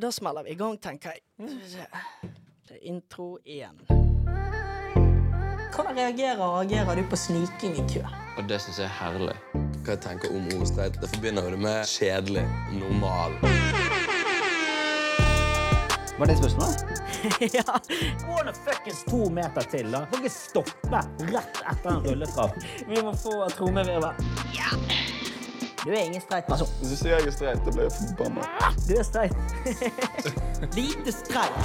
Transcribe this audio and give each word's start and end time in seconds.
Da 0.00 0.12
smeller 0.12 0.42
vi 0.42 0.50
i 0.50 0.54
gang, 0.54 0.80
tenker 0.80 1.12
jeg. 1.12 1.48
Se. 1.68 1.84
Det 2.68 2.76
er 2.76 2.84
intro 2.88 3.38
én. 3.44 3.82
Hvordan 5.74 5.96
reagerer 5.96 6.40
og 6.40 6.60
agerer 6.62 6.96
du 6.96 7.02
på 7.10 7.16
sniking 7.16 7.76
i 7.76 7.84
kø? 7.92 8.04
Og 8.38 8.48
det 8.48 8.62
syns 8.64 8.78
jeg 8.80 8.86
er 8.86 8.94
herlig. 8.96 9.34
Hva 9.52 9.92
jeg 9.92 10.00
tenker 10.06 10.32
om 10.32 10.46
homostreit, 10.54 10.96
det 11.02 11.10
forbinder 11.12 11.44
jo 11.44 11.52
det 11.52 11.60
med 11.66 11.84
kjedelig, 11.92 12.46
normal. 12.78 13.36
Var 16.18 16.32
det 16.32 16.38
spørsmålet? 16.40 16.76
ja. 17.58 17.78
Gå 18.24 18.40
nå 18.48 18.56
fuckings 18.64 19.04
to 19.04 19.28
meter 19.28 19.68
til, 19.68 19.92
da. 19.92 20.06
Kan 20.08 20.24
ikke 20.24 20.36
stoppe 20.38 21.04
rett 21.28 21.64
etter 21.74 21.92
en 21.92 22.04
rulletrapp. 22.08 22.60
Vi 22.88 23.04
må 23.04 23.12
få 23.20 23.36
trommevirvel. 23.52 24.28
Ja. 24.56 24.72
Du 25.84 25.90
er 25.90 26.02
ingen 26.04 26.20
streit 26.20 26.44
person. 26.44 26.68
Hvis 26.78 26.90
du 26.92 26.96
sier 27.00 27.14
jeg 27.16 27.26
er 27.30 27.32
streit, 27.32 27.60
da 27.64 27.72
blir 27.72 27.86
jeg 27.86 27.92
forbanna. 27.96 28.44
Du 28.84 28.92
er 29.00 29.06
streit. 29.06 29.36
Lite 30.76 31.12
streit. 31.14 31.56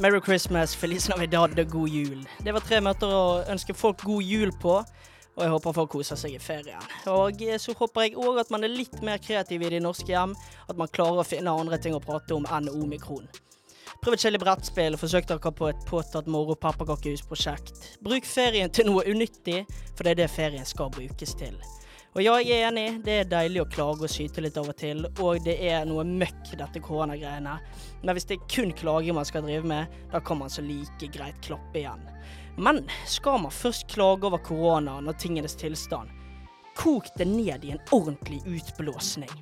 Merry 0.00 0.20
Christmas, 0.24 0.74
Feliz 0.76 1.08
Navidad 1.08 1.58
og 1.58 1.70
god 1.70 1.88
jul. 1.88 2.24
Det 2.42 2.54
var 2.56 2.64
tre 2.66 2.80
møter 2.82 3.12
å 3.14 3.22
ønske 3.52 3.76
folk 3.78 4.02
god 4.02 4.26
jul 4.26 4.50
på. 4.62 4.80
Og 5.36 5.44
jeg 5.44 5.52
håper 5.54 5.76
folk 5.76 5.92
koser 5.92 6.18
seg 6.18 6.34
i 6.34 6.40
ferien. 6.42 6.82
Og 7.08 7.38
eh, 7.46 7.60
så 7.62 7.76
håper 7.78 8.08
jeg 8.08 8.18
òg 8.18 8.40
at 8.42 8.50
man 8.50 8.66
er 8.66 8.74
litt 8.74 8.98
mer 9.06 9.22
kreativ 9.22 9.62
i 9.62 9.70
de 9.76 9.78
norske 9.84 10.10
hjem. 10.10 10.34
At 10.66 10.80
man 10.80 10.90
klarer 10.90 11.22
å 11.22 11.26
finne 11.28 11.54
andre 11.54 11.78
ting 11.78 11.94
å 11.94 12.02
prate 12.02 12.34
om 12.34 12.48
enn 12.50 12.68
omikron. 12.74 13.30
Prøv 14.00 14.14
et 14.16 14.40
brettspill, 14.40 14.96
forsøk 14.96 15.26
dere 15.28 15.50
på 15.52 15.66
et 15.68 15.82
påtatt 15.84 16.28
moro 16.30 16.54
pepperkakehusprosjekt. 16.56 17.98
Bruk 18.00 18.24
ferien 18.24 18.72
til 18.72 18.88
noe 18.88 19.04
unyttig, 19.04 19.66
for 19.92 20.06
det 20.06 20.14
er 20.14 20.20
det 20.22 20.28
ferien 20.32 20.64
skal 20.64 20.88
brukes 20.94 21.34
til. 21.36 21.58
Og 22.16 22.24
ja, 22.24 22.38
jeg 22.40 22.56
er 22.56 22.70
enig, 22.70 22.86
det 23.04 23.18
er 23.20 23.28
deilig 23.28 23.60
å 23.60 23.68
klage 23.70 24.08
og 24.08 24.10
syte 24.10 24.40
litt 24.40 24.56
av 24.56 24.72
og 24.72 24.78
til, 24.80 25.04
og 25.20 25.44
det 25.44 25.58
er 25.68 25.84
noe 25.84 26.06
møkk, 26.08 26.56
dette 26.56 26.80
koronagreiene. 26.82 27.58
Men 28.00 28.16
hvis 28.16 28.26
det 28.26 28.38
er 28.38 28.48
kun 28.50 28.72
klaging 28.72 29.14
man 29.20 29.28
skal 29.28 29.44
drive 29.44 29.68
med, 29.68 30.00
da 30.10 30.24
kan 30.24 30.40
man 30.40 30.50
så 30.50 30.64
like 30.64 31.12
greit 31.12 31.38
klappe 31.44 31.84
igjen. 31.84 32.02
Men 32.56 32.80
skal 33.06 33.44
man 33.44 33.52
først 33.52 33.84
klage 33.92 34.26
over 34.26 34.40
koronaen 34.42 35.12
og 35.12 35.20
tingenes 35.20 35.60
tilstand, 35.60 36.08
kok 36.80 37.12
det 37.20 37.28
ned 37.28 37.68
i 37.68 37.76
en 37.76 37.84
ordentlig 37.92 38.40
utblåsning. 38.48 39.36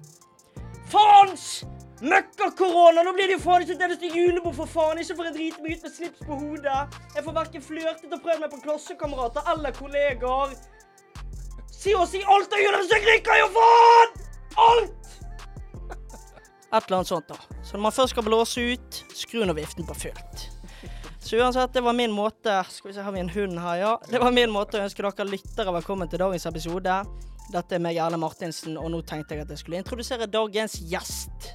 Faens! 0.90 1.62
Møkka-korona! 1.98 3.02
Nå 3.02 3.12
blir 3.16 3.26
det 3.26 3.38
jo 3.38 3.42
faen 3.42 3.64
ikke 3.64 3.74
et 3.74 3.84
eneste 3.88 4.10
julebord, 4.12 4.54
for 4.54 4.70
faen! 4.70 5.00
Ikke 5.02 5.16
for 5.18 5.28
en 5.28 5.34
drite 5.34 5.62
meg 5.64 5.78
ut 5.78 5.86
med 5.86 5.94
slips 5.94 6.26
på 6.26 6.38
hodet. 6.38 6.98
Jeg 7.16 7.24
får 7.26 7.36
verken 7.40 7.64
flørtet 7.64 8.12
og 8.14 8.22
prøvd 8.22 8.44
meg 8.44 8.52
på 8.52 8.60
klassekamerater 8.66 9.50
eller 9.54 9.74
kollegaer. 9.78 10.54
Si 11.74 11.94
og 11.94 12.06
si 12.10 12.22
alt 12.26 12.54
av 12.54 12.62
jeg 12.62 13.02
ryker 13.06 13.42
jo 13.42 13.48
faen! 13.56 14.14
Alt! 14.68 14.94
Et 16.68 16.84
eller 16.84 16.98
annet 16.98 17.08
sånt, 17.08 17.28
da. 17.30 17.58
Så 17.64 17.76
når 17.76 17.82
man 17.86 17.94
først 17.96 18.12
skal 18.12 18.26
blåse 18.26 18.64
ut, 18.74 19.02
skru 19.16 19.42
nå 19.48 19.54
viften 19.56 19.86
på 19.88 19.96
fullt. 19.96 20.48
Så 21.24 21.38
uansett, 21.40 21.72
det 21.74 21.82
var 21.84 21.92
min 21.92 22.12
måte 22.14 22.54
Skal 22.70 22.88
vi 22.88 22.94
se, 22.96 23.02
har 23.04 23.12
vi 23.12 23.20
en 23.20 23.28
hund 23.28 23.58
her, 23.60 23.76
ja? 23.76 23.90
Det 24.08 24.20
var 24.22 24.32
min 24.32 24.52
måte 24.52 24.78
å 24.78 24.84
ønske 24.86 25.02
dere 25.04 25.26
lyttere 25.28 25.74
velkommen 25.74 26.08
til 26.08 26.22
dagens 26.22 26.46
episode. 26.48 27.00
Dette 27.52 27.76
er 27.76 27.82
meg, 27.82 27.96
Erle 28.00 28.20
Martinsen, 28.20 28.76
og 28.80 28.90
nå 28.92 29.00
tenkte 29.08 29.34
jeg 29.34 29.46
at 29.46 29.52
jeg 29.52 29.62
skulle 29.62 29.80
introdusere 29.80 30.28
dagens 30.28 30.78
gjest. 30.88 31.50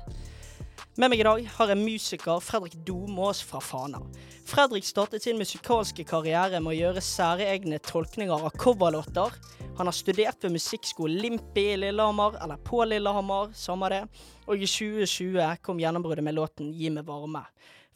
Med 0.94 1.10
meg 1.10 1.24
i 1.24 1.26
dag 1.26 1.48
har 1.56 1.72
jeg 1.72 1.82
musiker 1.82 2.42
Fredrik 2.46 2.76
Domås 2.86 3.40
fra 3.42 3.58
Fana. 3.66 3.98
Fredrik 4.46 4.86
startet 4.86 5.24
sin 5.26 5.40
musikalske 5.42 6.04
karriere 6.06 6.60
med 6.62 6.70
å 6.70 6.76
gjøre 6.78 7.02
særegne 7.02 7.80
tolkninger 7.82 8.46
av 8.46 8.54
coverlåter. 8.62 9.34
Han 9.80 9.90
har 9.90 9.96
studert 9.98 10.46
ved 10.46 10.54
musikkskolen 10.54 11.18
Limpi 11.18 11.64
i 11.72 11.80
Lillehammer, 11.82 12.38
eller 12.46 12.62
på 12.62 12.84
Lillehammer, 12.86 13.50
samme 13.58 13.90
det. 13.90 14.04
Og 14.46 14.62
i 14.62 14.70
2020 14.70 15.64
kom 15.66 15.82
gjennombruddet 15.82 16.28
med 16.28 16.38
låten 16.38 16.70
Gi 16.78 16.94
meg 16.94 17.10
varme. 17.10 17.42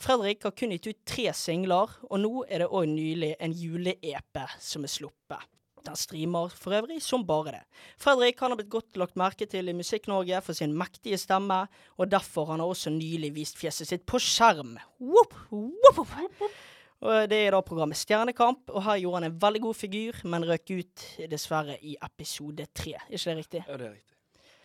Fredrik 0.01 0.49
har 0.49 0.55
kun 0.57 0.73
gitt 0.73 0.89
ut 0.89 1.03
tre 1.05 1.27
singler, 1.37 1.93
og 2.09 2.17
nå 2.23 2.33
er 2.49 2.65
det 2.65 2.71
òg 2.71 2.89
nylig 2.89 3.35
en 3.37 3.53
jule-EP 3.53 4.41
som 4.57 4.89
er 4.89 4.95
sluppet. 4.95 5.45
Den 5.87 5.95
streamer 5.95 6.51
for 6.51 6.75
øvrig 6.75 6.99
som 7.03 7.23
bare 7.27 7.53
det. 7.55 7.61
Fredrik 8.01 8.39
han 8.43 8.51
har 8.51 8.59
blitt 8.59 8.71
godt 8.73 8.97
lagt 8.99 9.19
merke 9.19 9.47
til 9.49 9.71
i 9.71 9.75
Musikk-Norge 9.77 10.41
for 10.43 10.57
sin 10.57 10.75
mektige 10.75 11.19
stemme, 11.21 11.63
og 11.97 12.11
derfor 12.11 12.51
han 12.51 12.63
har 12.63 12.67
også 12.67 12.91
nylig 12.91 13.31
vist 13.37 13.59
fjeset 13.59 13.87
sitt 13.87 14.03
på 14.09 14.19
skjerm. 14.19 14.75
Whoop, 14.99 15.37
whoop, 15.51 16.03
whoop. 16.03 16.57
Og 16.97 17.29
Det 17.29 17.37
er 17.45 17.53
da 17.53 17.61
programmet 17.61 17.99
Stjernekamp, 17.99 18.71
og 18.73 18.83
her 18.87 18.97
gjorde 19.03 19.21
han 19.21 19.29
en 19.29 19.39
veldig 19.41 19.61
god 19.67 19.77
figur, 19.77 20.21
men 20.25 20.45
røk 20.49 20.71
ut 20.73 21.03
dessverre 21.29 21.77
i 21.85 21.95
episode 22.01 22.65
tre. 22.73 22.95
Er 22.97 23.13
ikke 23.13 23.29
det 23.29 23.37
riktig? 23.37 23.63
Ja, 23.67 23.77
det 23.77 23.87
er 23.87 23.93
riktig. 23.99 24.15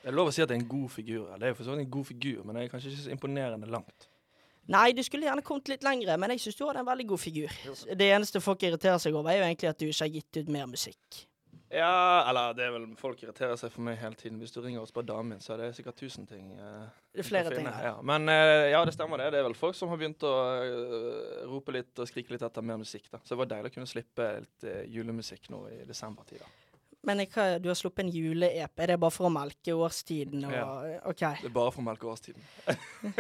Det 0.03 0.11
er 0.11 0.17
lov 0.17 0.31
å 0.31 0.33
si 0.35 0.43
at 0.43 0.49
det 0.51 0.57
er 0.57 0.63
en 0.65 0.71
god 0.71 0.89
figur. 0.91 1.29
Det 1.37 1.47
er 1.47 1.53
jo 1.53 1.59
for 1.61 1.69
så 1.69 1.77
vidt 1.77 1.85
en 1.85 1.93
god 1.93 2.09
figur, 2.09 2.41
men 2.43 2.57
det 2.57 2.65
er 2.65 2.73
kanskje 2.73 2.91
ikke 2.91 3.05
så 3.05 3.13
imponerende 3.15 3.69
langt. 3.71 4.09
Nei, 4.71 4.93
du 4.95 5.03
skulle 5.03 5.27
gjerne 5.27 5.43
kommet 5.43 5.73
litt 5.73 5.83
lengre, 5.83 6.15
men 6.21 6.31
jeg 6.37 6.45
syns 6.45 6.59
du 6.61 6.65
hadde 6.69 6.85
en 6.85 6.87
veldig 6.87 7.09
god 7.11 7.19
figur. 7.19 7.59
Det 7.99 8.09
eneste 8.15 8.41
folk 8.41 8.63
irriterer 8.63 9.01
seg 9.03 9.17
over, 9.19 9.33
er 9.33 9.41
jo 9.41 9.49
egentlig 9.49 9.71
at 9.73 9.81
du 9.81 9.89
ikke 9.89 10.05
har 10.07 10.13
gitt 10.15 10.39
ut 10.43 10.53
mer 10.55 10.71
musikk. 10.71 11.23
Ja, 11.73 12.29
eller 12.29 12.53
det 12.53 12.67
er 12.67 12.73
vel 12.75 12.85
folk 13.01 13.23
irriterer 13.25 13.57
seg 13.57 13.73
for 13.73 13.81
meg 13.87 13.97
hele 13.97 14.17
tiden. 14.21 14.37
Hvis 14.43 14.53
du 14.53 14.59
ringer 14.61 14.83
og 14.83 14.91
spør 14.91 15.07
damen 15.09 15.33
min, 15.33 15.41
så 15.41 15.55
er 15.55 15.63
det 15.63 15.71
sikkert 15.79 15.97
tusen 15.97 16.27
ting. 16.29 16.51
eh, 16.53 16.83
Det 17.15 17.25
er 17.25 17.29
flere 17.29 17.55
ting. 17.55 17.65
Ja. 17.65 17.95
Men 18.05 18.29
eh, 18.29 18.69
ja, 18.75 18.83
det 18.85 18.93
stemmer 18.93 19.17
det. 19.23 19.31
Det 19.33 19.41
er 19.41 19.47
vel 19.49 19.57
folk 19.57 19.79
som 19.79 19.89
har 19.89 19.97
begynt 19.97 20.21
å 20.29 20.33
uh, 20.61 21.47
rope 21.49 21.73
litt 21.73 21.97
og 21.97 22.11
skrike 22.11 22.35
litt 22.35 22.45
etter 22.45 22.61
mer 22.69 22.77
musikk. 22.83 23.09
da. 23.09 23.23
Så 23.25 23.33
det 23.33 23.41
var 23.41 23.51
deilig 23.55 23.73
å 23.73 23.77
kunne 23.79 23.89
slippe 23.89 24.29
litt 24.45 24.69
uh, 24.69 24.83
julemusikk 24.85 25.49
nå 25.55 25.63
i 25.73 25.81
desembertid. 25.89 26.45
Men 27.03 27.19
hva, 27.27 27.47
du 27.59 27.67
har 27.71 27.79
sluppet 27.79 28.05
en 28.05 28.13
jule-EP. 28.15 28.79
Er 28.79 28.93
det 28.93 28.99
bare 29.03 29.15
for 29.15 29.27
å 29.27 29.33
melke 29.35 29.75
årstiden? 29.75 30.45
Og, 30.47 30.55
Ja. 30.55 30.67
Okay. 31.11 31.43
Det 31.43 31.51
er 31.51 31.55
bare 31.57 31.73
for 31.75 31.83
å 31.83 31.87
melke 31.89 32.07
årstiden. 32.07 32.43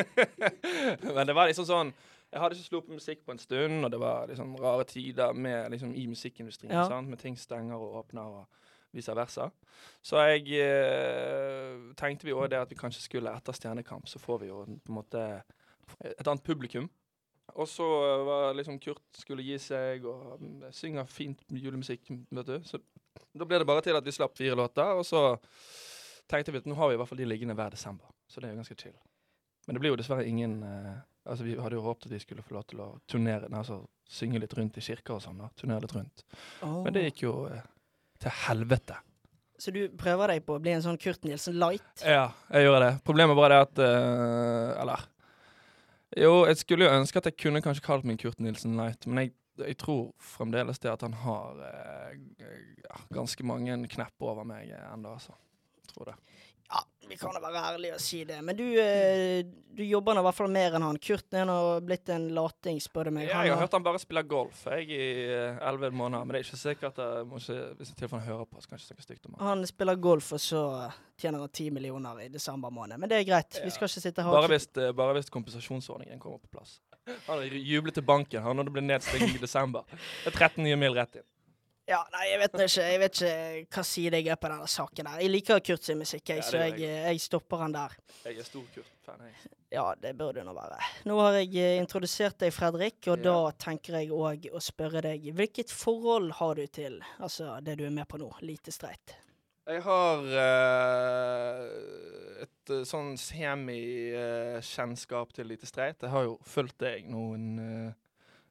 Men 1.16 1.26
det 1.26 1.34
var 1.34 1.50
liksom 1.50 1.66
sånn 1.66 1.90
Jeg 2.32 2.40
hadde 2.40 2.56
ikke 2.56 2.68
sluppet 2.70 2.94
musikk 2.96 3.24
på 3.26 3.34
en 3.34 3.42
stund, 3.42 3.84
og 3.84 3.90
det 3.92 3.98
var 4.00 4.30
liksom 4.30 4.54
rare 4.56 4.86
tider 4.88 5.34
med, 5.36 5.66
liksom, 5.74 5.90
i 5.92 6.06
musikkindustrien. 6.08 6.72
Ja. 6.72 6.86
Sant? 6.88 7.10
Med 7.10 7.20
ting 7.20 7.36
stenger 7.36 7.76
og 7.76 7.98
åpner 8.00 8.38
og 8.38 8.62
vice 8.96 9.12
versa. 9.16 9.50
Så 10.04 10.20
jeg 10.30 10.46
eh, 10.62 11.92
tenkte 11.98 12.28
vi 12.28 12.32
òg 12.32 12.48
det 12.52 12.62
at 12.62 12.72
vi 12.72 12.78
kanskje 12.78 13.04
skulle 13.04 13.34
etter 13.36 13.56
Stjernekamp, 13.56 14.08
så 14.08 14.20
får 14.22 14.42
vi 14.42 14.48
jo 14.48 14.62
på 14.64 14.92
en 14.92 14.96
måte 14.96 15.22
et 16.00 16.26
annet 16.28 16.44
publikum. 16.44 16.88
Og 17.52 17.68
så 17.68 17.84
var 18.24 18.54
liksom 18.56 18.78
Kurt 18.80 19.18
skulle 19.18 19.44
gi 19.44 19.58
seg 19.60 20.06
og 20.08 20.40
mm, 20.40 20.70
synger 20.72 21.08
fint 21.10 21.42
julemusikk, 21.52 22.08
vet 22.32 22.48
du. 22.48 22.56
Så 22.64 22.80
da 23.38 23.48
ble 23.48 23.60
det 23.62 23.68
bare 23.68 23.84
til 23.84 23.96
at 23.98 24.06
vi 24.06 24.14
slapp 24.14 24.36
fire 24.38 24.56
låter, 24.58 24.98
og 24.98 25.06
så 25.06 25.22
tenkte 26.30 26.52
vi 26.54 26.62
at 26.62 26.68
nå 26.68 26.76
har 26.78 26.90
vi 26.90 26.96
i 26.96 27.00
hvert 27.00 27.10
fall 27.10 27.20
de 27.22 27.28
liggende 27.28 27.56
hver 27.58 27.72
desember. 27.74 28.08
Så 28.28 28.40
det 28.40 28.48
er 28.48 28.54
jo 28.54 28.60
ganske 28.62 28.78
chill. 28.80 28.94
Men 29.66 29.76
det 29.76 29.82
blir 29.82 29.92
jo 29.92 29.98
dessverre 30.00 30.26
ingen 30.26 30.62
eh, 30.66 30.92
Altså 31.22 31.44
Vi 31.46 31.52
hadde 31.54 31.76
jo 31.76 31.84
håpet 31.84 32.08
at 32.08 32.14
de 32.16 32.18
skulle 32.18 32.42
få 32.42 32.56
lov 32.56 32.64
til 32.66 32.80
å 32.82 32.86
turnere, 33.06 33.46
altså 33.54 33.76
synge 34.10 34.40
litt 34.42 34.54
rundt 34.58 34.74
i 34.80 34.82
kirker 34.82 35.14
og 35.14 35.20
sånn. 35.22 35.38
da, 35.38 35.52
Turnere 35.54 35.84
litt 35.84 35.94
rundt. 35.94 36.24
Men 36.64 36.90
det 36.96 37.04
gikk 37.04 37.22
jo 37.28 37.34
eh, 37.46 37.60
til 38.18 38.34
helvete. 38.48 38.96
Så 39.62 39.70
du 39.70 39.84
prøver 39.94 40.32
deg 40.32 40.42
på 40.42 40.56
å 40.56 40.62
bli 40.62 40.72
en 40.74 40.82
sånn 40.82 40.98
Kurt 40.98 41.22
Nilsen 41.22 41.54
light? 41.62 42.02
Ja, 42.02 42.32
jeg 42.50 42.66
gjorde 42.66 42.88
det. 42.88 42.96
Problemet 43.06 43.38
bare 43.38 43.60
er 43.60 43.68
at 43.68 43.82
eh, 43.86 44.80
Eller 44.82 45.04
Jo, 46.24 46.32
jeg 46.50 46.58
skulle 46.64 46.88
jo 46.88 46.96
ønske 46.98 47.22
at 47.22 47.30
jeg 47.30 47.38
kunne 47.44 47.62
kanskje 47.62 47.86
kalt 47.86 48.08
meg 48.08 48.18
Kurt 48.20 48.42
Nilsen 48.42 48.74
Light, 48.80 49.06
men 49.06 49.22
jeg, 49.22 49.32
jeg 49.60 49.76
tror 49.80 50.12
fremdeles 50.22 50.80
det 50.82 50.92
at 50.92 51.02
han 51.04 51.14
har 51.24 51.60
eh, 51.68 52.14
ganske 53.12 53.44
mange 53.46 53.76
knepp 53.92 54.24
over 54.24 54.46
meg 54.48 54.72
ennå, 54.72 55.16
altså. 55.18 55.36
Tror 55.92 56.12
det. 56.12 56.14
Ja, 56.72 56.80
vi 57.08 57.16
kan 57.20 57.34
da 57.36 57.40
være 57.42 57.60
ærlige 57.74 57.96
og 57.98 58.00
si 58.00 58.22
det. 58.24 58.38
Men 58.44 58.56
du, 58.56 58.64
eh, 58.80 59.42
du 59.76 59.82
jobber 59.84 60.16
nå 60.16 60.22
i 60.22 60.26
hvert 60.26 60.38
fall 60.38 60.52
mer 60.52 60.76
enn 60.78 60.86
han. 60.86 60.98
Kurt 61.02 61.36
er 61.36 61.44
nå 61.48 61.56
blitt 61.84 62.08
en 62.14 62.30
lating, 62.32 62.78
spør 62.80 63.10
du 63.10 63.16
meg. 63.18 63.26
Ja, 63.28 63.42
jeg 63.44 63.52
har 63.52 63.60
hørt 63.60 63.76
han 63.76 63.84
bare 63.84 64.00
spille 64.00 64.22
golf 64.28 64.64
jeg, 64.70 64.88
i 64.88 65.02
eh, 65.26 65.60
elleve 65.68 65.92
måneder, 65.92 66.24
men 66.24 66.32
det 66.32 66.40
er 66.40 66.46
ikke 66.46 66.60
sikkert 66.62 67.02
jeg 67.02 67.26
må 67.28 67.42
ikke, 67.42 67.58
hvis 67.76 67.92
jeg 67.92 68.00
tilfeller 68.00 68.24
hører 68.30 68.48
på, 68.48 68.62
så 68.62 68.70
kan 68.70 68.78
jeg 68.78 68.86
ikke 68.86 68.92
snakke 68.94 69.06
stygt 69.08 69.28
om 69.28 69.36
han. 69.36 69.46
Han 69.50 69.66
spiller 69.68 70.00
golf, 70.08 70.32
og 70.38 70.40
så 70.40 70.62
tjener 71.20 71.44
han 71.44 71.52
ti 71.60 71.68
millioner 71.74 72.24
i 72.24 72.30
desember 72.32 72.72
måned. 72.72 73.02
Men 73.02 73.12
det 73.12 73.20
er 73.20 73.28
greit. 73.28 73.60
Vi 73.60 73.74
skal 73.74 73.90
ikke 73.90 74.06
sitte 74.06 74.24
her 74.24 74.38
Bare 74.38 74.52
hvis, 74.54 74.70
eh, 74.80 74.94
bare 74.96 75.18
hvis 75.18 75.28
kompensasjonsordningen 75.34 76.22
kommer 76.22 76.40
på 76.40 76.56
plass. 76.56 76.78
Han 77.26 77.44
jublet 77.50 77.96
til 77.98 78.04
banken 78.06 78.42
han 78.44 78.58
når 78.58 78.68
det 78.68 78.74
ble 78.76 78.84
nedstenging 78.86 79.36
i 79.36 79.42
desember. 79.42 79.86
Det 79.90 80.30
er 80.30 80.36
13 80.38 80.62
nye 80.64 80.78
mil 80.78 80.94
rett 80.98 81.20
inn. 81.20 81.28
Ja, 81.90 81.98
nei, 82.14 82.28
jeg 82.30 82.38
vet 82.38 82.52
ikke 82.62 82.84
Jeg 82.86 82.98
vet 83.02 83.16
ikke 83.18 83.74
hva 83.74 83.82
side 83.84 84.20
jeg 84.20 84.30
er 84.30 84.38
på 84.38 84.50
denne 84.52 84.68
saken 84.70 85.08
der. 85.08 85.22
Jeg 85.24 85.32
liker 85.32 85.64
Kurt 85.66 85.88
sin 85.88 85.98
musikk, 85.98 86.22
jeg, 86.30 86.38
Ja, 86.38 86.46
så 86.46 86.60
jeg, 86.62 86.78
jeg 86.86 87.20
stopper 87.24 87.64
han 87.64 87.74
der. 87.74 87.96
Jeg 88.22 88.38
er 88.38 88.46
stor 88.46 88.62
Kurt-fan. 88.74 89.24
jeg. 89.26 89.34
Ja, 89.72 89.94
det 89.98 90.12
burde 90.18 90.40
du 90.40 90.46
nå 90.46 90.52
være. 90.54 90.78
Nå 91.08 91.16
har 91.18 91.32
jeg 91.40 91.56
eh, 91.56 91.78
introdusert 91.80 92.36
deg, 92.44 92.52
Fredrik, 92.52 93.00
og 93.08 93.16
Ja. 93.18 93.22
da 93.24 93.52
tenker 93.66 93.98
jeg 93.98 94.10
òg 94.12 94.50
å 94.52 94.60
spørre 94.60 95.00
deg 95.00 95.32
Hvilket 95.32 95.72
forhold 95.72 96.32
har 96.38 96.54
du 96.60 96.66
til 96.66 97.02
altså, 97.18 97.56
det 97.64 97.78
du 97.80 97.86
er 97.88 97.90
med 97.90 98.06
på 98.08 98.20
nå? 98.20 98.28
Lite 98.44 98.70
streit. 98.70 99.16
Jeg 99.66 99.82
har 99.82 100.18
uh, 100.26 101.62
et 102.42 102.51
eh, 102.70 102.84
sånn 102.88 103.16
semi-kjennskap 103.20 105.32
til 105.34 105.46
Lite 105.50 105.66
Streit. 105.66 106.02
Jeg 106.02 106.10
har 106.12 106.22
jo 106.28 106.38
fulgt 106.46 106.78
deg 106.82 107.08
noen 107.10 107.58
eh, 107.58 107.92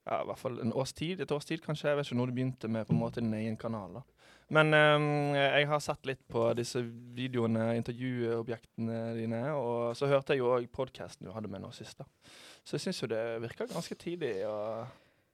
ja, 0.08 0.22
i 0.24 0.28
hvert 0.28 0.40
fall 0.42 0.60
en 0.64 0.74
års 0.74 0.94
tid, 0.98 1.22
et 1.22 1.32
års 1.32 1.46
tid 1.48 1.62
kanskje. 1.64 1.90
Jeg 1.92 1.98
vet 2.00 2.06
ikke 2.10 2.20
når 2.20 2.28
du 2.32 2.36
begynte 2.40 2.68
med 2.72 2.88
på 2.88 2.94
en 2.96 3.00
måte 3.04 3.22
din 3.22 3.34
egen 3.38 3.58
kanal. 3.60 3.90
da. 4.00 4.04
Men 4.52 4.74
um, 4.76 5.36
jeg 5.38 5.68
har 5.70 5.80
sett 5.80 6.06
litt 6.10 6.24
på 6.28 6.54
disse 6.58 6.82
videoene, 7.16 7.70
intervjuobjektene 7.80 8.98
dine, 9.16 9.42
og 9.56 9.96
så 9.96 10.10
hørte 10.12 10.34
jeg 10.36 10.42
jo 10.42 10.50
òg 10.52 10.66
podkasten 10.74 11.28
du 11.28 11.32
hadde 11.32 11.48
med 11.52 11.62
nå 11.64 11.70
sist. 11.76 11.98
da. 12.02 12.06
Så 12.66 12.76
jeg 12.76 12.82
syns 12.88 13.00
jo 13.04 13.08
det 13.14 13.22
virker 13.46 13.70
ganske 13.72 13.96
tidlig 13.96 14.42
og, 14.50 14.88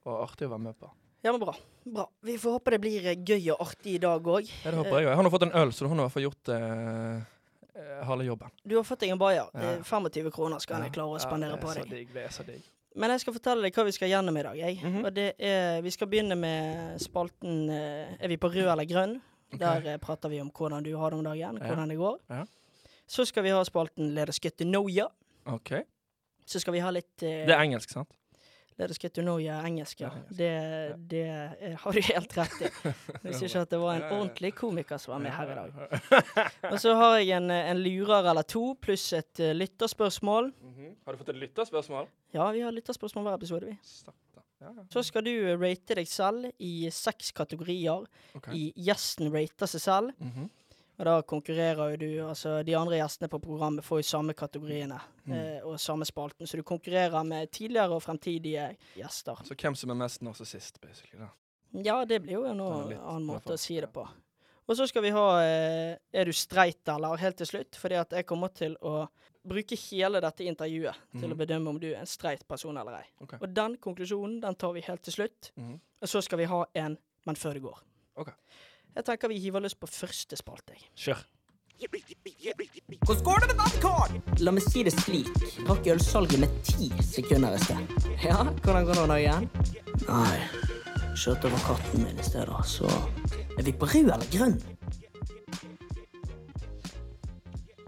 og 0.06 0.16
artig 0.28 0.46
å 0.46 0.52
være 0.54 0.66
med 0.68 0.76
på. 0.78 0.88
Ja, 1.26 1.32
men 1.34 1.42
bra. 1.42 1.56
bra. 1.84 2.06
Vi 2.22 2.38
får 2.38 2.52
håpe 2.60 2.72
det 2.76 2.82
blir 2.84 3.02
gøy 3.16 3.50
og 3.56 3.62
artig 3.66 3.96
i 3.98 4.04
dag 4.04 4.22
òg. 4.22 4.46
Ja, 4.62 4.70
det 4.70 4.78
håper 4.84 4.94
jeg 4.94 5.08
òg. 5.08 5.10
Jeg 5.10 5.18
har 5.18 5.26
nå 5.26 5.32
fått 5.34 5.48
en 5.48 5.58
øl, 5.64 5.74
så 5.74 5.84
du 5.84 5.90
har 5.90 5.98
i 5.98 6.04
hvert 6.04 6.14
fall 6.14 6.28
gjort 6.28 6.46
det. 6.52 6.60
eh, 6.62 7.37
halve 8.08 8.26
jobben. 8.28 8.52
Du 8.64 8.76
har 8.76 8.84
fått 8.88 9.04
deg 9.06 9.14
en 9.14 9.22
bayer. 9.22 9.50
Ja. 9.54 9.78
Eh, 9.78 9.84
25 9.84 10.32
kroner 10.32 10.60
skal 10.64 10.84
jeg 10.86 10.96
klare 10.96 11.18
å 11.18 11.22
spandere 11.22 11.60
på 11.62 11.72
er 11.72 11.82
deg. 11.82 11.90
digg. 11.90 12.14
Det 12.14 12.26
er 12.26 12.34
så 12.34 12.46
digg. 12.48 12.66
Men 12.98 13.14
jeg 13.14 13.22
skal 13.22 13.36
fortelle 13.36 13.62
deg 13.62 13.76
hva 13.78 13.86
vi 13.86 13.94
skal 13.94 14.10
gjennom 14.10 14.38
i 14.38 14.44
dag. 14.44 14.58
Jeg. 14.58 14.80
-hmm. 14.84 15.34
Er, 15.40 15.82
vi 15.82 15.90
skal 15.92 16.08
begynne 16.08 16.36
med 16.36 17.02
spalten 17.02 17.70
eh, 17.70 18.24
Er 18.24 18.28
vi 18.28 18.38
på 18.38 18.50
rød 18.50 18.72
eller 18.72 18.86
grønn? 18.86 19.22
Okay. 19.54 19.60
Der 19.60 19.94
eh, 19.94 19.98
prater 19.98 20.30
vi 20.30 20.42
om 20.42 20.52
hvordan 20.52 20.84
du 20.84 20.96
har 20.98 21.10
det 21.10 21.18
om 21.18 21.24
dagen, 21.24 21.58
Ja. 21.58 21.68
hvordan 21.68 21.90
det 21.90 21.98
går. 21.98 22.18
Ja. 22.30 22.46
Så 23.08 23.26
skal 23.26 23.44
vi 23.44 23.50
ha 23.50 23.64
spalten 23.64 24.14
Leder 24.14 24.30
us 24.30 25.12
Okay. 25.46 25.84
Så 26.46 26.60
skal 26.60 26.74
vi 26.74 26.80
ha 26.80 26.90
litt 26.92 27.24
uh, 27.24 27.46
Det 27.48 27.50
er 27.50 27.62
engelsk, 27.62 27.90
sant? 27.90 28.10
Let 28.78 28.92
us 28.94 29.00
get 29.02 29.14
to 29.18 29.24
know 29.24 29.40
gjør 29.42 29.66
engelsk, 29.66 30.02
ja. 30.04 30.12
Det 30.30 30.50
Det, 31.10 31.24
har 31.82 31.92
du 31.96 32.02
helt 32.12 32.36
rett 32.38 32.60
i. 32.62 32.70
Hvis 33.24 33.42
ikke 33.48 33.64
at 33.66 33.72
det 33.74 33.80
var 33.82 33.96
en 33.98 34.06
ordentlig 34.12 34.52
komiker 34.56 35.02
som 35.02 35.16
var 35.16 35.24
med 35.24 35.34
her 35.34 35.50
i 35.50 35.56
dag. 35.58 36.22
Og 36.72 36.78
så 36.84 36.94
har 37.00 37.18
jeg 37.18 37.32
en, 37.40 37.50
en 37.52 37.82
lurer 37.82 38.30
eller 38.30 38.46
to, 38.46 38.76
pluss 38.82 39.08
et 39.18 39.42
uh, 39.42 39.50
lytterspørsmål. 39.58 40.52
Mhm. 40.62 40.94
Har 41.08 41.16
du 41.18 41.24
fått 41.24 41.34
et 41.34 41.42
lytterspørsmål? 41.42 42.08
Ja, 42.38 42.52
vi 42.54 42.62
har 42.62 42.76
lytterspørsmål 42.76 43.26
hver 43.32 43.40
episode, 43.40 43.72
vi. 43.74 43.78
Ja, 44.62 44.70
ja. 44.70 44.86
Så 44.94 45.04
skal 45.06 45.26
du 45.26 45.34
rate 45.58 45.98
deg 45.98 46.10
selv 46.10 46.52
i 46.62 46.90
seks 46.94 47.32
kategorier. 47.38 48.06
Okay. 48.38 48.54
I 48.54 48.88
Gjesten 48.88 49.34
rater 49.34 49.70
seg 49.74 49.82
selv. 49.84 50.14
Mhm. 50.22 50.50
Og 51.00 51.06
da 51.06 51.22
konkurrerer 51.22 51.92
jo 51.92 51.98
du 52.02 52.28
Altså, 52.28 52.64
de 52.66 52.74
andre 52.76 52.98
gjestene 52.98 53.30
på 53.30 53.40
programmet 53.42 53.86
får 53.86 54.00
jo 54.02 54.08
samme 54.18 54.34
kategoriene 54.34 55.00
Mm. 55.28 55.34
eh, 55.34 55.60
og 55.68 55.78
samme 55.80 56.06
spalten, 56.06 56.48
så 56.48 56.56
du 56.58 56.64
konkurrerer 56.64 57.24
med 57.26 57.52
tidligere 57.52 57.92
og 57.92 58.02
fremtidige 58.02 58.78
gjester. 58.96 59.36
Så 59.44 59.56
hvem 59.56 59.76
som 59.76 59.90
er 59.92 59.96
mest 59.96 60.22
narsissist, 60.22 60.80
basically. 60.82 61.20
da. 61.20 61.28
Ja, 61.84 62.06
det 62.06 62.22
blir 62.24 62.34
jo 62.34 62.46
en 62.46 62.60
annen 62.62 63.26
måte 63.28 63.54
å 63.54 63.60
si 63.60 63.76
det 63.80 63.92
på. 63.94 64.08
Og 64.70 64.76
så 64.76 64.88
skal 64.88 65.02
vi 65.04 65.10
ha 65.12 65.40
eh, 65.42 65.98
Er 66.14 66.26
du 66.26 66.32
streit 66.32 66.88
eller? 66.88 67.16
helt 67.18 67.38
til 67.38 67.46
slutt. 67.46 67.76
Fordi 67.76 67.96
at 68.00 68.10
jeg 68.12 68.26
kommer 68.26 68.48
til 68.54 68.76
å 68.82 69.08
bruke 69.48 69.76
hele 69.78 70.20
dette 70.20 70.44
intervjuet 70.44 70.96
til 71.20 71.30
å 71.30 71.36
Mhm. 71.36 71.38
bedømme 71.38 71.68
om 71.70 71.80
du 71.80 71.88
er 71.94 72.00
en 72.00 72.06
streit 72.06 72.46
person 72.48 72.76
eller 72.78 72.94
ei. 73.00 73.06
Okay. 73.22 73.38
Og 73.42 73.54
den 73.54 73.78
konklusjonen 73.78 74.42
den 74.42 74.56
tar 74.56 74.74
vi 74.74 74.82
helt 74.82 75.02
til 75.04 75.14
slutt. 75.14 75.52
Mhm. 75.58 75.80
Og 76.02 76.08
så 76.08 76.22
skal 76.24 76.38
vi 76.40 76.46
ha 76.46 76.66
en 76.76 76.98
Men 77.26 77.36
før 77.36 77.54
det 77.54 77.62
går. 77.64 77.78
Ok. 78.18 78.30
Jeg 78.98 79.06
tenker 79.06 79.30
vi 79.30 79.38
hiver 79.38 79.62
løs 79.62 79.76
på 79.78 79.86
første 79.86 80.38
spalte. 80.40 80.74
jeg. 80.74 80.88
Kjør. 80.98 81.20
Hvordan 83.06 83.24
går 83.24 83.44
det 83.44 83.48
med 83.52 83.60
den? 83.84 84.24
La 84.42 84.54
meg 84.56 84.64
si 84.66 84.82
det 84.88 84.94
slik. 84.96 85.30
Rakk 85.68 85.90
ølsalget 85.94 86.40
med 86.42 86.56
ti 86.66 86.90
sekunder 87.06 87.54
i 87.54 87.60
sted. 87.62 87.78
Ja, 88.24 88.40
hvordan 88.64 88.88
går 88.88 88.98
det 88.98 89.04
nå 89.12 89.18
igjen? 89.22 89.46
Nei, 90.08 90.40
kjørte 91.14 91.52
over 91.52 91.62
katten 91.68 92.08
min 92.08 92.18
i 92.18 92.26
stedet, 92.26 92.64
så 92.66 92.90
Er 93.58 93.64
vi 93.66 93.72
på 93.74 93.86
rød 93.90 94.10
eller 94.14 94.28
grønn? 94.34 94.58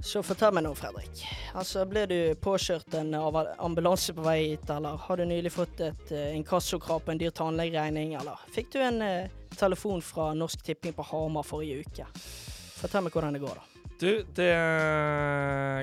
Så 0.01 0.22
fortell 0.24 0.54
meg 0.56 0.63
nå, 0.63 0.72
Fredrik. 0.78 1.24
Altså, 1.60 1.84
Ble 1.90 2.06
du 2.10 2.18
påkjørt 2.42 2.96
en 3.00 3.13
ambulanse 3.16 4.16
på 4.16 4.24
vei 4.25 4.38
hit, 4.54 4.69
eller 4.72 5.00
har 5.06 5.19
du 5.19 5.25
nylig 5.28 5.51
fått 5.54 5.81
et 5.84 6.13
uh, 6.16 6.30
inkassokrav 6.38 7.04
på 7.04 7.13
en 7.13 7.19
dyr 7.19 7.34
tannlegeregning, 7.36 8.16
eller 8.19 8.40
fikk 8.56 8.72
du 8.75 8.80
en 8.84 9.01
eh, 9.06 9.34
telefon 9.60 10.01
fra 10.06 10.31
Norsk 10.38 10.63
Tipping 10.63 10.96
på 10.96 11.06
Hamar 11.12 11.48
forrige 11.48 11.84
uke? 11.84 12.07
Fortell 12.80 13.04
meg 13.04 13.16
hvordan 13.16 13.36
det 13.36 13.44
går, 13.44 13.60
da. 13.60 13.80
Du, 14.00 14.24
det 14.36 14.54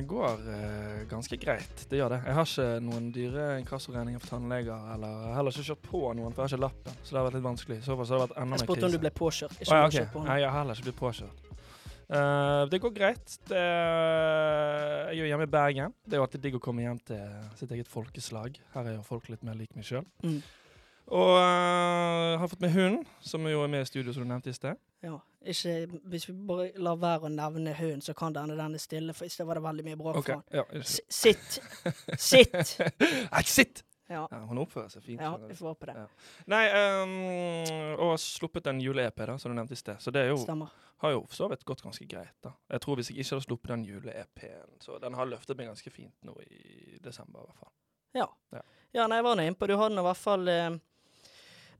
går 0.09 0.47
eh, 0.49 1.01
ganske 1.11 1.37
greit. 1.37 1.83
Det 1.91 1.99
gjør 1.99 2.15
det. 2.15 2.21
Jeg 2.25 2.37
har 2.39 2.47
ikke 2.49 2.69
noen 2.87 3.11
dyre 3.13 3.49
inkassoregninger 3.61 4.23
for 4.23 4.33
tannleger, 4.33 4.87
eller 4.95 5.11
jeg 5.13 5.27
har 5.29 5.37
heller 5.37 5.59
ikke 5.59 5.67
kjørt 5.67 5.83
på 5.85 6.01
noen, 6.17 6.33
for 6.33 6.41
jeg 6.41 6.47
har 6.47 6.55
ikke 6.55 6.63
lappen. 6.63 6.97
Så 7.03 7.11
det 7.11 7.21
har 7.21 7.27
vært 7.27 7.37
litt 7.37 7.45
vanskelig. 7.51 7.77
I 7.83 7.85
så 7.85 7.99
fall 7.99 8.09
så 8.09 8.17
har 8.17 8.23
det 8.23 8.29
vært 8.31 8.39
enda 8.41 8.49
mer 8.55 8.57
krise. 8.57 8.65
Jeg 8.65 8.71
spurte 8.71 8.89
om 8.89 8.95
du 8.97 9.03
ble 9.03 9.13
påkjørt. 9.21 9.59
Ikke 9.61 9.69
oh, 9.69 9.77
ja, 9.77 9.91
okay. 9.91 10.09
på 10.15 10.25
jeg 10.25 10.49
har 10.49 10.57
heller 10.57 10.81
ikke 10.81 10.89
blitt 10.89 10.99
påkjørt. 11.03 11.45
Eh, 12.07 12.63
det 12.71 12.81
går 12.83 12.93
greit. 12.95 13.39
Det, 13.49 13.59
jeg 13.59 15.17
er 15.17 15.19
jo 15.21 15.31
hjemme 15.31 15.49
i 15.49 15.51
Bergen. 15.51 15.97
Det 16.05 16.15
er 16.15 16.23
jo 16.23 16.27
alltid 16.27 16.45
digg 16.45 16.59
å 16.59 16.63
komme 16.63 16.85
hjem 16.85 17.01
til 17.09 17.25
sitt 17.59 17.73
eget 17.75 17.91
folkeslag. 17.91 18.61
Her 18.75 18.93
er 18.93 18.99
jo 18.99 19.07
folk 19.07 19.29
litt 19.33 19.43
mer 19.47 19.59
lik 19.59 19.75
meg 19.79 19.89
sjøl. 19.89 20.07
Mm. 20.23 20.39
Og 21.07 21.33
uh, 21.39 22.35
har 22.41 22.49
fått 22.51 22.63
med 22.65 22.73
hunden, 22.75 23.05
som 23.23 23.45
jo 23.47 23.61
er 23.63 23.71
med 23.71 23.85
i 23.85 23.87
studio, 23.87 24.13
som 24.15 24.25
du 24.25 24.31
nevnte 24.31 24.51
i 24.51 24.57
sted. 24.57 24.79
Ja, 25.07 25.21
ikke, 25.47 25.75
hvis 26.11 26.27
vi 26.29 26.35
bare 26.49 26.71
lar 26.83 26.99
være 26.99 27.29
å 27.29 27.31
nevne 27.31 27.75
hunden, 27.79 28.03
så 28.03 28.15
kan 28.19 28.35
denne 28.35 28.57
den 28.59 28.75
er 28.75 28.83
stille, 28.83 29.15
for 29.15 29.29
i 29.29 29.31
sted 29.31 29.47
var 29.47 29.61
det 29.61 29.67
veldig 29.69 29.85
mye 29.87 30.01
bråk 30.01 30.19
okay. 30.23 30.41
fra 30.41 30.65
han. 30.65 30.81
ja, 30.83 30.83
Sitt! 31.07 31.61
Sitt! 32.31 32.75
Nei, 32.99 33.45
sitt! 33.47 33.85
Ja, 34.09 34.29
Ja, 34.31 34.39
hun 34.47 34.59
oppfører 34.63 34.91
seg 34.93 35.03
fint. 35.03 35.21
ja 35.21 35.33
vi 35.37 35.55
får 35.55 35.73
håpe 35.73 35.87
det. 35.91 35.95
Ja. 35.99 36.07
Nei, 36.53 36.65
um, 37.03 37.15
og 37.99 38.11
har 38.13 38.21
sluppet 38.23 38.67
en 38.71 38.81
jule-EP, 38.81 39.17
da, 39.27 39.35
som 39.39 39.51
du 39.51 39.57
nevnte 39.59 39.75
i 39.75 39.81
sted. 39.81 39.99
Så 40.03 40.13
det 40.15 40.29
jo, 40.29 40.37
har 41.03 41.11
jo 41.17 41.25
for 41.27 41.35
så 41.35 41.49
vidt 41.51 41.65
gått 41.67 41.83
ganske 41.83 42.07
greit. 42.07 42.37
da. 42.47 42.53
Jeg 42.71 42.81
tror 42.85 43.01
hvis 43.01 43.11
jeg 43.11 43.19
ikke 43.19 43.35
hadde 43.35 43.47
sluppet 43.49 43.73
den 43.75 43.85
jule-EP-en, 43.89 44.77
så 44.81 45.01
den 45.03 45.15
har 45.19 45.27
løftet 45.27 45.59
meg 45.59 45.67
ganske 45.73 45.91
fint 45.91 46.15
nå 46.23 46.37
i 46.47 46.99
desember, 47.03 47.41
i 47.43 47.51
hvert 47.51 47.65
fall. 47.65 47.73
Ja. 48.17 48.29
Ja. 48.55 48.63
Ja, 48.97 49.07
nei, 49.11 49.19
jeg 49.19 49.25
var 49.27 49.37
nå 49.37 49.43
innpå. 49.45 49.67
Du 49.69 49.77
hadde 49.77 49.95
nå 49.99 50.05
i 50.05 50.07
hvert 50.07 50.23
fall 50.23 50.49
eh, 50.49 50.77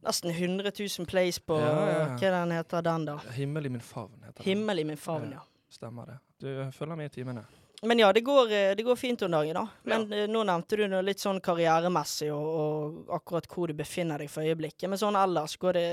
nesten 0.05 0.31
100 0.35 0.73
000 0.99 1.07
plays 1.09 1.39
på 1.41 1.57
ja. 1.61 1.71
Hva 2.19 2.33
den 2.41 2.53
heter 2.59 2.83
den, 2.85 3.07
da? 3.09 3.15
Himmel 3.39 3.71
i 3.71 3.73
min 3.79 3.81
favn, 3.85 4.19
heter 4.25 4.43
den. 4.43 4.49
Himmel 4.51 4.83
i 4.83 4.85
min 4.85 5.01
favn, 5.01 5.31
ja. 5.39 5.45
Stemmer 5.73 6.11
det. 6.11 6.19
Du 6.43 6.51
følger 6.73 6.97
med 6.99 7.07
i 7.07 7.15
timene. 7.15 7.47
Men 7.87 8.03
ja, 8.03 8.11
det 8.13 8.21
går, 8.27 8.53
eh, 8.53 8.75
det 8.77 8.83
går 8.83 8.97
fint 8.97 9.23
om 9.23 9.31
dagen, 9.31 9.55
da. 9.55 9.69
Men 9.83 10.09
ja. 10.11 10.27
nå 10.27 10.43
nevnte 10.49 10.77
du 10.81 10.85
noe 10.91 11.05
litt 11.07 11.23
sånn 11.23 11.39
karrieremessig 11.45 12.33
og, 12.35 12.49
og 12.51 13.15
akkurat 13.21 13.47
hvor 13.53 13.71
du 13.71 13.77
befinner 13.79 14.23
deg 14.23 14.31
for 14.33 14.47
øyeblikket. 14.47 14.89
Men 14.91 15.01
sånn 15.01 15.19
ellers, 15.19 15.57
går 15.61 15.79
det 15.79 15.89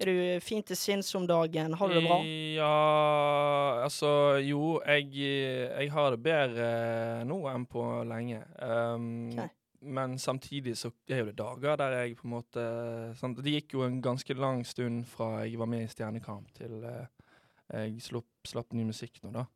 Er 0.00 0.08
du 0.08 0.40
fint 0.40 0.64
til 0.64 0.78
sinns 0.80 1.14
om 1.14 1.26
dagen? 1.28 1.74
Har 1.76 1.88
du 1.88 1.98
det 1.98 2.06
bra? 2.06 2.18
Ja, 2.56 3.84
altså 3.84 4.40
Jo, 4.40 4.80
jeg, 4.86 5.10
jeg 5.12 5.90
har 5.92 6.14
det 6.14 6.22
bedre 6.24 6.68
nå 7.28 7.42
enn 7.52 7.66
på 7.68 7.84
lenge. 8.08 8.40
Um, 8.64 9.28
okay. 9.34 9.52
Men 9.80 10.18
samtidig 10.18 10.76
så 10.76 10.90
er 11.08 11.22
jo 11.22 11.30
det 11.30 11.38
dager 11.38 11.76
der 11.80 11.94
jeg 12.02 12.16
på 12.18 12.26
en 12.28 12.34
måte 12.34 12.64
sant? 13.16 13.40
Det 13.44 13.54
gikk 13.54 13.76
jo 13.78 13.84
en 13.86 14.00
ganske 14.04 14.36
lang 14.36 14.60
stund 14.68 15.06
fra 15.08 15.46
jeg 15.46 15.60
var 15.60 15.70
med 15.72 15.86
i 15.86 15.88
Stjernekamp 15.88 16.50
til 16.56 16.84
eh, 16.84 17.06
jeg 17.70 18.02
slapp, 18.04 18.28
slapp 18.48 18.76
ny 18.76 18.84
musikk 18.88 19.22
nå, 19.22 19.32
da. 19.38 19.46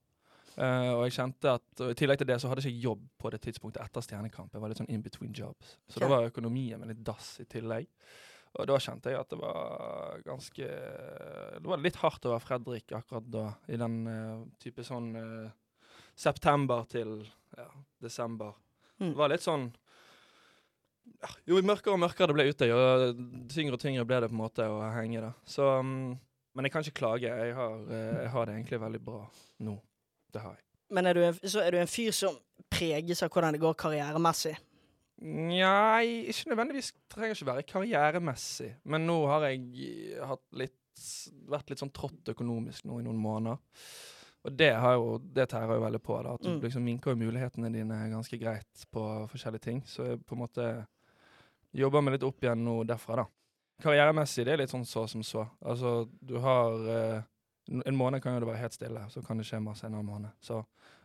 Eh, 0.55 0.91
og 0.95 1.03
jeg 1.09 1.17
kjente 1.17 1.55
at 1.57 1.83
og 1.83 1.91
I 1.91 1.97
tillegg 1.99 2.21
til 2.21 2.29
det 2.31 2.37
så 2.43 2.51
hadde 2.51 2.63
jeg 2.63 2.77
ikke 2.77 2.87
jobb 2.87 3.07
på 3.19 3.33
det 3.35 3.41
tidspunktet 3.43 3.83
etter 3.83 4.05
Stjernekamp. 4.07 4.53
Jeg 4.55 4.63
var 4.63 4.71
litt 4.71 4.79
sånn 4.79 4.93
in 4.93 5.03
between 5.03 5.35
jobs. 5.35 5.79
Så 5.89 5.99
Ok. 5.99 6.05
da 6.05 6.11
var 6.13 6.29
økonomien 6.29 6.79
min 6.79 6.93
litt 6.93 7.03
dass 7.05 7.41
i 7.43 7.45
tillegg. 7.45 7.89
Og 8.55 8.69
da 8.71 8.79
kjente 8.79 9.11
jeg 9.11 9.19
at 9.19 9.31
det 9.31 9.39
var 9.41 10.21
ganske 10.23 10.67
Det 11.59 11.67
var 11.67 11.81
litt 11.83 11.97
hardt 11.97 12.27
å 12.27 12.35
være 12.37 12.45
Fredrik 12.45 12.93
akkurat 12.95 13.27
da, 13.27 13.47
i 13.67 13.77
den 13.77 13.97
uh, 14.07 14.45
type 14.63 14.85
sånn 14.87 15.09
uh, 15.19 15.51
september 16.15 16.85
til 16.87 17.25
ja, 17.59 17.67
desember. 17.99 18.55
Mm. 19.01 19.11
Det 19.11 19.19
var 19.19 19.33
litt 19.33 19.43
sånn 19.43 19.73
ja, 21.19 21.33
Jo 21.51 21.59
mørkere 21.67 21.97
og 21.97 22.05
mørkere 22.05 22.31
det 22.31 22.37
ble 22.39 22.47
ute, 22.53 22.69
jo 22.71 22.79
tyngre 23.51 23.75
og 23.75 23.83
tyngre 23.83 24.07
ble 24.07 24.21
det 24.23 24.31
på 24.31 24.39
en 24.39 24.45
måte 24.45 24.69
å 24.71 24.79
henge. 24.95 25.21
da. 25.21 25.33
Så, 25.45 25.67
um, 25.81 26.15
men 26.55 26.69
jeg 26.69 26.73
kan 26.77 26.87
ikke 26.87 27.01
klage. 27.03 27.27
Jeg 27.27 27.59
har, 27.59 27.75
jeg 27.91 28.31
har 28.31 28.47
det 28.47 28.55
egentlig 28.55 28.81
veldig 28.87 29.03
bra 29.03 29.25
nå. 29.67 29.75
Det 30.35 30.43
har 30.43 30.57
jeg. 30.57 30.65
Men 30.95 31.07
er 31.09 31.17
du 31.17 31.23
en, 31.25 31.37
så 31.49 31.63
er 31.65 31.75
du 31.75 31.79
en 31.81 31.91
fyr 31.91 32.13
som 32.15 32.37
preges 32.71 33.23
av 33.25 33.31
hvordan 33.33 33.55
det 33.57 33.61
går 33.63 33.75
karrieremessig? 33.81 34.55
Nei, 35.25 36.27
ikke 36.31 36.51
nødvendigvis. 36.51 36.91
Trenger 37.13 37.37
ikke 37.37 37.47
være 37.53 37.67
karrieremessig. 37.71 38.73
Men 38.91 39.07
nå 39.09 39.21
har 39.31 39.47
jeg 39.49 39.61
litt, 40.59 41.05
vært 41.51 41.71
litt 41.71 41.81
sånn 41.83 41.93
trått 41.95 42.33
økonomisk 42.35 42.85
nå 42.89 42.99
i 43.01 43.07
noen 43.07 43.21
måneder. 43.23 43.63
Og 44.45 44.53
det, 44.61 44.73
har 44.77 44.99
jo, 44.99 45.15
det 45.33 45.47
tærer 45.55 45.79
jo 45.79 45.85
veldig 45.87 46.03
på. 46.05 46.19
da, 46.27 46.35
At 46.37 46.43
du 46.45 46.51
Mm. 46.51 46.61
liksom 46.67 46.85
minker 46.85 47.15
jo 47.15 47.23
mulighetene 47.23 47.71
dine 47.73 48.03
ganske 48.13 48.37
greit 48.39 48.85
på 48.93 49.05
forskjellige 49.31 49.63
ting. 49.65 49.81
Så 49.87 50.05
jeg 50.11 50.21
på 50.27 50.35
en 50.37 50.43
måte 50.43 50.87
jobber 51.73 52.03
meg 52.03 52.19
litt 52.19 52.27
opp 52.29 52.43
igjen 52.45 52.61
nå 52.65 52.85
derfra, 52.87 53.17
da. 53.23 53.25
Karrieremessig 53.83 54.45
det 54.45 54.53
er 54.53 54.59
litt 54.59 54.71
sånn 54.71 54.85
så 54.87 55.07
som 55.09 55.23
så. 55.23 55.49
Altså, 55.65 56.09
du 56.21 56.37
har 56.39 56.77
eh, 56.89 57.23
En 57.71 57.97
måned 57.97 58.23
kan 58.23 58.35
jo 58.35 58.43
det 58.43 58.49
være 58.51 58.61
helt 58.61 58.77
stille, 58.77 59.05
så 59.11 59.23
kan 59.25 59.39
det 59.41 59.47
skje 59.49 59.61
masse 59.65 59.87
en 59.87 59.95
annen 59.95 60.09
måned. 60.09 60.35
Så, 60.41 60.59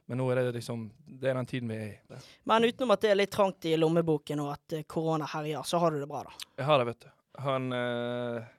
men 0.10 0.20
nå 0.20 0.26
er 0.32 0.42
det 0.42 0.58
liksom 0.58 0.90
Det 1.06 1.30
er 1.30 1.38
den 1.38 1.48
tiden 1.48 1.70
vi 1.72 1.78
er 1.78 1.86
i. 1.88 2.00
Det. 2.10 2.20
Men 2.44 2.68
utenom 2.68 2.92
at 2.96 3.06
det 3.06 3.12
er 3.14 3.20
litt 3.20 3.32
trangt 3.32 3.66
i 3.70 3.76
lommeboken 3.78 4.44
og 4.44 4.52
at 4.58 4.76
eh, 4.80 4.84
korona 4.84 5.28
herjer, 5.30 5.64
så 5.64 5.80
har 5.80 5.96
du 5.96 6.02
det 6.02 6.10
bra, 6.10 6.26
da. 6.28 6.50
Jeg 6.58 6.68
har 6.68 6.82
det, 6.82 6.90
vet 6.92 7.06
du. 7.06 7.10
Jeg 7.38 7.46
har 7.46 7.62
en 7.62 7.78
eh, 7.80 8.50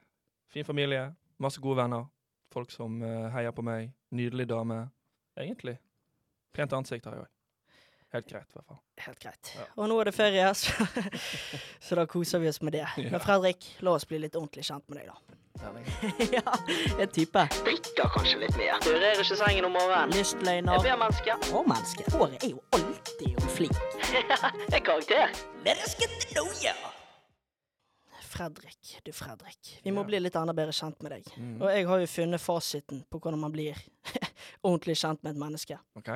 fin 0.49 0.65
familie, 0.65 1.05
masse 1.37 1.61
gode 1.61 1.83
venner. 1.83 2.09
Folk 2.51 2.73
som 2.73 2.97
eh, 3.05 3.29
heier 3.35 3.53
på 3.55 3.63
meg. 3.63 3.93
Nydelig 4.11 4.47
dame. 4.49 4.81
Egentlig. 5.39 5.77
Pent 6.51 6.73
ansikt 6.75 7.05
har 7.07 7.15
jeg 7.15 7.27
òg. 7.27 7.31
Helt 8.11 8.27
greit, 8.27 8.47
i 8.51 8.57
hvert 8.57 8.65
fall. 8.67 8.79
Helt 9.05 9.19
greit. 9.23 9.51
Ja. 9.55 9.65
Og 9.79 9.87
nå 9.87 9.97
er 10.01 10.09
det 10.09 10.15
ferie, 10.15 10.47
så, 10.61 10.87
så 11.79 11.95
da 11.95 12.05
koser 12.11 12.39
vi 12.43 12.49
oss 12.51 12.59
med 12.61 12.73
det. 12.75 12.83
Ja. 12.97 13.09
Men 13.13 13.19
Fredrik, 13.23 13.69
la 13.79 13.93
oss 13.95 14.03
bli 14.09 14.19
litt 14.19 14.35
ordentlig 14.35 14.65
kjent 14.67 14.83
med 14.91 14.99
deg, 14.99 15.07
da. 15.13 15.37
Ja, 16.33 16.41
en 17.03 17.11
type. 17.13 17.43
Drikker 17.63 18.07
kanskje 18.15 18.39
litt 18.41 18.55
mer. 18.57 18.79
Du 18.81 18.89
rører 18.95 19.19
ikke 19.21 19.35
sengen 19.37 19.67
om 19.67 19.75
morgenen. 19.77 20.11
Lystløgner. 20.15 20.81
Ber 20.81 20.97
menneske. 21.03 21.35
Og 21.53 21.67
menneske. 21.69 22.05
Håret 22.15 22.43
er 22.47 22.53
jo 22.55 22.63
alltid 22.75 23.37
om 23.43 23.51
flink. 23.53 23.77
Er 24.75 24.79
karakter. 24.83 25.29
Let 25.67 25.83
us 25.85 25.93
get 25.99 26.09
to 26.23 26.33
know 26.33 26.47
you. 26.63 26.73
Fredrik, 28.31 28.97
du 29.05 29.11
Fredrik. 29.13 29.79
Vi 29.83 29.91
må 29.91 30.01
Ja. 30.01 30.07
bli 30.07 30.19
litt 30.19 30.35
enda 30.39 30.53
bedre 30.55 30.71
kjent 30.73 31.01
med 31.03 31.11
deg. 31.11 31.27
Mm. 31.37 31.61
Og 31.61 31.69
jeg 31.69 31.87
har 31.87 31.99
jo 31.99 32.07
funnet 32.07 32.41
fasiten 32.41 33.03
på 33.11 33.19
hvordan 33.19 33.39
man 33.39 33.51
blir 33.53 33.77
ordentlig 34.63 34.95
kjent 34.97 35.21
med 35.23 35.35
et 35.35 35.41
menneske. 35.41 35.77
OK. 35.99 36.09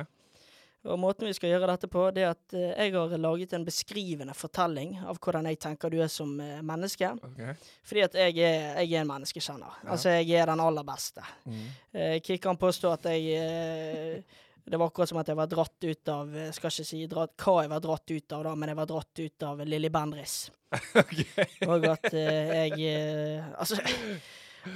Og 0.86 0.98
måten 1.00 1.28
vi 1.28 1.34
skal 1.36 1.52
gjøre 1.52 1.68
dette 1.72 1.88
på, 1.90 2.04
det 2.14 2.24
er 2.24 2.32
at 2.32 2.56
eh, 2.56 2.72
jeg 2.86 2.94
har 2.94 3.14
laget 3.20 3.54
en 3.56 3.66
beskrivende 3.66 4.34
fortelling 4.36 4.96
av 5.02 5.18
hvordan 5.22 5.48
jeg 5.50 5.60
tenker 5.62 5.92
du 5.92 5.98
er 6.02 6.10
som 6.12 6.32
eh, 6.42 6.62
menneske. 6.66 7.10
Okay. 7.30 7.54
Fordi 7.86 8.04
at 8.06 8.18
jeg 8.22 8.36
er, 8.38 8.80
jeg 8.82 8.92
er 8.94 9.04
en 9.04 9.10
menneskekjenner. 9.10 9.78
Ja. 9.82 9.90
Altså, 9.96 10.14
jeg 10.16 10.40
er 10.40 10.50
den 10.52 10.62
aller 10.62 10.86
beste. 10.86 11.26
Mm. 11.44 11.62
Eh, 11.92 12.16
Kikkan 12.24 12.60
påstår 12.60 12.98
at 12.98 13.08
jeg 13.12 13.38
eh, 13.40 14.42
Det 14.66 14.78
var 14.78 14.90
akkurat 14.90 15.08
som 15.08 15.20
at 15.20 15.28
jeg 15.30 15.38
var 15.38 15.46
dratt 15.46 15.84
ut 15.84 16.08
av 16.10 16.32
skal 16.54 16.72
ikke 16.72 16.86
si 16.88 17.04
dratt, 17.06 17.36
hva 17.38 17.60
jeg 17.62 17.70
var 17.70 17.82
dratt 17.84 18.10
ut 18.10 18.32
av, 18.34 18.40
da, 18.48 18.54
men 18.58 18.72
jeg 18.72 18.78
var 18.80 18.88
dratt 18.90 19.20
ut 19.20 19.44
av 19.46 19.60
Lilly 19.62 19.90
Bendriss. 19.94 20.50
okay. 21.02 21.46
Og 21.68 21.86
at 21.86 22.08
eh, 22.10 22.66
jeg 22.74 23.44
altså, 23.54 23.78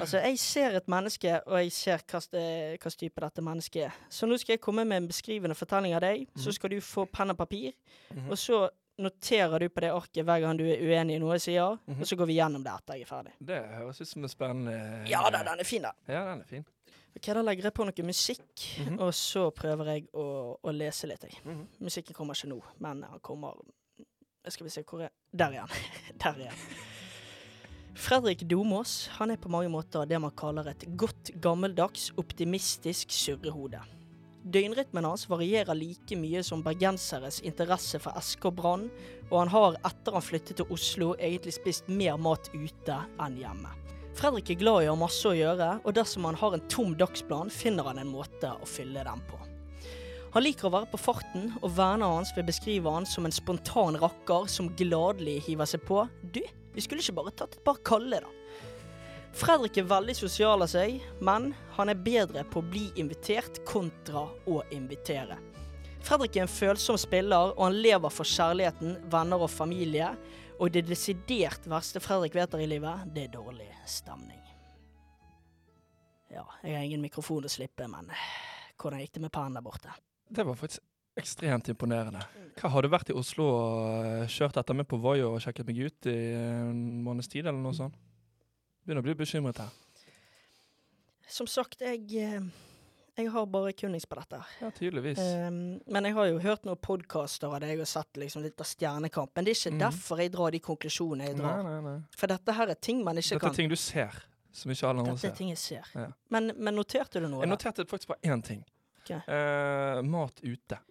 altså, 0.01 0.19
jeg 0.23 0.39
ser 0.39 0.77
et 0.77 0.89
menneske, 0.89 1.41
og 1.47 1.59
jeg 1.63 1.73
ser 1.73 1.99
hvilken 2.07 2.91
type 2.99 3.21
dette 3.21 3.43
mennesket 3.43 3.83
er. 3.89 3.93
Så 4.11 4.27
nå 4.27 4.37
skal 4.39 4.53
jeg 4.55 4.61
komme 4.61 4.85
med 4.85 4.97
en 5.03 5.09
beskrivende 5.09 5.55
fortelling 5.57 5.95
av 5.95 6.01
deg. 6.01 6.29
Så 6.37 6.53
skal 6.53 6.71
du 6.71 6.81
få 6.81 7.07
penn 7.11 7.31
og 7.31 7.37
papir, 7.39 7.73
Mhm. 8.11 8.31
og 8.31 8.37
så 8.39 8.69
noterer 8.99 9.59
du 9.59 9.69
på 9.69 9.81
det 9.81 9.91
arket 9.91 10.25
hver 10.25 10.41
gang 10.41 10.57
du 10.59 10.65
er 10.65 10.77
uenig 10.83 11.15
i 11.17 11.19
noe 11.19 11.33
jeg 11.39 11.41
sier, 11.41 11.79
Mhm. 11.89 12.01
og 12.01 12.07
så 12.07 12.17
går 12.17 12.27
vi 12.27 12.35
gjennom 12.37 12.63
det 12.63 12.73
etter 12.73 12.95
jeg 12.95 13.03
er 13.03 13.07
ferdig. 13.07 13.33
Det 13.41 13.63
høres 13.79 14.01
ut 14.01 14.09
som 14.09 14.23
en 14.23 14.29
spennende 14.29 15.09
Ja 15.09 15.31
da, 15.31 15.43
den 15.43 15.61
er 15.61 15.65
fin, 15.65 15.83
da. 15.83 15.93
Ja, 16.09 16.25
den 16.31 16.41
er 16.41 16.45
fin. 16.45 16.65
Ok, 17.17 17.27
Da 17.35 17.43
legger 17.43 17.63
jeg 17.65 17.75
på 17.75 17.85
noe 17.85 18.07
musikk, 18.07 18.79
Mhm. 18.87 19.01
og 19.01 19.13
så 19.13 19.51
prøver 19.51 19.85
jeg 19.87 20.07
å, 20.15 20.57
å 20.63 20.71
lese 20.73 21.07
litt. 21.09 21.23
Jeg. 21.23 21.33
Mhm. 21.45 21.67
Musikken 21.81 22.15
kommer 22.15 22.35
ikke 22.35 22.49
nå, 22.49 22.63
men 22.79 23.03
han 23.03 23.19
kommer 23.21 23.55
Skal 24.49 24.65
vi 24.65 24.71
se 24.71 24.83
hvor 24.83 25.03
er 25.03 25.11
Der 25.37 25.53
er 25.53 25.61
han. 25.61 25.69
Der 26.19 26.29
er 26.47 26.49
han. 26.49 26.59
Fredrik 27.95 28.45
Domås 28.49 29.09
han 29.19 29.33
er 29.35 29.39
på 29.41 29.51
mange 29.51 29.71
måter 29.73 30.07
det 30.07 30.19
man 30.23 30.35
kaller 30.39 30.69
et 30.71 30.85
godt, 30.99 31.33
gammeldags, 31.43 32.11
optimistisk 32.21 33.11
surrehode. 33.11 33.81
Døgnrytmen 34.41 35.05
hans 35.05 35.27
varierer 35.29 35.77
like 35.77 36.17
mye 36.17 36.41
som 36.47 36.63
bergenseres 36.65 37.43
interesse 37.45 38.01
for 38.01 38.17
SK 38.23 38.49
Brann, 38.57 38.87
og 39.29 39.37
han 39.43 39.53
har 39.53 39.77
etter 39.91 40.17
han 40.17 40.25
flyttet 40.25 40.61
til 40.61 40.73
Oslo 40.73 41.13
egentlig 41.19 41.59
spist 41.59 41.91
mer 41.93 42.17
mat 42.17 42.49
ute 42.55 42.97
enn 43.21 43.37
hjemme. 43.43 43.75
Fredrik 44.17 44.55
er 44.55 44.61
glad 44.63 44.85
i 44.85 44.89
å 44.89 44.95
ha 44.95 45.01
masse 45.03 45.29
å 45.29 45.37
gjøre, 45.37 45.69
og 45.85 45.95
dersom 45.97 46.27
han 46.29 46.39
har 46.41 46.57
en 46.57 46.65
tom 46.73 46.97
dagsplan, 46.99 47.53
finner 47.53 47.91
han 47.91 48.01
en 48.01 48.11
måte 48.11 48.55
å 48.55 48.69
fylle 48.69 49.05
den 49.07 49.23
på. 49.29 49.39
Han 50.35 50.45
liker 50.47 50.69
å 50.69 50.73
være 50.77 50.89
på 50.93 51.03
farten, 51.03 51.51
og 51.59 51.75
vennene 51.75 52.09
hans 52.15 52.31
vil 52.37 52.47
beskrive 52.47 52.91
han 52.95 53.07
som 53.09 53.27
en 53.27 53.35
spontan 53.35 53.99
rakker 53.99 54.47
som 54.51 54.71
gladelig 54.79 55.41
hiver 55.49 55.69
seg 55.69 55.83
på. 55.89 56.05
Du, 56.23 56.43
vi 56.75 56.85
skulle 56.85 57.03
ikke 57.03 57.17
bare 57.19 57.33
tatt 57.35 57.57
et 57.59 57.65
par 57.67 57.81
kalde, 57.87 58.23
da. 58.23 58.37
Fredrik 59.37 59.79
er 59.79 59.87
veldig 59.87 60.15
sosial 60.19 60.65
av 60.65 60.71
seg, 60.73 60.99
men 61.23 61.53
han 61.77 61.93
er 61.93 62.03
bedre 62.03 62.43
på 62.51 62.59
å 62.61 62.67
bli 62.67 62.89
invitert 62.99 63.61
kontra 63.69 64.25
å 64.51 64.59
invitere. 64.75 65.39
Fredrik 66.03 66.37
er 66.37 66.47
en 66.47 66.51
følsom 66.51 66.99
spiller, 66.99 67.53
og 67.55 67.63
han 67.69 67.79
lever 67.79 68.13
for 68.13 68.27
kjærligheten, 68.27 68.97
venner 69.13 69.45
og 69.45 69.53
familie. 69.53 70.11
Og 70.61 70.73
det 70.75 70.83
desidert 70.89 71.67
verste 71.71 72.03
Fredrik 72.03 72.35
vet 72.37 72.57
her 72.57 72.65
i 72.65 72.69
livet, 72.69 73.07
det 73.15 73.29
er 73.29 73.35
dårlig 73.37 73.69
stemning. 73.89 74.41
Ja, 76.31 76.45
jeg 76.63 76.77
har 76.77 76.87
ingen 76.87 77.03
mikrofon 77.03 77.47
å 77.47 77.51
slippe, 77.51 77.87
men 77.91 78.11
hvordan 78.81 79.03
gikk 79.03 79.17
det 79.17 79.25
med 79.27 79.35
pennen 79.35 79.59
der 79.59 79.67
borte? 79.67 79.95
Det 80.31 80.47
var 80.47 80.59
faktisk 80.59 80.83
ekstremt 81.21 81.71
imponerende. 81.73 82.23
Hva 82.61 82.71
Har 82.75 82.85
du 82.85 82.91
vært 82.93 83.13
i 83.13 83.17
Oslo 83.17 83.47
og 83.49 84.07
eh, 84.07 84.25
kjørt 84.31 84.59
etter 84.61 84.77
meg 84.77 84.89
på 84.91 84.99
Voi 85.01 85.21
og 85.25 85.39
sjekket 85.41 85.69
meg 85.69 85.79
ut 85.87 86.09
i 86.11 86.17
en 86.37 86.81
måneds 87.05 87.31
tid, 87.31 87.47
eller 87.47 87.61
noe 87.61 87.77
sånt? 87.77 87.97
Begynner 88.85 89.05
å 89.05 89.07
bli 89.07 89.15
bekymret 89.21 89.61
her. 89.63 89.71
Som 91.31 91.47
sagt, 91.47 91.81
jeg, 91.85 92.03
eh, 92.19 92.43
jeg 93.21 93.31
har 93.31 93.47
bare 93.47 93.73
kunnings 93.73 94.07
på 94.11 94.19
dette. 94.19 94.41
Ja, 94.61 94.71
tydeligvis. 94.75 95.21
Um, 95.21 95.79
men 95.87 96.09
jeg 96.09 96.17
har 96.17 96.27
jo 96.27 96.41
hørt 96.43 96.67
noen 96.67 96.81
podkaster 96.83 97.53
av 97.53 97.63
deg 97.63 97.81
og 97.81 97.89
sett 97.89 98.19
liksom 98.19 98.43
litt 98.45 98.61
av 98.61 98.69
Stjernekamp. 98.69 99.33
Men 99.37 99.47
det 99.47 99.55
er 99.55 99.61
ikke 99.61 99.77
mm. 99.77 99.81
derfor 99.85 100.25
jeg 100.25 100.35
drar 100.35 100.57
de 100.57 100.63
konklusjonene 100.65 101.31
jeg 101.31 101.39
drar. 101.39 101.63
nei, 101.67 101.79
nei. 101.87 101.95
For 102.19 102.35
dette 102.35 102.57
her 102.59 102.75
er 102.75 102.83
ting 102.83 103.05
man 103.07 103.23
ikke 103.23 103.37
Dette 103.37 103.45
kan 103.47 103.55
er 103.55 103.61
ting 103.63 103.73
du 103.73 103.79
ser, 103.79 104.21
som 104.51 104.75
ikke 104.75 104.91
alle 104.91 105.05
andre 105.05 105.17
Dette 105.17 105.31
er 105.31 105.39
ting 105.39 105.55
jeg 105.55 105.63
ser. 105.63 105.95
Ja. 105.95 106.11
Men, 106.35 106.53
men 106.59 106.79
noterte 106.81 107.23
du 107.23 107.29
noe? 107.29 107.45
Jeg 107.47 107.55
noterte 107.55 107.87
faktisk 107.89 108.11
bare 108.17 108.35
én 108.35 108.45
ting. 108.45 108.67
Okay. 109.05 109.23
Uh, 109.31 110.03
mat 110.07 110.43
ute. 110.43 110.83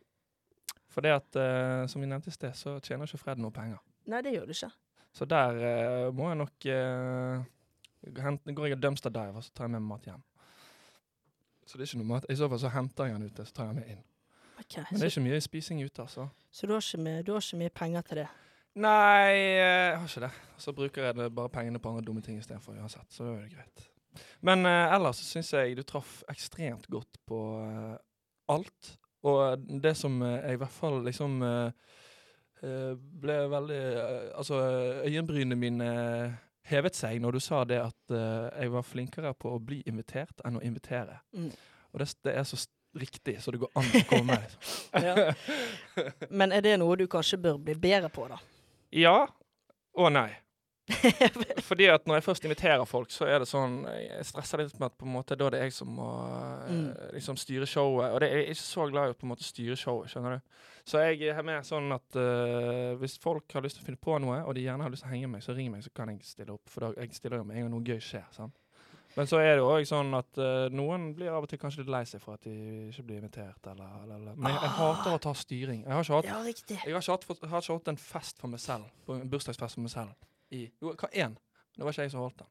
For 0.90 1.06
det 1.06 1.14
at, 1.14 1.38
eh, 1.38 1.86
som 1.92 2.02
vi 2.02 2.10
nevnte 2.10 2.32
i 2.32 2.36
sted, 2.36 2.56
så 2.58 2.80
tjener 2.82 3.10
ikke 3.10 3.22
Fred 3.22 3.42
noe 3.42 3.54
penger. 3.54 3.78
Nei, 4.10 4.24
det 4.26 4.34
gjør 4.34 4.50
du 4.50 4.56
ikke. 4.56 4.72
Så 5.14 5.26
der 5.30 5.62
eh, 5.70 6.08
må 6.14 6.30
jeg 6.30 6.40
nok 6.40 6.68
uh, 6.70 7.46
hente, 8.24 8.54
Går 8.56 8.70
jeg 8.70 8.78
og 8.78 8.84
dumpster 8.84 9.14
diver, 9.14 9.42
så 9.46 9.54
tar 9.54 9.68
jeg 9.68 9.76
med 9.76 9.84
meg 9.86 9.92
mat 9.94 10.10
hjem. 10.10 10.24
Så 11.70 11.78
det 11.78 11.86
er 11.86 11.92
ikke 11.92 12.02
noe 12.02 12.12
mat. 12.16 12.26
I 12.30 12.38
så 12.40 12.50
fall 12.50 12.62
så 12.62 12.72
henter 12.74 13.10
jeg 13.10 13.18
den 13.20 13.30
ute, 13.30 13.46
så 13.46 13.58
tar 13.60 13.70
jeg 13.70 13.78
med 13.78 13.90
inn. 13.94 14.06
Okay, 14.60 14.84
Men 14.90 15.00
det 15.00 15.00
Så, 15.00 15.06
er 15.06 15.14
ikke 15.14 15.26
mye 15.30 15.42
spising 15.42 15.82
ute, 15.86 16.02
altså. 16.02 16.28
så 16.52 16.68
du, 16.68 16.74
har 16.74 16.82
ikke 16.84 17.04
mye, 17.04 17.22
du 17.24 17.32
har 17.32 17.44
ikke 17.46 17.60
mye 17.62 17.74
penger 17.74 18.08
til 18.08 18.22
det? 18.24 18.28
Nei, 18.80 19.36
eh, 19.36 19.62
jeg 19.62 20.00
har 20.00 20.10
ikke 20.10 20.24
det. 20.26 20.32
Så 20.58 20.74
bruker 20.76 21.06
jeg 21.06 21.18
det 21.20 21.30
bare 21.36 21.52
pengene 21.54 21.80
på 21.82 21.92
andre 21.92 22.04
dumme 22.06 22.22
ting 22.26 22.40
istedenfor 22.42 22.76
uansett. 22.78 23.08
Så 23.14 23.26
da 23.26 23.36
er 23.38 23.46
det 23.46 23.54
greit. 23.54 23.86
Men 24.46 24.66
eh, 24.68 24.96
ellers 24.96 25.22
syns 25.26 25.54
jeg 25.54 25.78
du 25.78 25.84
traff 25.88 26.20
ekstremt 26.32 26.88
godt 26.92 27.22
på 27.30 27.40
eh, 27.64 27.96
alt. 28.52 28.92
Og 29.28 29.66
det 29.84 29.96
som 30.00 30.22
eh, 30.24 30.38
jeg 30.46 30.58
i 30.58 30.62
hvert 30.62 30.76
fall 30.76 31.00
liksom 31.06 31.42
eh, 31.44 31.72
eh, 32.64 32.94
ble 32.96 33.40
veldig 33.52 33.80
eh, 33.90 34.30
Altså, 34.40 34.60
øyenbrynene 35.08 35.58
mine 35.60 35.90
hevet 36.70 36.96
seg 36.96 37.20
når 37.24 37.38
du 37.38 37.44
sa 37.44 37.64
det 37.68 37.82
at 37.84 38.14
eh, 38.16 38.50
jeg 38.64 38.74
var 38.76 38.86
flinkere 38.88 39.34
på 39.36 39.56
å 39.56 39.62
bli 39.64 39.82
invitert 39.90 40.44
enn 40.48 40.60
å 40.60 40.64
invitere. 40.66 41.20
Mm. 41.36 41.50
Og 41.92 42.04
det, 42.04 42.12
det 42.28 42.36
er 42.38 42.46
så 42.48 42.60
riktig 43.00 43.38
så 43.42 43.52
det 43.54 43.62
går 43.62 43.74
an 43.78 43.90
å 44.00 44.06
komme. 44.10 44.40
Liksom. 44.46 44.78
Ja. 45.10 46.16
Men 46.30 46.54
er 46.56 46.64
det 46.66 46.78
noe 46.82 46.96
du 46.98 47.06
kanskje 47.12 47.42
bør 47.42 47.60
bli 47.62 47.76
bedre 47.78 48.10
på, 48.14 48.28
da? 48.32 48.40
Ja 48.96 49.18
og 50.00 50.14
nei. 50.14 50.30
Fordi 51.70 51.86
at 51.94 52.06
når 52.10 52.16
jeg 52.20 52.24
først 52.26 52.46
inviterer 52.48 52.86
folk, 52.90 53.12
så 53.14 53.28
er 53.30 53.40
det 53.44 53.48
sånn 53.50 53.82
Jeg 53.88 54.26
stresser 54.26 54.64
litt 54.64 54.74
med 54.80 54.88
at 54.90 54.96
på 55.00 55.06
en 55.08 55.14
måte 55.14 55.38
da 55.38 55.50
det 55.54 55.60
er 55.62 55.68
jeg 55.70 55.76
som 55.78 55.92
må 56.00 56.08
eh, 56.10 56.70
Mm. 56.70 56.88
liksom 57.16 57.38
styre 57.40 57.66
showet. 57.70 58.12
Og 58.14 58.20
det 58.22 58.30
er 58.30 58.42
jeg 58.44 58.50
ikke 58.56 58.62
så 58.62 58.86
glad 58.92 59.10
i 59.10 59.14
å 59.14 59.18
på 59.18 59.26
en 59.28 59.32
måte 59.34 59.46
styre 59.48 59.76
showet, 59.80 60.10
skjønner 60.12 60.38
du. 60.38 60.58
Så 60.90 61.02
jeg 61.04 61.30
er 61.34 61.44
med 61.46 61.66
sånn 61.68 61.92
at 61.94 62.18
uh, 62.18 62.96
hvis 63.02 63.18
folk 63.22 63.52
har 63.54 63.62
lyst 63.66 63.78
til 63.78 63.84
å 63.84 63.88
finne 63.90 64.02
på 64.02 64.16
noe, 64.22 64.40
og 64.48 64.56
de 64.58 64.64
gjerne 64.66 64.86
har 64.86 64.90
lyst 64.94 65.04
til 65.06 65.10
å 65.12 65.14
henge 65.14 65.28
med 65.30 65.38
meg, 65.38 65.44
så 65.46 65.54
ring 65.58 65.70
meg, 65.74 65.84
så 65.86 65.92
kan 65.94 66.10
jeg 66.14 66.24
stille 66.26 66.54
opp. 66.56 66.66
For 66.72 66.86
da, 66.88 66.90
jeg 67.04 67.14
stiller 67.18 67.42
jo 67.42 67.46
med 67.50 67.58
en 67.60 67.68
gang 67.68 67.74
noe 67.76 67.86
gøy 67.86 68.00
skjer. 68.02 68.26
sant? 68.34 68.56
Men 69.18 69.26
så 69.30 69.40
er 69.42 69.56
det 69.58 69.62
jo 69.64 69.70
òg 69.74 69.86
sånn 69.90 70.14
at 70.18 70.38
uh, 70.42 70.70
noen 70.74 71.10
blir 71.18 71.30
av 71.34 71.46
og 71.46 71.50
til 71.52 71.60
kanskje 71.62 71.82
litt 71.84 71.92
lei 71.94 72.04
seg 72.10 72.22
for 72.24 72.38
at 72.38 72.46
de 72.46 72.54
ikke 72.92 73.06
blir 73.10 73.22
invitert. 73.24 73.60
Eller, 73.74 73.92
eller, 74.06 74.16
eller. 74.22 74.38
Men 74.38 74.54
jeg, 74.54 74.62
jeg 74.66 74.76
hater 74.80 75.18
å 75.18 75.22
ta 75.26 75.34
styring. 75.38 75.82
Jeg 75.86 75.94
har 75.98 76.06
ikke 76.06 76.20
hatt 76.20 76.30
Ja, 76.30 76.40
jeg 76.40 76.94
har 76.96 77.02
ikke 77.04 77.16
hatt, 77.18 77.26
for- 77.30 77.54
har 77.54 77.66
ikke 77.66 77.78
hatt 77.82 77.94
en 77.94 78.02
fest 78.06 78.42
for 78.42 78.54
meg 78.54 78.62
selv, 78.64 78.90
en 79.10 79.30
bursdagsfest 79.34 79.78
for 79.80 79.86
meg 79.86 79.94
selv. 79.94 80.14
I, 80.56 80.66
jo, 80.82 80.94
hva 80.98 81.10
én? 81.14 81.36
Det 81.76 81.86
var 81.86 81.94
ikke 81.94 82.08
jeg 82.08 82.14
som 82.16 82.24
holdt 82.24 82.42
den. 82.42 82.48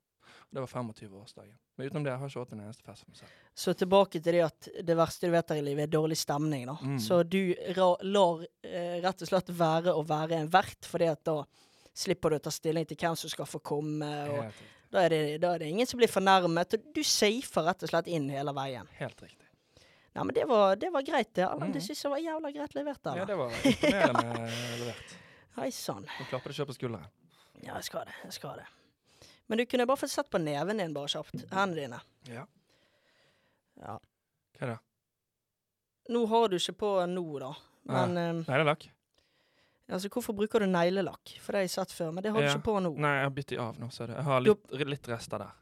Det 0.50 0.62
var 0.64 0.70
25-årsdagen. 0.70 1.56
Men 1.76 1.86
utenom 1.86 2.04
det 2.04 2.10
jeg 2.10 2.18
har 2.18 2.28
jeg 2.28 2.32
ikke 2.32 2.42
hatt 2.44 2.52
en 2.56 2.62
eneste 2.64 2.84
fest 2.86 3.04
for 3.04 3.12
meg 3.12 3.18
selv. 3.20 3.32
Så 3.54 3.74
tilbake 3.76 4.20
til 4.22 4.36
det 4.38 4.44
at 4.46 4.68
det 4.88 4.96
verste 4.96 5.28
du 5.28 5.34
vet 5.34 5.52
her 5.52 5.60
i 5.60 5.64
livet, 5.66 5.84
er 5.84 5.92
dårlig 5.92 6.16
stemning, 6.18 6.64
da. 6.70 6.76
Mm. 6.80 6.96
Så 7.04 7.20
du 7.28 7.40
lar 8.08 8.44
eh, 8.64 8.96
rett 9.04 9.24
og 9.26 9.30
slett 9.30 9.52
være 9.58 9.92
å 9.94 10.04
være 10.08 10.40
en 10.40 10.48
vert, 10.52 10.88
fordi 10.88 11.10
at 11.12 11.20
da 11.28 11.36
slipper 11.98 12.32
du 12.32 12.38
å 12.38 12.42
ta 12.46 12.52
stilling 12.54 12.86
til 12.88 12.98
hvem 13.00 13.18
som 13.18 13.32
skal 13.32 13.48
få 13.50 13.60
komme. 13.60 14.08
og 14.30 14.64
Da 14.94 15.04
er, 15.04 15.12
det, 15.12 15.20
da 15.44 15.52
er 15.54 15.62
det 15.64 15.68
ingen 15.74 15.86
som 15.90 16.00
blir 16.00 16.10
fornærmet. 16.10 16.78
og 16.78 16.88
Du 16.96 17.02
safer 17.04 17.68
rett 17.68 17.84
og 17.84 17.92
slett 17.92 18.08
inn 18.08 18.30
hele 18.32 18.54
veien. 18.56 18.88
Helt 18.98 19.22
riktig. 19.22 19.44
Nei, 20.16 20.24
men 20.24 20.34
det 20.34 20.48
var, 20.50 20.74
det 20.80 20.88
var 20.90 21.04
greit, 21.06 21.34
det. 21.36 21.44
Allan. 21.46 21.68
Mhm. 21.68 21.76
Det 21.76 21.84
syns 21.84 22.04
jeg 22.06 22.10
var 22.10 22.24
jævla 22.24 22.50
greit 22.56 22.74
levert. 22.74 23.12
Ja, 23.20 23.28
det 23.28 23.36
var 23.38 23.52
imponerende 23.52 24.50
levert. 24.80 25.16
Hei 25.58 25.70
sann. 25.74 26.06
Nå 26.06 26.26
klapper 26.30 26.50
det 26.50 26.56
ikke 26.56 26.72
på 26.72 26.78
skulderen. 26.78 27.06
Ja, 27.64 27.74
jeg 27.78 27.84
skal 27.88 28.04
det. 28.08 28.14
Jeg 28.24 28.32
skal 28.36 28.60
det. 28.60 28.66
Men 29.48 29.58
du 29.58 29.64
kunne 29.66 29.86
bare 29.88 29.96
fått 30.00 30.12
sett 30.12 30.28
på 30.30 30.38
neven 30.42 30.78
din, 30.82 30.92
bare 30.94 31.08
kjapt. 31.08 31.46
Hendene 31.50 31.80
dine. 31.86 32.00
Ja. 32.28 32.44
Ja. 33.80 33.96
Hva 34.58 34.66
det? 34.74 34.78
Nå 36.12 36.22
har 36.26 36.48
du 36.48 36.56
ikke 36.58 36.74
på 36.80 36.92
nå, 37.08 37.24
da. 37.42 37.50
Men 37.88 38.16
eh, 38.20 38.32
Neglelakk? 38.48 38.88
altså, 39.88 40.08
hvorfor 40.12 40.36
bruker 40.36 40.60
du 40.60 40.66
neglelakk? 40.68 41.34
For 41.40 41.52
det 41.52 41.60
har 41.62 41.66
jeg 41.68 41.74
sett 41.76 41.92
før, 41.96 42.12
men 42.12 42.24
det 42.24 42.32
har 42.32 42.40
du 42.40 42.46
Ja. 42.48 42.52
ikke 42.56 42.64
på 42.68 42.76
nå. 42.84 42.92
Nei, 42.96 43.14
jeg 43.16 43.24
har 43.28 43.34
byttet 43.36 43.58
av 43.64 43.78
nå, 43.80 43.88
du. 43.88 44.12
Jeg 44.12 44.24
har 44.28 44.40
litt, 44.44 44.70
litt 44.94 45.08
rester 45.08 45.38
der. 45.44 45.52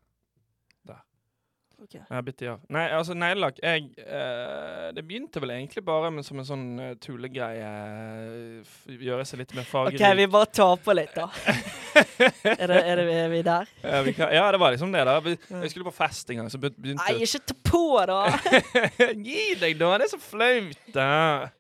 Der. 1.77 1.83
Ok. 1.85 1.95
Jeg 1.95 2.09
har 2.09 2.23
bitt. 2.25 2.43
Nei, 2.73 2.85
altså 2.97 3.15
neglelakk 3.15 3.59
jeg, 3.61 3.91
eh, 4.01 4.93
Det 4.97 5.03
begynte 5.05 5.41
vel 5.41 5.51
egentlig 5.51 5.85
bare 5.85 6.11
med 6.11 6.25
som 6.25 6.39
en 6.41 6.49
sånn 6.49 6.65
uh, 6.81 6.95
tullegreie. 6.97 7.67
eh, 7.69 8.97
Gjøre 8.97 9.27
seg 9.29 9.43
litt 9.43 9.53
mer 9.55 9.67
fargerik. 9.69 10.01
OK, 10.01 10.17
vi 10.17 10.27
bare 10.33 10.47
tar 10.47 10.77
på 10.81 10.95
litt, 10.97 11.13
da. 11.15 11.29
er, 12.57 12.67
det, 12.67 12.81
er, 12.81 12.97
det, 13.03 13.05
er 13.13 13.29
vi 13.33 13.43
der? 13.45 13.69
ja, 13.83 14.01
vi 14.03 14.17
kan, 14.17 14.33
ja, 14.33 14.47
det 14.53 14.61
var 14.61 14.73
liksom 14.73 14.93
det. 14.93 15.05
da 15.05 15.19
Vi, 15.21 15.37
Jeg 15.37 15.71
skulle 15.71 15.91
på 15.91 15.97
fest 15.99 16.31
en 16.31 16.43
gang, 16.43 16.51
så 16.53 16.61
begynte 16.63 16.97
Nei, 17.03 17.21
ikke 17.27 17.45
ta 17.53 17.59
på, 17.71 17.85
da! 18.09 18.23
Gi 19.29 19.47
deg, 19.61 19.77
da! 19.81 19.93
Det 20.01 20.09
er 20.09 20.15
så 20.17 20.23
flaut! 20.23 20.83
da. 20.97 21.53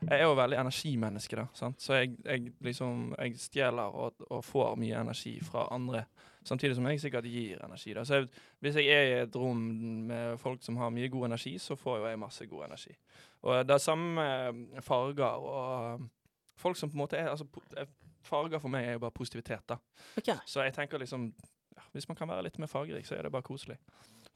Jeg 0.00 0.16
er 0.16 0.24
jo 0.24 0.36
veldig 0.38 0.56
energimenneske, 0.56 1.36
da. 1.36 1.46
Sant? 1.52 1.82
Så 1.82 1.98
jeg, 1.98 2.14
jeg 2.24 2.54
liksom 2.64 3.10
Jeg 3.18 3.36
stjeler 3.36 3.92
og, 3.92 4.24
og 4.30 4.44
får 4.44 4.78
mye 4.80 5.04
energi 5.04 5.36
fra 5.44 5.68
andre. 5.74 6.06
Samtidig 6.44 6.76
som 6.76 6.86
jeg 6.88 7.00
sikkert 7.02 7.26
gir 7.28 7.60
energi. 7.64 7.92
da 7.94 8.04
Så 8.04 8.14
jeg, 8.14 8.28
Hvis 8.60 8.76
jeg 8.76 8.86
er 8.88 9.02
i 9.02 9.22
et 9.22 9.36
rom 9.36 9.60
med 10.08 10.38
folk 10.40 10.62
som 10.62 10.76
har 10.76 10.90
mye 10.90 11.08
god 11.08 11.26
energi, 11.26 11.58
så 11.58 11.76
får 11.76 11.98
jo 11.98 12.06
jeg 12.06 12.18
masse 12.18 12.46
god 12.46 12.64
energi. 12.64 12.96
Og 13.42 13.66
det 13.66 13.74
er 13.74 13.78
samme 13.78 14.14
med 14.52 14.82
farger 14.82 15.24
og 15.24 16.08
folk 16.56 16.76
som 16.76 16.90
på 16.90 16.96
en 16.96 17.04
måte 17.04 17.16
er 17.18 17.30
altså, 17.30 17.46
eh, 17.76 17.86
Farger 18.22 18.60
for 18.60 18.68
meg 18.68 18.84
er 18.84 18.98
jo 18.98 19.00
bare 19.00 19.16
positivitet, 19.16 19.62
da. 19.68 19.78
Okay. 20.18 20.36
Så 20.44 20.60
jeg 20.60 20.74
tenker 20.76 21.00
liksom 21.00 21.30
ja, 21.76 21.82
Hvis 21.92 22.08
man 22.08 22.16
kan 22.18 22.28
være 22.28 22.42
litt 22.44 22.58
mer 22.60 22.68
fargerik, 22.68 23.06
så 23.08 23.16
er 23.16 23.22
det 23.22 23.32
bare 23.32 23.46
koselig. 23.46 23.78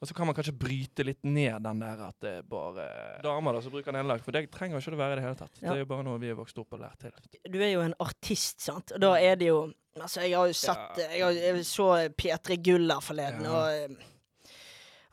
Og 0.01 0.07
så 0.07 0.13
kan 0.13 0.27
man 0.27 0.35
kanskje 0.35 0.55
bryte 0.57 1.05
litt 1.05 1.23
ned 1.23 1.61
den 1.63 1.79
der 1.79 2.01
at 2.07 2.17
det 2.23 2.31
er 2.39 2.47
bare 2.49 2.87
damer 3.23 3.55
da 3.55 3.61
som 3.63 3.71
bruker 3.71 3.95
nederlag. 3.95 4.23
for 4.25 4.35
det 4.35 4.49
trenger 4.51 4.81
ikke 4.81 4.91
det 4.91 4.99
være 4.99 5.13
i 5.13 5.19
det 5.19 5.23
hele 5.23 5.39
tatt. 5.39 5.61
Ja. 5.61 5.69
Det 5.69 5.75
er 5.75 5.83
jo 5.85 5.91
bare 5.93 6.03
noe 6.03 6.19
vi 6.19 6.31
er 6.33 6.39
vokst 6.39 6.57
opp 6.59 6.73
og 6.75 6.81
lært 6.81 7.05
til. 7.05 7.13
Du 7.53 7.59
er 7.61 7.71
jo 7.71 7.85
en 7.85 7.95
artist, 8.03 8.59
sant? 8.65 8.91
Og 8.91 9.01
da 9.05 9.13
er 9.21 9.39
det 9.39 9.47
jo 9.53 9.59
Altså, 9.95 10.25
jeg 10.25 10.35
har 10.35 10.49
jo 10.49 10.53
sett 10.53 10.99
Ja. 10.99 11.07
Jeg, 11.13 11.23
har, 11.23 11.31
jeg 11.39 11.65
så 11.65 11.87
P3 12.19 12.57
Gull 12.63 12.91
her 12.91 12.99
forleden, 13.03 13.47
Ja. 13.47 13.55
og 13.55 13.71
eh, 13.71 14.11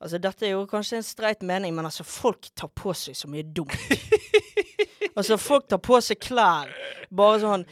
Altså, 0.03 0.19
dette 0.19 0.47
er 0.49 0.57
jo 0.57 0.65
kanskje 0.67 0.97
en 0.99 1.05
streit 1.07 1.45
mening, 1.47 1.75
men 1.77 1.87
altså, 1.87 2.03
folk 2.03 2.49
tar 2.59 2.67
på 2.75 2.91
seg 2.93 3.15
så 3.15 3.29
mye 3.31 3.45
dumt. 3.47 3.71
altså, 5.17 5.37
folk 5.39 5.69
tar 5.71 5.79
på 5.79 6.01
seg 6.03 6.19
klær 6.19 6.73
bare 7.15 7.39
sånn 7.39 7.65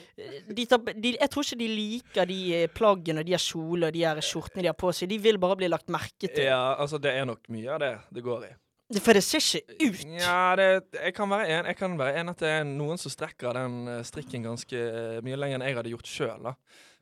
de 0.54 0.66
tar, 0.70 0.78
de, 0.94 1.16
Jeg 1.16 1.30
tror 1.32 1.42
ikke 1.42 1.58
de 1.58 1.68
liker 1.74 2.30
de 2.30 2.38
eh, 2.54 2.68
plaggene, 2.70 3.24
de 3.26 3.34
her 3.34 3.42
kjolene 3.42 3.90
de 3.96 4.04
her 4.06 4.22
skjortene 4.22 4.62
de 4.62 4.70
har 4.70 4.78
på 4.78 4.92
seg. 4.94 5.10
De 5.10 5.18
vil 5.18 5.40
bare 5.42 5.58
bli 5.58 5.70
lagt 5.72 5.90
merke 5.90 6.28
til. 6.28 6.44
Ja, 6.46 6.76
altså 6.78 7.02
det 7.02 7.16
er 7.18 7.26
nok 7.26 7.50
mye 7.50 7.74
av 7.74 7.82
det 7.82 7.94
det 8.14 8.22
går 8.22 8.46
i. 8.46 8.52
For 8.98 9.14
det 9.14 9.22
ser 9.22 9.42
ikke 9.42 9.86
ut. 9.86 10.00
Ja, 10.18 10.54
det, 10.58 10.68
jeg, 10.98 11.14
kan 11.14 11.30
være 11.30 11.46
en, 11.46 11.66
jeg 11.70 11.78
kan 11.78 11.98
være 11.98 12.22
en 12.22 12.32
at 12.32 12.40
det 12.42 12.54
er 12.60 12.64
noen 12.66 12.98
som 12.98 13.12
strekker 13.12 13.54
den 13.58 13.76
eh, 13.90 14.00
strikken 14.06 14.46
ganske 14.46 14.86
eh, 14.86 15.18
mye 15.26 15.38
lenger 15.38 15.58
enn 15.60 15.66
jeg 15.66 15.78
hadde 15.78 15.92
gjort 15.96 16.10
sjøl. 16.10 16.48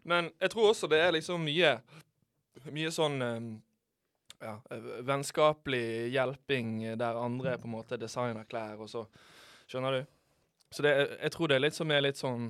Men 0.02 0.30
jeg 0.38 0.52
tror 0.52 0.70
også 0.70 0.90
det 0.90 1.00
er 1.02 1.16
liksom 1.18 1.42
mye 1.46 1.78
Mye 2.74 2.90
sånn 2.90 3.22
eh, 3.22 3.44
ja, 4.42 4.54
vennskapelig 5.06 6.10
hjelping 6.12 6.72
der 6.98 7.18
andre 7.18 7.54
på 7.58 7.68
en 7.68 7.74
måte 7.76 7.98
designer 8.00 8.46
klær, 8.50 8.80
og 8.82 8.90
så 8.90 9.04
Skjønner 9.68 9.98
du? 9.98 10.04
Så 10.72 10.84
det, 10.84 10.94
jeg 10.96 11.32
tror 11.34 11.50
det 11.50 11.58
er 11.58 11.64
litt 11.66 11.76
som 11.76 11.90
er 11.92 12.04
litt 12.04 12.20
sånn 12.20 12.46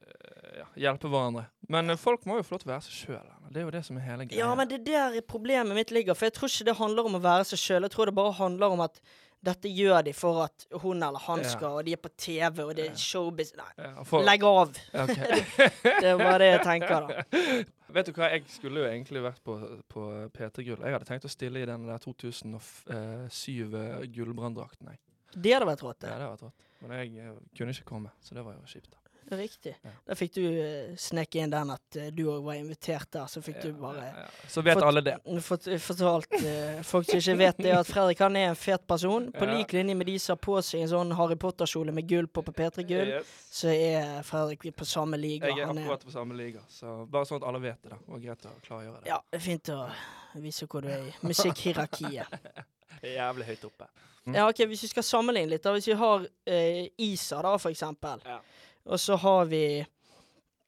eh, 0.00 0.60
ja, 0.60 0.66
hjelpe 0.86 1.08
hverandre. 1.12 1.46
Men 1.72 1.92
eh, 1.92 2.00
folk 2.00 2.24
må 2.28 2.38
jo 2.38 2.46
få 2.46 2.54
lov 2.54 2.62
til 2.62 2.70
å 2.70 2.72
være 2.72 2.86
seg 2.86 2.96
sjøl. 2.96 3.32
Det 3.50 3.60
er 3.60 3.66
jo 3.66 3.74
det 3.74 3.82
som 3.84 3.98
er 3.98 4.06
hele 4.06 4.26
greia. 4.28 4.40
Ja, 4.40 4.50
men 4.56 4.70
det 4.70 4.78
er 4.80 4.86
der 4.88 5.26
problemet 5.28 5.76
mitt 5.76 5.92
ligger. 5.92 6.16
For 6.16 6.28
jeg 6.28 6.36
tror 6.36 6.52
ikke 6.52 6.68
det 6.70 6.76
handler 6.80 7.10
om 7.10 7.18
å 7.18 7.22
være 7.24 7.48
seg 7.50 7.60
sjøl. 7.60 7.88
Jeg 7.88 7.94
tror 7.96 8.08
det 8.10 8.16
bare 8.16 8.36
handler 8.40 8.76
om 8.76 8.84
at 8.86 9.00
dette 9.42 9.70
gjør 9.72 10.02
de 10.04 10.12
for 10.12 10.42
at 10.44 10.66
hun 10.82 11.00
eller 11.02 11.22
han 11.24 11.40
skal, 11.48 11.78
og 11.80 11.84
de 11.86 11.94
er 11.96 12.00
på 12.02 12.10
TV, 12.20 12.58
og 12.66 12.74
det 12.76 12.90
er 12.90 12.96
showbiz 13.00 13.54
Nei, 13.56 13.70
for- 14.04 14.24
legg 14.26 14.44
av! 14.44 14.74
Okay. 14.92 15.40
Det 16.00 16.10
er 16.10 16.18
bare 16.20 16.38
det 16.42 16.48
jeg 16.50 16.62
tenker, 16.66 17.06
da. 17.08 17.24
Vet 17.96 18.06
du 18.06 18.12
hva, 18.14 18.28
jeg 18.30 18.44
skulle 18.52 18.84
jo 18.84 18.86
egentlig 18.90 19.22
vært 19.24 19.40
på, 19.42 19.56
på 19.90 20.04
P3 20.36 20.62
Gull. 20.68 20.84
Jeg 20.84 20.94
hadde 20.94 21.08
tenkt 21.08 21.24
å 21.26 21.32
stille 21.32 21.62
i 21.64 21.66
den 21.66 21.88
der 21.88 21.98
2007 22.04 23.74
eh, 23.74 24.04
gullbranndrakten. 24.14 24.92
jeg. 24.92 25.00
Det 25.34 25.54
hadde 25.56 25.68
vært 25.72 25.82
rått, 25.88 26.04
Ja, 26.04 26.06
det. 26.06 26.14
hadde 26.20 26.30
vært 26.36 26.44
rått. 26.48 26.66
Men 26.84 26.94
jeg 27.00 27.16
eh, 27.24 27.40
kunne 27.58 27.74
ikke 27.74 27.88
komme, 27.90 28.12
så 28.24 28.36
det 28.38 28.44
var 28.46 28.54
jo 28.60 28.68
kjipt. 28.70 28.92
da. 28.94 28.99
Riktig. 29.38 29.76
Ja. 29.84 29.90
Da 30.06 30.14
fikk 30.18 30.32
du 30.34 30.42
snekke 30.42 30.96
sneke 30.98 31.38
inn 31.44 31.50
den 31.52 31.70
at 31.70 31.96
eh, 31.96 32.08
du 32.10 32.24
òg 32.32 32.42
var 32.44 32.54
invitert 32.58 33.10
der, 33.14 33.26
så 33.30 33.42
fikk 33.44 33.60
du 33.62 33.72
bare 33.78 34.02
ja, 34.06 34.24
ja. 34.24 34.48
Så 34.48 34.62
vet 34.66 34.78
Fått- 34.78 34.86
alle 34.88 35.00
det. 35.06 35.14
fått, 35.46 35.68
fortalt 35.80 36.32
uh, 36.42 36.82
folk 36.82 37.06
som 37.06 37.18
ikke 37.20 37.36
vet 37.38 37.56
det, 37.62 37.72
at 37.76 37.86
Fredrik 37.86 38.18
han 38.24 38.36
er 38.36 38.48
en 38.50 38.56
fet 38.58 38.86
person. 38.86 39.30
På 39.32 39.44
Ja. 39.46 39.54
lik 39.58 39.72
linje 39.72 39.94
med 39.94 40.06
de 40.06 40.18
som 40.18 40.34
har 40.34 40.40
på 40.42 40.56
seg 40.62 40.80
en 40.82 40.88
sånn 40.88 41.14
Harry 41.16 41.36
Potter-kjole 41.36 41.92
med 41.92 42.08
gull 42.08 42.26
på 42.26 42.42
på 42.42 42.52
P3 42.52 42.86
Gull, 42.88 43.08
Yes. 43.08 43.26
så 43.52 43.68
er 43.74 44.22
Fredrik 44.22 44.66
på 44.76 44.84
samme 44.84 45.16
liga. 45.16 45.46
Jeg 45.48 45.66
Han 45.66 45.78
er, 45.78 45.82
akkurat 45.84 46.04
på 46.04 46.10
samme 46.12 46.34
liga, 46.36 46.60
så 46.68 47.06
bare 47.06 47.24
sånn 47.24 47.42
at 47.42 47.48
alle 47.48 47.60
vet 47.60 47.82
det. 47.82 47.90
da. 47.90 47.96
og 48.08 48.20
greit 48.22 48.46
å 48.46 48.54
klargjøre 48.66 49.00
det. 49.02 49.06
ja, 49.08 49.20
det 49.30 49.36
er 49.40 49.44
fint 49.44 49.68
å 49.68 49.90
vise 50.34 50.66
hvor 50.66 50.82
du 50.82 50.88
er 50.88 51.06
i 51.08 51.14
musikkhierarkiet. 51.26 52.26
Jævlig 53.02 53.46
høyt 53.46 53.64
oppe. 53.64 53.86
Mm. 54.26 54.34
Ja, 54.36 54.48
ok, 54.48 54.58
Hvis 54.68 54.82
vi 54.82 54.88
skal 54.90 55.02
sammenligne 55.02 55.48
litt, 55.54 55.62
da. 55.64 55.72
Hvis 55.72 55.86
vi 55.88 55.94
har 55.96 56.26
eh, 56.46 56.88
Isa, 56.98 57.40
da, 57.42 57.54
for 57.58 57.70
eksempel. 57.72 58.20
Ja. 58.26 58.40
Og 58.86 59.00
så 59.00 59.16
har 59.16 59.44
vi 59.50 59.86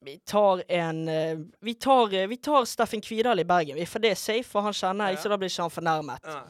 Vi 0.04 0.16
tar 0.26 0.62
en 0.68 1.08
eh, 1.08 1.38
vi, 1.60 1.74
tar, 1.74 2.12
eh, 2.14 2.26
vi 2.26 2.36
tar 2.36 2.64
Steffen 2.66 3.00
Kvidal 3.00 3.38
i 3.38 3.44
Bergen, 3.44 3.78
for 3.86 4.02
det 4.02 4.10
er 4.10 4.18
safe, 4.18 4.42
for 4.50 4.60
han 4.66 4.72
kjenner 4.74 5.12
jeg, 5.12 5.14
Ja. 5.16 5.22
så 5.22 5.28
da 5.30 5.36
blir 5.38 5.48
ikke 5.48 5.62
han 5.62 5.70
fornærmet. 5.70 6.24
Ja. 6.26 6.40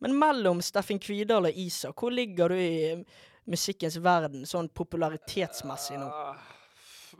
Men 0.00 0.14
mellom 0.18 0.62
Steffen 0.62 0.98
Kvidal 0.98 1.44
og 1.44 1.52
Isak, 1.60 1.94
hvor 2.00 2.10
ligger 2.10 2.48
du 2.48 2.54
i 2.56 3.04
musikkens 3.46 3.98
verden 4.00 4.46
sånn 4.48 4.68
popularitetsmessig 4.72 5.98
nå? 6.00 6.08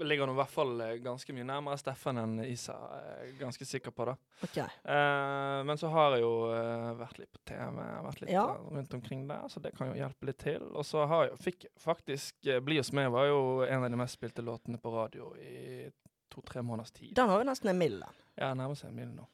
Ligger 0.05 0.27
nå 0.29 0.33
i 0.35 0.39
hvert 0.41 0.53
fall 0.53 0.73
eh, 0.85 0.95
ganske 1.05 1.33
mye 1.37 1.47
nærmere 1.49 1.79
Steffen 1.81 2.19
enn 2.21 2.35
Isa. 2.45 2.75
er 2.99 3.31
Ganske 3.41 3.65
sikker 3.69 3.95
på 3.97 4.07
det. 4.11 4.17
Ok. 4.45 4.59
Eh, 4.59 5.61
men 5.69 5.79
så 5.81 5.89
har 5.93 6.17
jeg 6.17 6.25
jo 6.27 6.33
eh, 6.53 6.91
vært 7.01 7.21
litt 7.23 7.33
på 7.33 7.41
TV, 7.49 7.79
vært 8.09 8.21
litt 8.25 8.33
Ja. 8.35 8.45
eh, 8.57 8.67
rundt 8.77 8.95
omkring 8.99 9.27
der, 9.29 9.47
så 9.49 9.63
det 9.65 9.75
kan 9.79 9.89
jo 9.93 9.97
hjelpe 10.01 10.29
litt 10.31 10.39
til. 10.43 10.67
Og 10.77 10.85
så 10.85 11.07
har 11.09 11.29
jeg 11.31 11.39
fikk 11.47 11.67
faktisk 11.81 12.47
eh, 12.53 12.61
Bli 12.61 12.81
hos 12.83 12.93
meg 12.97 13.09
var 13.15 13.29
jo 13.31 13.41
en 13.65 13.85
av 13.85 13.91
de 13.91 13.97
mest 14.03 14.19
spilte 14.19 14.45
låtene 14.45 14.79
på 14.83 14.93
radio 14.93 15.33
i 15.41 15.89
to-tre 16.33 16.61
måneders 16.67 16.93
tid. 16.93 17.15
Den 17.17 17.29
har 17.31 17.41
jo 17.41 17.49
nesten 17.49 17.71
en 17.73 17.79
mill. 17.81 18.03
Ja, 18.37 18.53
nærmer 18.53 18.77
seg 18.77 18.91
en 18.91 18.97
mil 19.01 19.09
nå. 19.17 19.25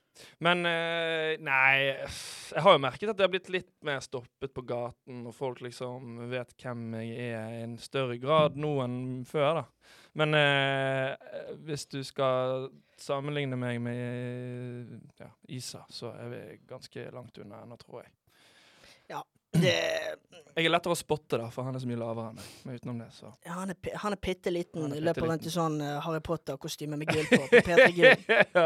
Men 0.44 0.60
eh, 0.68 1.38
nei 1.40 1.78
Jeg 1.88 2.60
har 2.60 2.74
jo 2.76 2.80
merket 2.84 3.08
at 3.08 3.16
det 3.16 3.24
har 3.24 3.30
blitt 3.32 3.48
litt 3.48 3.70
mer 3.88 4.02
stoppet 4.04 4.52
på 4.52 4.60
gaten, 4.68 5.22
og 5.26 5.32
folk 5.34 5.62
liksom 5.64 6.26
vet 6.30 6.52
hvem 6.60 6.82
jeg 7.00 7.30
er 7.32 7.54
i 7.56 7.62
en 7.64 7.78
større 7.80 8.18
grad 8.20 8.58
nå 8.60 8.74
enn 8.84 8.98
før, 9.24 9.62
da. 9.62 9.64
Men 10.18 10.34
eh, 10.36 11.12
hvis 11.64 11.86
du 11.88 12.02
skal 12.04 12.68
sammenligne 13.00 13.56
meg 13.56 13.78
med 13.82 14.98
ja, 15.18 15.30
Isa, 15.48 15.84
så 15.90 16.12
er 16.12 16.28
vi 16.32 16.40
ganske 16.68 17.06
langt 17.14 17.38
unna 17.40 17.62
ennå, 17.64 17.78
tror 17.80 18.02
jeg. 18.04 18.12
Ja, 19.10 19.22
Det, 19.52 19.72
Jeg 20.56 20.64
er 20.64 20.72
lettere 20.72 20.94
å 20.94 20.96
spotte, 20.96 21.36
da, 21.40 21.46
for 21.52 21.66
han 21.66 21.76
er 21.76 21.82
så 21.82 21.88
mye 21.88 21.98
lavere 22.00 22.30
enn 22.30 22.38
meg. 22.38 22.52
Men 22.64 22.76
utenom 22.78 23.00
det, 23.02 23.08
så 23.16 23.26
ja, 23.44 23.56
han 23.58 23.72
er, 23.72 23.90
han 24.00 24.14
er 24.16 24.20
bitte 24.28 24.52
liten. 24.52 24.86
Er 24.96 25.04
Løper 25.04 25.26
rundt 25.28 25.48
i 25.48 25.52
sånn 25.52 25.76
eh, 25.84 25.98
Harry 26.04 26.20
Potter-kostyme 26.24 26.96
med 27.00 27.08
gull 27.12 27.26
på. 27.28 27.40
på 27.50 27.60
P3 27.66 27.88
Gull. 27.96 28.24
ja. 28.56 28.64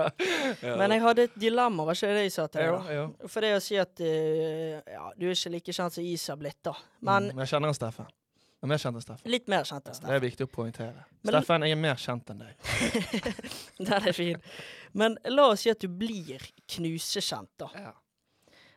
ja. 0.62 0.76
Men 0.78 0.94
jeg 0.94 1.02
hadde 1.06 1.26
et 1.30 1.40
dilemma, 1.46 1.86
var 1.88 1.98
ikke 1.98 2.12
det 2.14 2.26
jeg 2.28 2.34
sa 2.36 2.46
til 2.50 2.62
deg? 2.62 2.92
da? 2.92 3.30
For 3.30 3.46
det 3.46 3.54
å 3.56 3.64
si 3.64 3.78
at 3.82 4.02
uh, 4.02 4.78
ja, 4.98 5.08
du 5.18 5.26
er 5.26 5.34
ikke 5.34 5.54
like 5.56 5.74
kjent 5.78 5.98
som 5.98 6.06
Isa 6.06 6.38
blitt, 6.38 6.60
da. 6.66 6.74
Men 7.06 7.30
Mm, 7.32 7.42
jeg 7.42 7.54
kjenner 7.54 7.70
han 7.70 7.78
Steffen. 7.78 8.14
Jeg 8.56 8.64
er 8.64 8.70
mer 8.72 8.78
kjent 8.80 8.96
enn 8.96 9.02
Steffen. 9.04 9.30
litt 9.30 9.48
mer 9.52 9.64
kjent 9.68 9.86
enn 9.86 9.94
Steffen. 9.94 10.08
Det 10.10 10.16
er 10.16 10.24
viktig 10.24 10.46
å 10.46 10.50
poengtere. 10.50 11.04
Steffen, 11.28 11.62
jeg 11.66 11.74
er 11.76 11.80
mer 11.82 11.98
kjent 12.00 12.30
enn 12.32 12.38
deg. 12.40 12.54
Den 13.78 13.92
er 14.08 14.12
fin. 14.16 14.40
Men 14.96 15.18
la 15.28 15.50
oss 15.52 15.60
si 15.66 15.70
at 15.70 15.80
du 15.84 15.88
blir 15.92 16.40
knusekjent, 16.72 17.50
da. 17.60 17.68
Ja. 17.76 17.92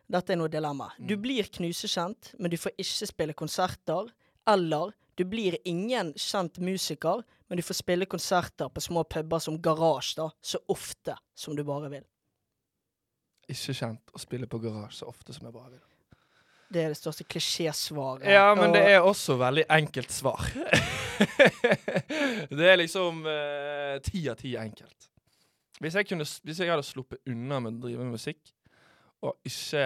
Dette 0.09 0.33
er 0.33 0.39
noe 0.41 0.49
dilemma. 0.51 0.89
Du 0.99 1.15
Mm. 1.15 1.21
blir 1.21 1.43
knusekjent, 1.53 2.33
men 2.39 2.51
du 2.51 2.57
får 2.57 2.71
ikke 2.81 3.07
spille 3.07 3.33
konserter. 3.33 4.09
Eller 4.47 4.91
du 5.15 5.23
blir 5.25 5.55
ingen 5.65 6.13
kjent 6.13 6.57
musiker, 6.59 7.23
men 7.47 7.57
du 7.57 7.63
får 7.63 7.75
spille 7.79 8.05
konserter 8.05 8.69
på 8.69 8.81
små 8.81 9.03
puber 9.07 9.39
som 9.39 9.57
Garasje, 9.61 10.15
da, 10.17 10.29
så 10.41 10.57
ofte 10.69 11.15
som 11.35 11.55
du 11.55 11.63
bare 11.63 11.89
vil. 11.89 12.03
Ikke 13.49 13.73
kjent 13.73 14.11
å 14.13 14.19
spille 14.21 14.45
på 14.49 14.59
garasje 14.61 14.99
så 15.01 15.07
ofte 15.09 15.33
som 15.33 15.45
jeg 15.47 15.53
bare 15.55 15.71
vil. 15.71 15.85
Det 16.69 16.83
er 16.83 16.91
det 16.93 16.99
største 16.99 17.25
klisjésvaret. 17.25 18.27
Ja, 18.29 18.53
men 18.57 18.75
det 18.75 18.83
er 18.91 19.01
også 19.01 19.39
veldig 19.39 19.65
enkelt 19.73 20.11
svar. 20.13 20.43
det 22.59 22.67
er 22.69 22.77
liksom 22.77 23.23
eh, 23.25 23.95
ti 24.05 24.21
av 24.29 24.37
ti 24.37 24.53
enkelt. 24.59 25.09
Hvis 25.79 25.95
jeg, 25.95 26.05
kunne, 26.09 26.27
hvis 26.43 26.59
jeg 26.59 26.69
hadde 26.69 26.85
sluppet 26.85 27.23
unna 27.31 27.61
med 27.63 27.79
å 27.79 27.87
drive 27.87 28.03
med 28.05 28.19
musikk, 28.19 28.51
og 29.25 29.37
ikke 29.47 29.85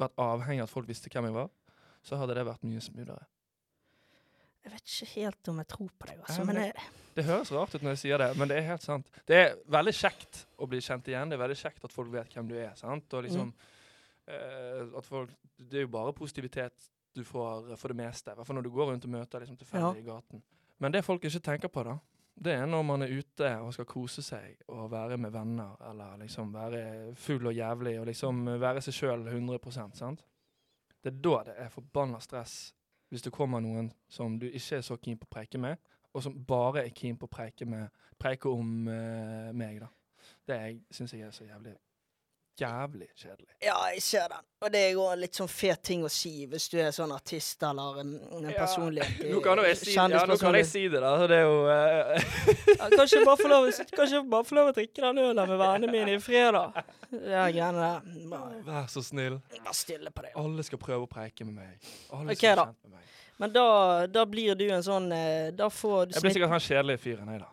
vært 0.00 0.20
avhengig 0.20 0.62
av 0.62 0.68
at 0.68 0.72
folk 0.72 0.88
visste 0.88 1.10
hvem 1.12 1.30
jeg 1.30 1.36
var, 1.36 1.48
så 2.06 2.20
hadde 2.20 2.36
det 2.38 2.44
vært 2.46 2.66
mye 2.68 2.82
smoothere. 2.84 3.26
Jeg 4.66 4.74
vet 4.74 4.92
ikke 4.92 5.08
helt 5.12 5.48
om 5.50 5.58
jeg 5.62 5.68
tror 5.70 5.90
på 5.94 6.08
deg, 6.08 6.20
altså. 6.20 6.40
Ja, 6.40 6.46
men 6.48 6.58
jeg, 6.58 6.86
Det 7.16 7.24
høres 7.24 7.52
rart 7.54 7.74
ut 7.74 7.82
når 7.84 7.94
jeg 7.94 8.02
sier 8.02 8.22
det, 8.22 8.28
men 8.38 8.50
det 8.50 8.58
er 8.58 8.68
helt 8.72 8.82
sant. 8.84 9.10
Det 9.30 9.38
er 9.38 9.54
veldig 9.72 9.94
kjekt 9.94 10.42
å 10.58 10.66
bli 10.70 10.80
kjent 10.82 11.10
igjen. 11.10 11.30
Det 11.30 11.38
er 11.38 11.42
veldig 11.44 11.58
kjekt 11.60 11.86
at 11.86 11.94
folk 11.94 12.10
vet 12.12 12.34
hvem 12.34 12.50
du 12.50 12.56
er. 12.58 12.72
sant? 12.78 13.14
Og 13.14 13.26
liksom, 13.28 13.52
eh, 13.54 13.75
at 14.26 15.06
folk, 15.06 15.30
Det 15.56 15.78
er 15.78 15.86
jo 15.86 15.88
bare 15.88 16.12
positivitet 16.12 16.90
du 17.14 17.24
får 17.24 17.76
for 17.76 17.88
det 17.88 17.96
meste. 17.96 18.32
I 18.32 18.34
hvert 18.34 18.46
fall 18.46 18.58
når 18.58 18.66
du 18.66 18.70
går 18.74 18.90
rundt 18.90 19.04
og 19.04 19.10
møter 19.10 19.40
liksom 19.40 19.56
tilfeldige 19.56 20.02
i 20.02 20.06
gaten. 20.06 20.42
Men 20.78 20.92
det 20.92 21.04
folk 21.04 21.24
ikke 21.24 21.40
tenker 21.40 21.72
på, 21.72 21.82
da, 21.86 21.96
det 22.36 22.52
er 22.52 22.66
når 22.68 22.82
man 22.84 23.02
er 23.02 23.12
ute 23.16 23.50
og 23.64 23.72
skal 23.72 23.88
kose 23.88 24.22
seg 24.22 24.58
og 24.68 24.90
være 24.92 25.16
med 25.16 25.32
venner, 25.32 25.76
eller 25.88 26.18
liksom 26.20 26.52
være 26.54 27.14
full 27.16 27.48
og 27.48 27.54
jævlig 27.56 27.94
og 28.00 28.06
liksom 28.10 28.44
være 28.60 28.82
seg 28.84 28.98
sjøl 28.98 29.28
100% 29.32 29.96
sant? 29.96 30.24
Det 31.00 31.14
er 31.14 31.22
da 31.24 31.36
det 31.46 31.54
er 31.64 31.72
forbanna 31.72 32.20
stress 32.20 32.74
hvis 33.08 33.22
det 33.22 33.32
kommer 33.32 33.62
noen 33.62 33.88
som 34.10 34.34
du 34.38 34.48
ikke 34.48 34.80
er 34.80 34.84
så 34.84 34.96
keen 34.98 35.18
på 35.18 35.28
å 35.28 35.34
preike 35.36 35.60
med, 35.62 35.78
og 36.12 36.24
som 36.24 36.34
bare 36.44 36.82
er 36.82 36.94
keen 36.96 37.16
på 37.16 37.28
å 37.28 37.30
preike, 37.30 37.64
med, 37.68 37.86
preike 38.18 38.50
om 38.50 38.88
uh, 38.90 39.52
meg, 39.54 39.78
da. 39.80 39.88
Det 40.46 40.58
syns 40.90 41.14
jeg 41.14 41.22
er 41.22 41.34
så 41.34 41.46
jævlig 41.46 41.76
jævlig 42.60 43.06
kjedelig. 43.14 43.48
Ja, 43.62 43.76
jeg 43.92 44.02
ser 44.02 44.28
den. 44.32 44.44
Og 44.64 44.72
det 44.72 44.80
er 44.86 44.92
jo 44.96 45.04
en 45.12 45.20
litt 45.20 45.36
sånn 45.36 45.50
fet 45.52 45.82
ting 45.84 46.04
å 46.06 46.10
si 46.12 46.32
hvis 46.50 46.68
du 46.72 46.76
er 46.80 46.90
sånn 46.96 47.12
artist 47.14 47.62
eller 47.68 48.00
en, 48.02 48.12
en 48.38 48.46
Ja, 48.50 48.54
personlighet. 48.62 49.20
i- 49.26 49.32
Nå 49.34 49.40
kan 49.44 49.60
jeg 49.64 49.76
si, 49.82 49.94
ja, 49.94 50.06
nå 50.08 50.36
kan 50.40 50.56
jeg 50.58 50.68
si 50.70 50.84
det, 50.92 51.00
da. 51.04 51.12
så 51.20 51.28
Det 51.30 51.38
er 51.40 51.44
jo 51.44 51.58
uh... 51.68 52.30
Ja, 52.76 52.88
kanskje 52.96 53.22
bare 53.26 53.36
få 53.42 53.50
lov, 53.52 53.68
bare 54.32 54.44
få 54.48 54.58
lov 54.60 54.70
å 54.72 54.76
drikke 54.76 55.04
den 55.04 55.22
ølen 55.26 55.52
med 55.52 55.60
vennene 55.62 55.92
mine 55.92 56.16
i 56.16 56.22
fred, 56.24 56.52
da. 56.56 56.86
Det 57.12 57.34
er 57.36 57.52
greiene 57.54 57.82
der. 57.90 58.22
Bare, 58.32 58.62
Vær 58.66 58.88
så 58.92 59.02
snill. 59.04 59.40
bare 59.60 59.76
stille 59.76 60.10
på 60.14 60.24
det. 60.26 60.32
Alle 60.40 60.64
skal 60.66 60.80
prøve 60.82 61.04
å 61.06 61.10
preike 61.10 61.44
med 61.46 61.60
meg. 61.60 61.92
Alle 62.10 62.32
okay, 62.32 62.40
skal 62.40 62.62
da. 62.64 62.66
med 62.82 62.96
meg. 62.96 63.12
Men 63.36 63.52
da, 63.52 63.66
da 64.08 64.22
blir 64.24 64.54
du 64.56 64.64
en 64.72 64.80
sånn 64.80 65.10
eh, 65.12 65.50
Da 65.52 65.66
får 65.68 66.06
du 66.08 66.14
Jeg 66.16 66.22
blir 66.24 66.32
sikkert 66.38 66.54
han 66.54 66.62
kjedelige 66.64 67.02
fyren, 67.02 67.28
jeg, 67.34 67.42
da. 67.44 67.50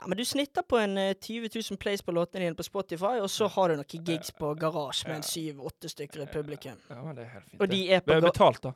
Ja, 0.00 0.06
Men 0.08 0.16
du 0.18 0.24
snitter 0.24 0.62
på 0.62 0.78
en 0.80 0.96
eh, 0.98 1.14
20 1.14 1.50
000 1.70 1.78
plays 1.78 2.02
på 2.02 2.12
låtene 2.16 2.44
dine 2.46 2.56
på 2.56 2.64
Spotify, 2.66 3.18
og 3.20 3.28
så 3.30 3.48
har 3.48 3.68
du 3.68 3.76
noen 3.80 4.04
gigs 4.06 4.30
på 4.32 4.54
garasje 4.58 5.08
med 5.08 5.16
en 5.20 5.26
syv-åtte 5.26 5.88
stykker 5.92 6.22
i 6.24 6.26
publikum. 6.32 6.78
Ja, 6.88 7.02
men 7.02 7.14
det 7.18 7.26
er 7.26 7.34
helt 7.34 7.50
fint. 7.50 7.60
Og 7.60 7.68
de 7.68 7.76
det. 7.86 7.90
er 7.94 8.00
på 8.00 8.14
Det 8.14 8.16
er 8.24 8.26
betalt, 8.30 8.62
da. 8.62 8.72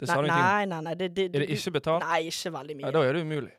Det 0.00 0.08
sa 0.08 0.14
Nei, 0.20 0.22
du 0.22 0.28
nei, 0.32 0.64
nei. 0.66 0.80
nei 0.86 0.94
det, 0.96 1.08
det, 1.16 1.24
Er 1.34 1.42
det 1.44 1.50
ikke 1.56 1.72
betalt? 1.76 2.04
Nei, 2.08 2.20
ikke 2.30 2.52
veldig 2.54 2.76
mye. 2.78 2.86
Ja, 2.86 2.90
da 2.96 3.02
er 3.04 3.12
det 3.18 3.22
umulig. 3.26 3.50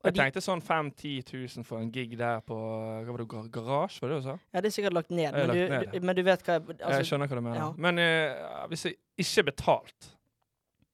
Jeg 0.00 0.14
de- 0.14 0.20
tenkte 0.22 0.40
sånn 0.40 0.62
5 0.64 0.86
10 0.96 1.24
000 1.58 1.64
for 1.68 1.78
en 1.84 1.90
gig 1.92 2.14
der 2.16 2.38
på 2.40 2.56
Hva 2.56 3.10
var 3.12 3.18
det, 3.20 3.26
gar 3.28 3.48
garasje, 3.52 4.00
var 4.00 4.08
det 4.08 4.16
du 4.22 4.22
sa? 4.30 4.36
Ja, 4.54 4.60
det 4.64 4.70
er 4.70 4.72
sikkert 4.78 4.94
lagt 4.96 5.10
ned, 5.10 5.32
men, 5.34 5.46
lagt 5.50 5.58
du, 5.58 5.68
ned, 5.74 5.90
du, 5.92 6.06
men 6.08 6.16
du 6.16 6.22
vet 6.24 6.42
hva 6.46 6.54
jeg 6.56 6.64
jeg 6.70 6.86
altså, 6.88 7.02
skjønner 7.10 7.28
hva 7.28 7.36
du 7.36 7.44
mener. 7.44 7.58
ja. 7.60 7.68
Men 7.76 7.98
uh, 8.00 8.66
hvis 8.72 8.86
jeg 8.88 8.96
ikke 9.20 9.38
er 9.44 9.48
betalt, 9.50 10.08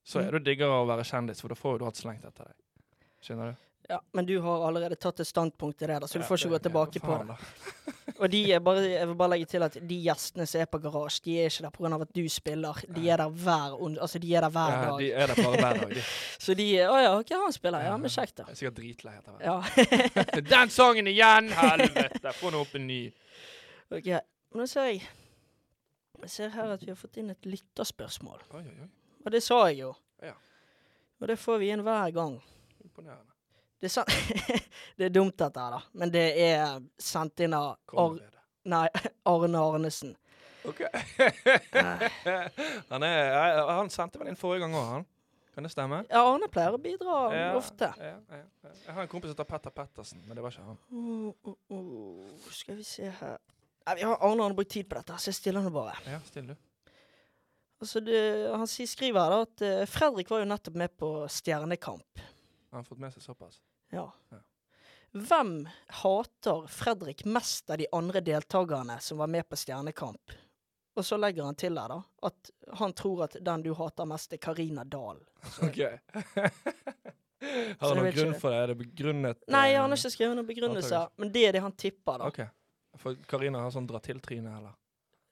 så 0.06 0.20
Mm. 0.20 0.26
er 0.26 0.30
det 0.38 0.44
diggere 0.46 0.70
å 0.82 0.86
være 0.86 1.04
kjendis, 1.06 1.40
for 1.40 1.48
da 1.48 1.54
får 1.58 1.72
jo 1.72 1.78
du 1.78 1.84
alt 1.86 1.96
slengt 2.02 2.24
etter 2.26 2.44
deg. 2.50 2.54
Skjønner 3.22 3.52
du? 3.54 3.62
Ja, 3.88 4.00
men 4.12 4.26
du 4.26 4.40
har 4.42 4.64
allerede 4.66 4.96
tatt 4.98 5.20
et 5.22 5.28
standpunkt 5.28 5.82
i 5.82 5.86
det, 5.86 6.00
da, 6.02 6.06
så 6.10 6.18
du 6.18 6.24
får 6.26 6.40
ikke 6.40 6.56
gå 6.56 6.58
tilbake 6.64 6.98
ja, 6.98 7.06
på 7.06 7.18
det. 7.28 8.14
Og 8.16 8.30
de 8.32 8.40
er 8.56 8.62
bare, 8.64 8.80
jeg 8.88 9.08
vil 9.10 9.18
bare 9.18 9.30
legge 9.34 9.46
til 9.50 9.62
at 9.62 9.76
de 9.78 9.98
gjestene 10.02 10.46
som 10.48 10.62
er 10.62 10.68
på 10.70 10.80
garasje, 10.82 11.20
de 11.26 11.36
er 11.38 11.50
ikke 11.50 11.66
der 11.66 11.74
pga. 11.76 11.98
at 12.02 12.14
du 12.16 12.22
spiller. 12.32 12.80
De 12.96 13.10
er 13.10 13.20
der 13.22 13.28
hver, 13.44 13.76
altså 14.00 14.18
de 14.18 14.32
er 14.34 14.46
der 14.46 14.54
hver 14.56 14.72
Ja, 14.72 14.80
dag. 14.90 14.98
de 14.98 15.12
er 15.12 15.26
der 15.26 15.42
bare 15.42 15.60
hver 15.60 15.80
dag. 15.82 15.94
De 15.94 16.02
Så 16.46 16.54
de 16.54 16.66
er 16.78 16.90
Å 16.90 16.96
ja, 17.02 17.12
OK, 17.18 17.30
han 17.44 17.54
spiller. 17.54 17.84
Ja, 17.86 17.96
men 17.96 18.10
kjekt, 18.10 18.36
da. 18.40 18.48
Jeg 18.48 18.56
er 18.56 18.60
sikkert 18.62 18.80
dritlei 18.80 19.14
etter 19.20 19.36
hvert. 19.36 19.46
Ja. 19.46 20.40
Den 20.56 20.74
sangen 20.74 21.12
igjen! 21.12 21.52
Helvete! 21.54 22.34
Få 22.40 22.50
nå 22.54 22.64
opp 22.66 22.74
en 22.74 22.86
ny. 22.90 23.00
OK. 23.92 24.10
Men 24.16 24.64
nå 24.64 24.66
ser 24.70 24.90
jeg 24.90 25.04
Jeg 26.24 26.32
ser 26.32 26.52
her 26.56 26.74
at 26.74 26.82
vi 26.82 26.90
har 26.90 26.98
fått 26.98 27.20
inn 27.22 27.30
et 27.30 27.46
lytterspørsmål. 27.46 28.42
Oi, 28.56 28.64
oi, 28.64 28.76
oi. 28.88 28.90
Og 29.26 29.32
det 29.34 29.44
sa 29.44 29.62
jeg 29.68 29.84
jo. 29.84 29.94
Ja. 30.24 30.34
Og 31.20 31.30
det 31.30 31.38
får 31.38 31.62
vi 31.62 31.70
inn 31.74 31.86
hver 31.86 32.10
gang. 32.16 32.38
Imponerende. 32.82 33.35
Det 33.80 33.90
er, 33.90 33.92
sant. 33.92 34.12
det 34.98 35.08
er 35.08 35.12
dumt, 35.12 35.36
dette 35.38 35.60
her, 35.60 35.76
da. 35.76 35.80
Men 36.00 36.12
det 36.12 36.26
er 36.46 36.78
sendt 37.02 37.42
inn 37.44 37.56
av 37.56 37.76
Ar 38.00 38.16
nei, 38.66 38.86
Arne 39.32 39.60
Arnesen. 39.60 40.14
OK. 40.66 40.80
han, 42.90 43.04
er, 43.06 43.60
han 43.70 43.92
sendte 43.92 44.18
vel 44.18 44.32
inn 44.32 44.40
forrige 44.40 44.64
gang 44.64 44.74
òg, 44.78 44.88
han. 44.94 45.06
Kan 45.56 45.64
det 45.64 45.72
stemme? 45.72 46.02
Ja, 46.10 46.20
Arne 46.20 46.48
pleier 46.52 46.74
å 46.76 46.80
bidra 46.80 47.18
ofte. 47.56 47.88
Ja, 47.96 48.16
ja, 48.28 48.40
ja. 48.42 48.72
Jeg 48.84 48.96
har 48.96 49.04
en 49.06 49.08
kompis 49.12 49.30
som 49.30 49.38
heter 49.38 49.48
Petter 49.48 49.72
Pettersen, 49.72 50.24
men 50.26 50.36
det 50.36 50.44
var 50.44 50.52
ikke 50.52 50.66
han. 50.66 50.80
Uh, 50.92 51.30
uh, 51.48 51.54
uh, 51.72 52.48
Skal 52.52 52.76
vi 52.76 52.84
se 52.84 53.08
her 53.20 53.38
Nei, 53.86 53.94
vi 54.00 54.02
har 54.02 54.18
Arne 54.26 54.42
har 54.42 54.54
brukt 54.58 54.72
tid 54.74 54.88
på 54.90 54.98
dette, 54.98 55.14
så 55.22 55.30
jeg 55.30 55.38
stiller 55.38 55.62
nå 55.62 55.70
bare. 55.70 55.94
Ja, 56.10 56.18
still 56.26 56.48
du. 56.50 56.56
Altså, 57.80 58.00
det, 58.02 58.18
han 58.50 58.66
skriver 58.66 59.20
her 59.20 59.32
da 59.32 59.38
at 59.44 59.62
eh, 59.62 59.84
Fredrik 59.86 60.30
var 60.32 60.40
jo 60.42 60.48
nettopp 60.50 60.78
med 60.80 60.94
på 60.98 61.10
Stjernekamp. 61.30 62.24
Har 62.70 62.82
fått 62.82 62.98
med 62.98 63.14
seg 63.14 63.22
såpass? 63.22 63.60
Ja. 63.94 64.10
Ja. 64.34 64.42
Hvem 65.16 65.68
hater 66.02 66.66
Fredrik 66.68 67.24
mest 67.24 67.70
av 67.70 67.78
de 67.78 67.86
andre 67.92 68.20
deltakerne 68.20 68.98
som 69.00 69.18
var 69.18 69.30
med 69.32 69.48
på 69.48 69.56
Stjernekamp? 69.56 70.34
Og 70.96 71.04
så 71.04 71.16
legger 71.20 71.44
han 71.44 71.56
til 71.60 71.76
her 71.78 71.92
da 71.92 71.98
at 72.24 72.50
han 72.80 72.92
tror 72.96 73.26
at 73.26 73.36
den 73.44 73.62
du 73.64 73.72
hater 73.76 74.08
mest, 74.08 74.32
er 74.32 74.40
Karina 74.42 74.84
Dahl. 74.84 75.18
OK. 75.62 75.78
har 77.78 77.88
han 77.88 77.98
noen 78.00 78.14
grunn 78.16 78.34
for 78.40 78.52
det? 78.52 78.60
Er 78.62 78.72
det 78.72 78.78
begrunnet 78.80 79.42
Nei, 79.52 79.66
eh, 79.74 79.80
han 79.80 79.92
har 79.92 80.00
ikke 80.00 80.14
skrevet 80.14 80.38
noen 80.38 80.48
begrunnelser, 80.48 81.10
men 81.20 81.32
det 81.32 81.44
er 81.48 81.58
det 81.58 81.62
han 81.64 81.76
tipper, 81.76 82.22
da. 82.22 82.30
OK. 82.32 82.40
For 83.00 83.18
Karina 83.28 83.60
har 83.60 83.74
sånn 83.74 83.88
dra 83.88 84.00
til-tryne, 84.00 84.54
eller? 84.56 84.72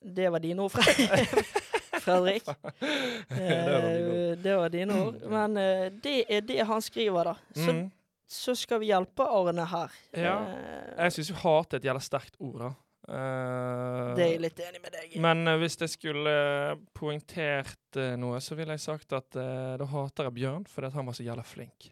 Det 0.05 0.29
var 0.29 0.43
dine 0.45 0.67
ord, 0.67 0.75
Fred- 0.77 1.47
Fredrik. 2.05 2.45
det 3.29 3.65
var 3.65 3.85
mine 3.89 4.15
ord. 4.15 4.47
Eh, 4.47 4.71
dine 4.75 5.01
ord. 5.07 5.21
Men 5.33 5.57
eh, 5.61 5.91
det 6.05 6.17
er 6.29 6.41
det 6.47 6.61
han 6.69 6.83
skriver, 6.85 7.33
da. 7.33 7.37
Så, 7.57 7.73
Mm. 7.73 7.91
så 8.31 8.55
skal 8.57 8.81
vi 8.83 8.91
hjelpe 8.93 9.25
Arne 9.27 9.65
her. 9.71 9.93
Ja. 10.13 10.37
Eh, 10.49 11.05
Jeg 11.05 11.13
syns 11.19 11.31
jo 11.33 11.37
hat 11.43 11.73
er 11.75 11.81
et 11.83 11.89
jævla 11.91 12.03
sterkt 12.05 12.37
ord, 12.41 12.59
da. 12.65 12.73
Uh, 13.05 14.15
det 14.17 14.23
er 14.25 14.31
jeg 14.33 14.41
litt 14.41 14.61
enig 14.65 14.79
med 14.81 14.95
deg 14.97 15.11
i. 15.13 15.19
Men 15.21 15.43
uh, 15.45 15.59
hvis 15.61 15.75
jeg 15.77 15.91
skulle 15.93 16.31
eh, 16.71 16.79
poengtert 16.97 17.99
noe, 18.17 18.39
så 18.41 18.57
ville 18.57 18.73
jeg 18.73 18.81
sagt 18.81 19.13
at 19.13 19.29
da 19.37 19.85
hater 19.91 20.25
jeg 20.31 20.37
Bjørn 20.39 20.65
fordi 20.73 20.89
han 20.95 21.05
var 21.11 21.13
så 21.19 21.27
jævla 21.27 21.45
flink. 21.45 21.91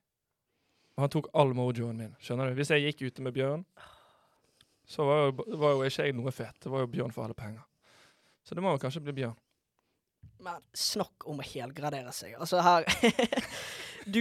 Og 0.96 1.04
han 1.04 1.12
tok 1.12 1.28
all 1.36 1.52
mojoen 1.56 2.00
min. 2.00 2.14
Skjønner 2.20 2.48
du? 2.48 2.56
Hvis 2.56 2.72
jeg 2.72 2.86
gikk 2.86 3.04
ute 3.10 3.26
med 3.28 3.36
Bjørn, 3.36 3.66
så 4.88 5.04
var 5.04 5.20
jo, 5.26 5.36
var 5.60 5.76
jo 5.76 5.84
ikke 5.90 6.08
jeg 6.08 6.16
noe 6.16 6.32
fet. 6.32 6.56
Det 6.64 6.72
var 6.72 6.80
jo 6.86 6.90
Bjørn 6.96 7.12
for 7.12 7.26
alle 7.28 7.36
penger. 7.36 7.60
Så 8.42 8.56
det 8.56 8.64
må 8.64 8.72
jo 8.74 8.80
kanskje 8.82 9.04
bli 9.04 9.14
Bjørn. 9.20 9.36
Men 10.42 10.62
snakk 10.74 11.26
om 11.30 11.38
å 11.38 11.46
helgradere 11.46 12.12
seg. 12.14 12.34
Altså, 12.38 12.60
her 12.64 12.86
Du 14.06 14.18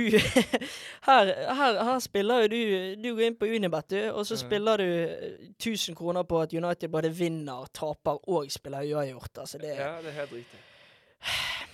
her, 1.08 1.26
her, 1.58 1.84
her 1.84 2.00
spiller 2.00 2.44
jo 2.44 2.48
du 2.48 3.02
Du 3.02 3.08
går 3.16 3.24
inn 3.26 3.38
på 3.38 3.50
Unibet, 3.50 3.90
du, 3.90 4.00
og 4.12 4.26
så 4.30 4.36
mm. 4.38 4.42
spiller 4.44 4.78
du 4.78 4.86
eh, 4.86 5.48
1000 5.58 5.96
kroner 5.98 6.24
på 6.24 6.42
at 6.42 6.54
United 6.54 6.92
både 6.94 7.10
vinner, 7.10 7.66
taper 7.74 8.20
og 8.30 8.52
spiller 8.52 8.86
uavgjort. 8.86 9.38
Altså, 9.38 9.58
det 9.58 9.76
Ja, 9.76 9.96
det 10.02 10.14
er 10.14 10.20
helt 10.20 10.36
riktig. 10.38 10.60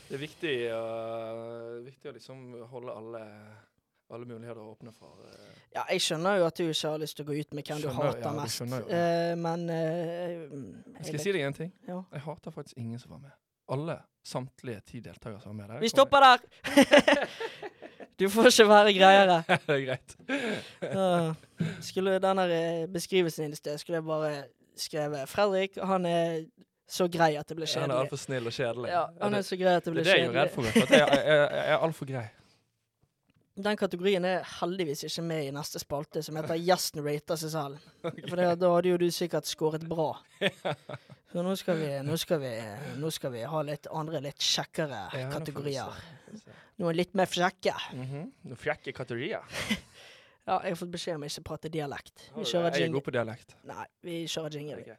Det 0.07 0.15
er 0.15 0.21
viktig, 0.21 0.53
å- 0.71 1.81
viktig 1.83 2.09
å 2.09 2.13
liksom 2.15 2.43
holde 2.71 2.93
alle, 2.95 3.23
alle 4.15 4.25
muligheter 4.25 4.61
å 4.63 4.71
åpne 4.71 4.93
for 4.95 5.19
Uh, 5.19 5.49
Ja, 5.75 5.83
jeg 5.91 6.01
skjønner 6.01 6.37
jo 6.39 6.45
at 6.47 6.57
du 6.57 6.63
ikke 6.63 6.89
har 6.93 7.01
lyst 7.03 7.17
til 7.17 7.25
å 7.25 7.27
gå 7.27 7.35
ut 7.39 7.53
med 7.53 7.67
hvem 7.67 7.81
du 7.83 7.89
hater 7.91 8.23
ja, 8.23 8.31
mest, 8.39 8.61
skjønner 8.61 8.85
jo 8.85 8.87
det. 8.87 9.01
Eh, 9.01 9.35
men 9.35 9.67
jeg 9.67 11.03
Skal 11.03 11.17
jeg 11.17 11.25
si 11.25 11.35
deg 11.35 11.43
en 11.49 11.57
ting? 11.59 11.73
Ja. 11.87 11.99
Jeg 12.13 12.23
hater 12.23 12.55
faktisk 12.55 12.79
ingen 12.79 12.99
som 13.03 13.11
var 13.11 13.19
med. 13.25 13.35
Alle, 13.67 13.99
samtlige 14.27 14.83
ti 14.85 15.01
deltakere 15.03 15.41
som 15.43 15.53
er 15.53 15.57
med 15.61 15.73
der. 15.73 15.81
Vi 15.83 15.91
stopper 15.91 16.25
der! 16.25 16.43
du 18.19 18.27
får 18.33 18.51
ikke 18.51 18.67
være 18.69 18.93
greiere. 18.97 19.39
det 19.47 19.75
er 19.77 19.83
greit. 19.87 20.15
Skulle 21.85 22.19
den 22.23 22.43
eh, 22.45 22.85
beskrivelsen 22.93 23.47
din 23.47 23.57
i 23.57 23.59
sted, 23.59 23.77
skulle 23.81 24.01
jeg 24.01 24.07
bare 24.07 24.31
skrevet 24.77 25.29
Fredrik, 25.29 25.77
han 25.83 26.05
er 26.05 26.41
så 26.87 27.07
grei 27.11 27.35
at 27.35 27.47
det 27.49 27.57
blir 27.57 27.67
kjedelig. 27.67 27.83
Han 27.83 27.91
er 27.91 27.95
kjedelig. 27.95 28.07
altfor 28.07 28.21
snill 28.23 28.47
og 28.47 28.55
kjedelig. 28.55 28.91
Ja, 28.93 29.05
han 29.21 29.35
er 29.35 29.45
så 29.47 29.57
grei 29.59 29.75
at 29.75 29.85
det 29.87 29.93
det 29.93 30.01
er 30.01 30.07
det 30.07 30.19
jeg 30.21 30.27
er 30.27 30.35
redd 30.37 30.53
for. 30.53 30.63
meg, 30.63 30.75
for 30.77 30.95
jeg, 30.95 31.07
jeg, 31.17 31.47
jeg 31.57 31.71
er 31.73 31.87
altfor 31.87 32.09
grei. 32.11 32.27
Den 33.67 33.77
kategorien 33.79 34.25
er 34.29 34.45
heldigvis 34.59 35.03
ikke 35.07 35.23
med 35.25 35.47
i 35.47 35.53
neste 35.55 35.81
spalte, 35.81 36.21
som 36.23 36.37
heter 36.37 36.59
Gjesten 36.61 37.01
rater 37.03 37.39
seg 37.41 37.53
selv. 37.55 37.87
For 38.29 38.37
da 38.37 38.51
hadde 38.53 38.91
jo 38.91 38.99
du 39.01 39.07
sikkert 39.11 39.49
skåret 39.49 39.87
bra. 39.89 40.11
Så 41.37 41.43
nå 41.45 41.51
skal 41.53 41.75
vi, 41.77 41.87
nå 42.01 42.15
skal 42.17 42.39
vi, 42.41 42.51
nå 42.97 43.09
skal 43.13 43.29
vi 43.29 43.41
ha 43.45 43.59
litt 43.61 43.85
andre, 43.93 44.23
litt 44.25 44.41
kjekkere 44.41 45.01
Ja, 45.13 45.27
vi 45.27 45.33
kategorier. 45.35 45.99
vi. 46.33 46.53
Noen 46.81 46.97
litt 46.97 47.13
mer 47.13 47.29
frekke. 47.29 47.73
-hmm. 47.93 48.31
Noen 48.41 48.57
frekke 48.57 48.91
kategorier. 48.91 49.43
Ja, 50.47 50.61
jeg 50.63 50.71
har 50.71 50.75
fått 50.75 50.91
beskjed 50.91 51.15
om 51.15 51.23
ikke 51.23 51.41
å 51.41 51.43
prate 51.43 51.69
dialekt. 51.69 52.31
Vi 52.33 52.41
Jeg 52.41 52.81
er 52.81 52.91
god 52.91 53.03
på 53.03 53.11
dialekt. 53.11 53.55
Nei, 53.63 53.85
vi 54.01 54.25
kjører 54.25 54.49
jingle. 54.49 54.79
Okay. 54.79 54.95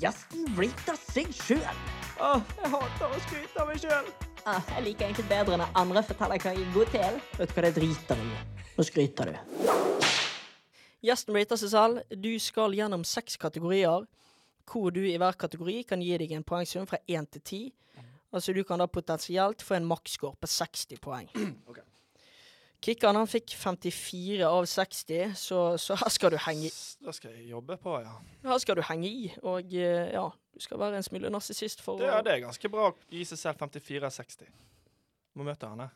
Gjesten 0.00 0.46
rater 0.56 0.96
seg 0.96 1.32
sjøl. 1.34 1.78
Åh, 2.20 2.40
jeg 2.62 2.70
hater 2.70 3.06
å 3.06 3.20
skryte 3.20 3.60
av 3.60 3.68
meg 3.68 3.78
sjøl. 3.78 4.06
Ah, 4.46 4.60
jeg 4.74 4.84
liker 4.84 5.04
egentlig 5.04 5.28
bedre 5.28 5.56
når 5.58 5.68
andre 5.74 6.02
forteller 6.02 6.38
hva 6.38 6.54
jeg 6.54 6.66
er 6.66 6.72
god 6.74 6.86
til. 6.86 7.20
Vet 7.38 7.48
du 7.48 7.54
hva 7.54 7.62
det 7.62 7.74
driter 7.74 8.16
jeg 8.16 8.26
i? 8.26 8.66
Nå 8.78 8.82
skryter 8.82 9.24
du. 9.26 9.38
Gjesten 11.04 11.34
rater 11.36 11.56
seg 11.56 11.70
selv. 11.70 12.00
Du 12.10 12.38
skal 12.38 12.74
gjennom 12.74 13.04
seks 13.04 13.36
kategorier, 13.36 14.08
hvor 14.70 14.92
du 14.94 15.02
i 15.06 15.16
hver 15.20 15.36
kategori 15.40 15.82
kan 15.88 16.02
gi 16.04 16.16
deg 16.20 16.32
en 16.36 16.46
poengsum 16.46 16.86
fra 16.88 17.00
1 17.08 17.30
til 17.36 17.42
10. 17.42 17.60
Altså 18.32 18.52
du 18.52 18.62
kan 18.68 18.80
da 18.80 18.86
potensielt 18.86 19.62
få 19.64 19.78
en 19.78 19.86
maksscore 19.88 20.36
på 20.40 20.46
60 20.46 21.00
poeng. 21.02 21.30
Okay. 21.68 21.84
Kikkan 22.78 23.16
han 23.18 23.26
fikk 23.26 23.56
54 23.58 24.44
av 24.46 24.62
60, 24.70 25.32
så, 25.34 25.62
så 25.82 25.96
her 25.98 26.12
skal 26.14 26.30
du 26.30 26.36
henge 26.44 26.68
i. 26.68 26.74
Da 27.02 27.10
skal 27.10 27.32
jeg 27.34 27.48
jobbe 27.50 27.74
på, 27.82 27.96
ja. 28.04 28.12
Her 28.44 28.60
skal 28.62 28.78
du 28.78 28.84
henge 28.86 29.08
i, 29.10 29.24
og 29.42 29.74
eh, 29.74 30.12
ja, 30.14 30.28
du 30.54 30.62
skal 30.62 30.78
være 30.78 31.00
en 31.00 31.06
smule 31.06 31.32
narsissist 31.34 31.82
for 31.82 31.98
Det, 31.98 32.06
å 32.06 32.12
ja, 32.12 32.20
det 32.22 32.36
er 32.36 32.44
ganske 32.44 32.70
bra 32.70 32.92
å 32.92 32.94
gi 33.10 33.24
seg 33.26 33.40
selv 33.40 33.64
54 33.64 34.06
av 34.06 34.14
60. 34.14 34.52
Må 35.34 35.48
møte 35.48 35.72
han 35.72 35.82
her. 35.82 35.90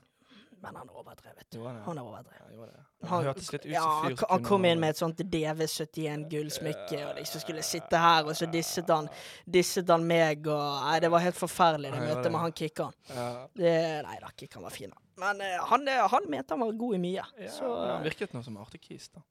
Men 0.62 0.77
han 0.79 0.88
er 0.88 0.94
overdrevet. 1.01 1.46
Han? 1.59 1.79
Han 1.85 1.98
er 1.98 2.03
overdrevet. 2.07 2.53
Ja. 2.55 2.83
Han 3.03 3.09
Han, 3.11 3.25
hørtes 3.27 3.48
litt 3.53 3.64
ut 3.66 3.72
ja, 3.72 3.83
han 4.05 4.14
han 4.31 4.44
kom 4.46 4.64
inn 4.68 4.79
med 4.79 4.92
et 4.94 4.98
sånt 5.01 5.18
DV71 5.33 6.29
gullsmykke, 6.31 7.01
og 7.09 7.16
de 7.18 7.25
som 7.27 7.42
skulle 7.42 7.64
sitte 7.66 7.98
her, 7.98 8.29
og 8.31 8.37
så 8.38 8.46
disset 8.46 8.90
han, 8.94 9.09
disset 9.57 9.90
han 9.90 10.05
meg, 10.07 10.46
og 10.46 10.85
Nei, 10.87 11.01
det 11.03 11.11
var 11.11 11.25
helt 11.25 11.38
forferdelig, 11.40 11.90
det 11.96 12.03
møtet 12.05 12.31
med 12.31 12.40
han 12.44 12.55
Kikkan. 12.61 12.94
Ja. 13.11 13.25
Det, 13.59 13.72
nei 14.07 14.18
da, 14.22 14.31
Kikkan 14.38 14.62
var 14.62 14.70
fin. 14.77 14.94
da. 14.94 15.03
Men 15.25 15.42
eh, 15.44 15.59
han, 15.72 15.88
eh, 15.90 16.05
han 16.14 16.31
mente 16.31 16.55
han 16.55 16.62
var 16.62 16.79
god 16.85 16.94
i 16.94 17.01
mye. 17.09 17.27
Ja, 17.42 17.51
Så 17.59 17.72
han 17.75 17.96
eh, 17.98 18.07
virket 18.07 18.33
nå 18.38 18.44
som 18.46 18.57
artig 18.62 18.81
kis, 18.87 19.09
da. 19.11 19.25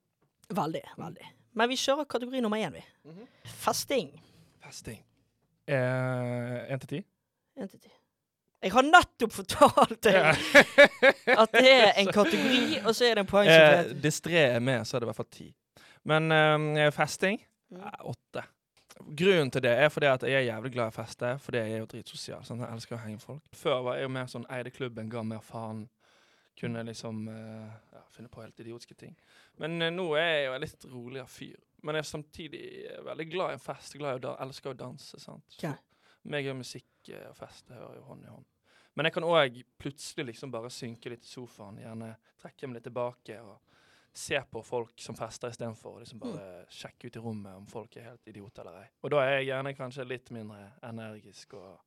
veldig, 0.59 0.83
veldig. 0.99 1.31
Men 1.55 1.71
vi 1.71 1.79
kjører 1.79 2.05
kategori 2.11 2.41
nummer 2.43 2.59
én, 2.59 2.75
vi. 2.75 2.83
Mhm. 3.07 3.23
Festing. 3.63 4.11
Festing. 4.67 4.99
Én 5.71 6.79
til 6.83 6.87
ti? 6.91 7.01
Én 7.59 7.71
til 7.71 7.79
ti. 7.79 7.91
Jeg 8.61 8.71
har 8.75 8.83
nettopp 8.85 9.31
fortalt 9.33 10.01
deg 10.05 10.25
at 11.41 11.51
det 11.55 11.71
er 11.71 11.91
en 12.01 12.11
kategori, 12.13 12.81
og 12.85 12.93
så 12.95 13.07
er 13.07 13.15
det 13.17 13.23
en 13.23 13.25
Eh, 13.25 13.31
poengsum. 13.31 14.01
Distré 14.03 14.37
er 14.51 14.59
med, 14.61 14.83
så 14.85 14.95
er 14.97 15.01
det 15.01 15.07
i 15.07 15.11
hvert 15.11 15.17
fall 15.21 15.31
ti. 15.33 15.47
Men 16.05 16.31
eh, 16.31 16.91
festing 16.95 17.41
Mm. 17.71 17.79
eh, 17.87 18.01
åtte. 18.03 18.41
Grunnen 19.15 19.49
til 19.51 19.61
det 19.63 19.71
er 19.79 19.87
fordi 19.89 20.05
at 20.11 20.23
jeg 20.27 20.33
er 20.35 20.43
jævlig 20.53 20.71
glad 20.73 20.89
i 20.89 20.91
å 20.91 20.95
feste, 20.97 21.29
fordi 21.39 21.57
jeg 21.61 21.71
er 21.71 21.79
jo 21.79 21.85
dritsosial. 21.93 22.41
Sånn, 22.43 22.59
jeg 22.59 22.67
elsker 22.75 22.97
å 22.97 22.99
henge 23.05 23.21
folk. 23.23 23.45
Før 23.55 23.77
var 23.85 23.95
jeg 23.95 24.03
jo 24.03 24.09
mer 24.11 24.27
sånn 24.27 24.43
eide 24.51 24.73
klubben, 24.75 25.07
ga 25.09 25.23
mer 25.23 25.39
faen. 25.39 25.85
Kunne 26.59 26.83
liksom 26.83 27.21
eh, 27.31 27.71
ja, 27.95 28.01
finne 28.11 28.27
på 28.29 28.43
helt 28.43 28.59
idiotiske 28.59 28.97
ting. 28.99 29.15
Men 29.63 29.79
eh, 29.81 29.89
nå 29.95 30.09
er 30.19 30.27
jeg 30.27 30.45
jo 30.49 30.53
en 30.57 30.61
litt 30.65 30.85
roligere 30.91 31.31
fyr. 31.31 31.55
Men 31.81 31.95
jeg 31.97 32.03
er 32.03 32.09
samtidig 32.11 32.63
eh, 32.91 32.99
veldig 33.07 33.29
glad 33.31 33.53
i 33.53 33.57
en 33.57 33.63
fest. 33.63 33.95
Glad 33.97 34.17
i 34.17 34.19
å 34.19 34.23
da, 34.27 34.35
elsker 34.43 34.75
å 34.75 34.77
danse. 34.83 35.17
sant? 35.23 35.47
Så 35.55 35.71
Ok. 35.71 35.79
meg 36.35 36.51
og 36.51 36.59
musikk 36.59 37.09
eh, 37.15 37.23
og 37.31 37.39
fest 37.39 37.71
det 37.71 37.79
hører 37.79 38.01
jo 38.01 38.07
hånd 38.11 38.27
i 38.27 38.33
hånd. 38.35 38.45
Men 38.93 39.07
jeg 39.07 39.15
kan 39.15 39.27
òg 39.27 39.61
plutselig 39.79 40.33
liksom 40.33 40.51
bare 40.51 40.71
synke 40.73 41.13
litt 41.13 41.23
i 41.25 41.29
sofaen. 41.31 41.79
Gjerne 41.79 42.13
trekke 42.41 42.67
meg 42.67 42.79
litt 42.79 42.87
tilbake 42.89 43.37
og 43.43 43.59
se 44.13 44.41
på 44.51 44.63
folk 44.63 44.99
som 44.99 45.15
fester 45.15 45.53
istedenfor 45.53 45.95
å 45.95 46.01
liksom 46.01 46.19
bare 46.19 46.65
sjekke 46.73 47.07
ut 47.07 47.15
i 47.15 47.23
rommet 47.23 47.55
om 47.55 47.67
folk 47.71 47.95
er 47.95 48.09
helt 48.09 48.27
idioter 48.27 48.65
eller 48.65 48.83
ei. 48.83 48.89
Og 49.05 49.13
da 49.13 49.21
er 49.23 49.37
jeg 49.37 49.47
gjerne 49.51 49.75
kanskje 49.77 50.07
litt 50.09 50.31
mindre 50.35 50.65
energisk 50.83 51.55
og 51.55 51.79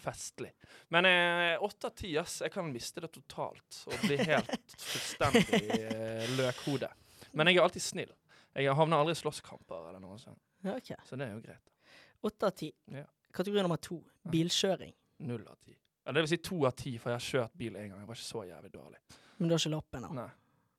festlig. 0.00 0.52
Men 0.88 1.08
eh, 1.08 1.62
åtte 1.62 1.88
av 1.88 1.96
ti, 1.96 2.12
ass. 2.20 2.40
Jeg 2.44 2.52
kan 2.52 2.68
miste 2.72 3.02
det 3.04 3.12
totalt 3.14 3.82
og 3.88 4.04
bli 4.04 4.16
helt 4.20 4.76
fullstendig 4.90 5.62
eh, 5.76 6.28
løkhode. 6.36 6.88
Men 7.36 7.50
jeg 7.50 7.60
er 7.60 7.66
alltid 7.68 7.84
snill. 7.84 8.14
Jeg 8.56 8.76
havner 8.76 9.00
aldri 9.00 9.14
i 9.14 9.20
slåsskamper 9.20 9.90
eller 9.90 10.02
noe 10.02 10.18
sånt. 10.20 10.40
Okay. 10.64 10.98
Så 11.08 11.16
det 11.16 11.28
er 11.28 11.36
jo 11.36 11.44
greit. 11.44 11.96
Åtte 12.26 12.48
av 12.48 12.56
ti. 12.56 12.72
Ja. 12.92 13.06
Kategori 13.32 13.64
nummer 13.64 13.80
to. 13.80 14.00
Bilkjøring. 14.28 14.92
Null 15.28 15.44
av 15.48 15.56
ti. 15.64 15.76
Ja, 16.06 16.12
det 16.16 16.22
vil 16.24 16.28
si 16.32 16.36
to 16.42 16.62
av 16.66 16.72
ti, 16.78 16.94
for 16.98 17.10
jeg 17.12 17.18
har 17.20 17.26
kjørt 17.26 17.56
bil 17.60 17.76
en 17.76 17.88
gang. 17.90 17.98
Jeg 18.00 18.08
var 18.08 18.16
ikke 18.18 18.28
så 18.28 18.44
jævlig 18.48 18.70
dårlig. 18.72 19.00
Men 19.38 19.48
du 19.48 19.54
har 19.54 19.60
ikke 19.62 19.74
lappen 19.74 20.06
da? 20.06 20.12
Nei. 20.22 20.28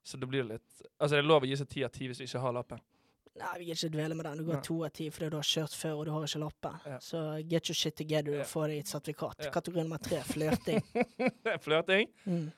Så 0.04 0.18
det 0.18 0.28
blir 0.32 0.44
litt 0.50 0.80
Altså, 0.98 1.14
det 1.14 1.20
er 1.22 1.28
lov 1.30 1.44
å 1.46 1.50
gi 1.50 1.56
seg 1.60 1.68
ti 1.70 1.84
av 1.86 1.92
ti 1.94 2.08
hvis 2.10 2.18
du 2.18 2.24
ikke 2.26 2.42
har 2.42 2.56
lappen. 2.58 2.80
Nei, 3.40 3.52
vi 3.62 3.68
gidder 3.70 3.78
ikke 3.88 3.94
dvele 3.94 4.16
med 4.18 4.26
den. 4.28 4.42
Du 4.42 4.48
går 4.50 4.64
to 4.66 4.76
av 4.84 4.90
ti 4.98 5.06
fordi 5.14 5.30
du 5.32 5.38
har 5.38 5.46
kjørt 5.48 5.76
før 5.78 5.94
og 6.02 6.06
du 6.06 6.12
har 6.12 6.26
ikke 6.28 6.42
lappen. 6.42 6.80
Ja. 6.90 6.98
Så 7.06 7.22
get 7.48 7.70
your 7.70 7.78
shit 7.78 7.96
together 7.96 8.34
Ja. 8.34 8.42
og 8.44 8.50
få 8.50 8.66
deg 8.68 8.82
et 8.82 8.90
sertifikat. 8.92 9.46
Ja. 9.46 9.52
Kategori 9.54 9.86
nummer 9.86 10.02
tre. 10.04 10.20
Flørting. 10.34 10.82
Flørting. 11.64 12.10
Mm. 12.26 12.50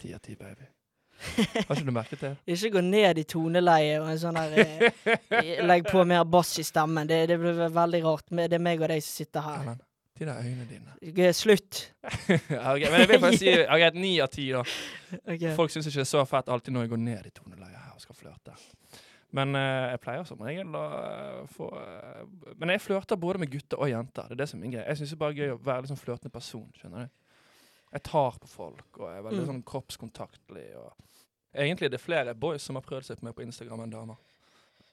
Ti 0.00 0.14
av 0.14 0.22
ti, 0.24 0.36
baby. 0.36 0.70
Har 1.16 1.74
ikke 1.76 1.84
du 1.88 1.92
merket 1.96 2.20
det? 2.20 2.30
Ikke 2.52 2.70
gå 2.74 2.80
ned 2.84 3.18
i 3.18 3.24
toneleie 3.24 3.94
og 4.02 4.10
en 4.12 4.18
sånn 4.20 4.36
der 4.36 4.58
eh, 4.60 5.62
Legg 5.68 5.86
på 5.88 6.02
mer 6.04 6.24
bass 6.28 6.50
i 6.60 6.64
stemmen. 6.66 7.08
Det, 7.08 7.22
det 7.30 7.38
blir 7.40 7.62
veldig 7.72 8.00
rart. 8.04 8.26
Det 8.28 8.52
er 8.52 8.60
meg 8.62 8.82
og 8.84 8.90
deg 8.92 9.00
som 9.04 9.14
sitter 9.24 9.46
her. 9.46 9.62
Erlend, 9.62 9.85
de 10.18 10.26
der 10.28 10.38
øynene 10.42 10.66
dine. 10.70 11.32
Slutt. 11.42 11.80
okay, 12.02 12.38
ok, 12.50 12.84
Men 12.90 13.00
jeg 13.00 13.08
vil 13.08 13.20
faktisk 13.20 13.42
si 13.44 13.52
okay, 13.74 13.90
ni 13.94 14.12
av 14.24 14.30
ti, 14.32 14.48
da. 14.54 14.62
Ok. 15.26 15.44
Folk 15.58 15.74
syns 15.74 15.86
ikke 15.90 16.00
det 16.00 16.06
er 16.06 16.12
så 16.12 16.24
fett 16.28 16.48
alltid 16.48 16.72
når 16.76 16.86
jeg 16.86 16.92
går 16.94 17.02
ned 17.04 17.26
i 17.28 17.34
toneleiet 17.36 17.82
her 17.82 17.92
og 17.94 18.00
skal 18.04 18.18
flørte. 18.18 18.56
Men 19.36 19.52
uh, 19.58 19.90
jeg 19.92 20.00
pleier 20.00 20.24
som 20.24 20.40
regel 20.46 20.76
å 20.78 20.82
eh, 20.96 21.40
få 21.50 21.66
uh, 21.74 22.52
Men 22.56 22.70
jeg 22.72 22.80
flørter 22.84 23.18
både 23.20 23.40
med 23.42 23.50
gutter 23.52 23.80
og 23.82 23.90
jenter. 23.90 24.28
Det 24.30 24.36
er 24.36 24.40
det 24.44 24.48
som 24.48 24.60
er 24.60 24.62
min 24.64 24.72
greie. 24.76 24.86
Jeg 24.86 25.00
syns 25.00 25.12
det 25.12 25.16
er 25.18 25.24
bare 25.24 25.36
gøy 25.36 25.52
å 25.56 25.58
være 25.66 25.90
sånn 25.90 26.00
flørtende 26.00 26.32
person. 26.32 26.68
skjønner 26.78 27.08
du? 27.08 27.10
Jeg 27.96 28.04
tar 28.06 28.38
på 28.42 28.48
folk 28.50 29.00
og 29.02 29.08
er 29.10 29.22
veldig 29.26 29.42
Mm. 29.42 29.50
sånn 29.50 29.62
kroppskontaktlig. 29.66 30.66
Og 30.78 30.92
Egentlig 31.56 31.86
er 31.86 31.94
det 31.94 32.00
flere 32.00 32.34
boys 32.34 32.62
som 32.62 32.76
har 32.76 32.82
prøvd 32.84 33.04
seg 33.10 33.20
på 33.20 33.24
meg 33.28 33.34
på 33.36 33.44
Instagram 33.44 33.84
enn 33.84 33.92
damer. 33.92 34.16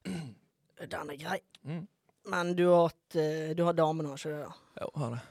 Den 0.04 1.10
er 1.14 1.18
grei. 1.20 1.40
Mm. 1.64 1.88
Men 2.32 2.54
du 2.56 2.66
har 2.70 2.86
hatt 2.88 3.16
eh, 3.20 3.52
Du 3.56 3.64
har 3.68 3.74
damen, 3.76 4.06
nå, 4.08 4.14
ikke 4.16 4.30
det? 4.32 4.40
da? 4.46 4.82
Jo, 4.82 4.90
har 5.02 5.16
det. 5.18 5.22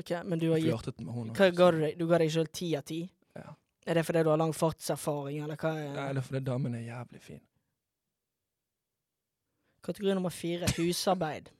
Ok, 0.00 0.10
Men 0.26 0.38
du 0.42 0.48
har 0.50 0.58
gitt 0.58 0.72
Flørtet 0.74 1.00
med 1.00 1.14
henne. 1.14 1.34
Hva 1.38 1.50
ga 1.54 1.68
du 1.70 1.78
deg? 1.84 1.98
Du 2.00 2.06
ga 2.10 2.18
deg 2.18 2.32
sjøl 2.34 2.48
ti 2.50 2.72
av 2.76 2.82
ti? 2.88 3.00
Ja. 3.38 3.52
Er 3.86 3.94
det 4.00 4.02
fordi 4.08 4.22
du 4.26 4.30
har 4.32 4.40
lang 4.40 4.52
fartserfaring, 4.56 5.42
eller 5.44 5.56
hva? 5.60 5.70
er 5.78 5.92
Nei, 5.94 6.06
det 6.16 6.22
er 6.22 6.26
fordi 6.26 6.40
damen 6.48 6.74
er 6.74 6.82
jævlig 6.88 7.20
fin. 7.22 7.40
Kategori 9.84 10.14
nummer 10.16 10.32
fire. 10.34 10.66
Husarbeid. 10.78 11.50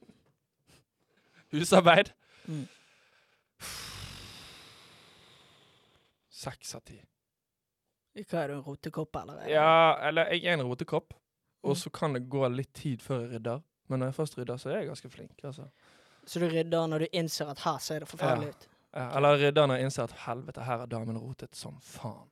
Husarbeid. 1.53 2.11
Mm. 2.49 2.65
Seks 6.35 6.75
av 6.75 6.83
ti. 6.89 6.99
Hva 8.25 8.41
er 8.45 8.51
du, 8.51 8.55
en 8.59 8.65
rotekopp, 8.67 9.17
eller? 9.23 9.43
er 9.45 9.53
Ja, 9.55 9.69
eller 10.09 10.31
jeg 10.35 10.45
er 10.47 10.59
en 10.59 10.67
rotekopp, 10.69 11.15
Mm. 11.65 11.71
og 11.71 11.77
så 11.81 11.91
kan 11.91 12.13
det 12.13 12.27
gå 12.29 12.43
litt 12.53 12.73
tid 12.77 13.01
før 13.01 13.23
jeg 13.23 13.31
rydder. 13.39 13.63
Men 13.89 13.99
når 14.01 14.07
jeg 14.07 14.15
først 14.15 14.39
rydder, 14.39 14.57
så 14.57 14.71
er 14.71 14.79
jeg 14.79 14.87
ganske 14.87 15.09
flink. 15.11 15.41
altså. 15.45 15.69
Så 16.27 16.41
du 16.41 16.47
rydder 16.49 16.87
når 16.87 16.99
du 16.99 17.07
innser 17.13 17.47
at 17.51 17.59
her 17.59 17.79
ser 17.79 17.99
det 17.99 18.09
forferdelig 18.09 18.47
Ja. 18.47 18.51
ut? 18.51 18.69
Ja, 18.95 19.17
eller 19.17 19.37
rydder 19.39 19.67
når 19.67 19.75
jeg 19.77 19.85
innser 19.85 20.03
at 20.05 20.13
helvete, 20.13 20.63
her 20.65 20.77
har 20.79 20.87
damen 20.87 21.19
rotet 21.19 21.55
som 21.57 21.81
faen. 21.81 22.29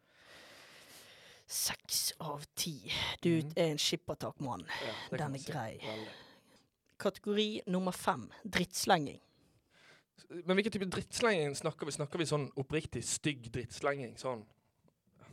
Seks 1.46 2.12
av 2.20 2.42
ti. 2.56 2.90
Du 3.22 3.28
Mhm. 3.42 3.52
er 3.56 3.64
en 3.70 3.78
skippertakmann. 3.78 4.64
Ja, 5.10 5.16
Den 5.16 5.34
er 5.34 5.38
si. 5.38 5.52
grei. 5.52 5.78
Veldig. 5.82 6.08
Kategori 6.98 7.60
nummer 7.66 7.90
fem. 7.92 8.30
Drittslenging. 8.48 9.20
Men 10.30 10.56
hvilken 10.56 10.72
type 10.72 10.86
drittslenging 10.90 11.54
snakker 11.56 11.84
vi? 11.86 11.92
Snakker 11.92 12.18
vi 12.18 12.24
sånn 12.24 12.50
oppriktig 12.56 13.04
stygg 13.04 13.50
drittslenging? 13.52 14.16
Sånn 14.16 14.44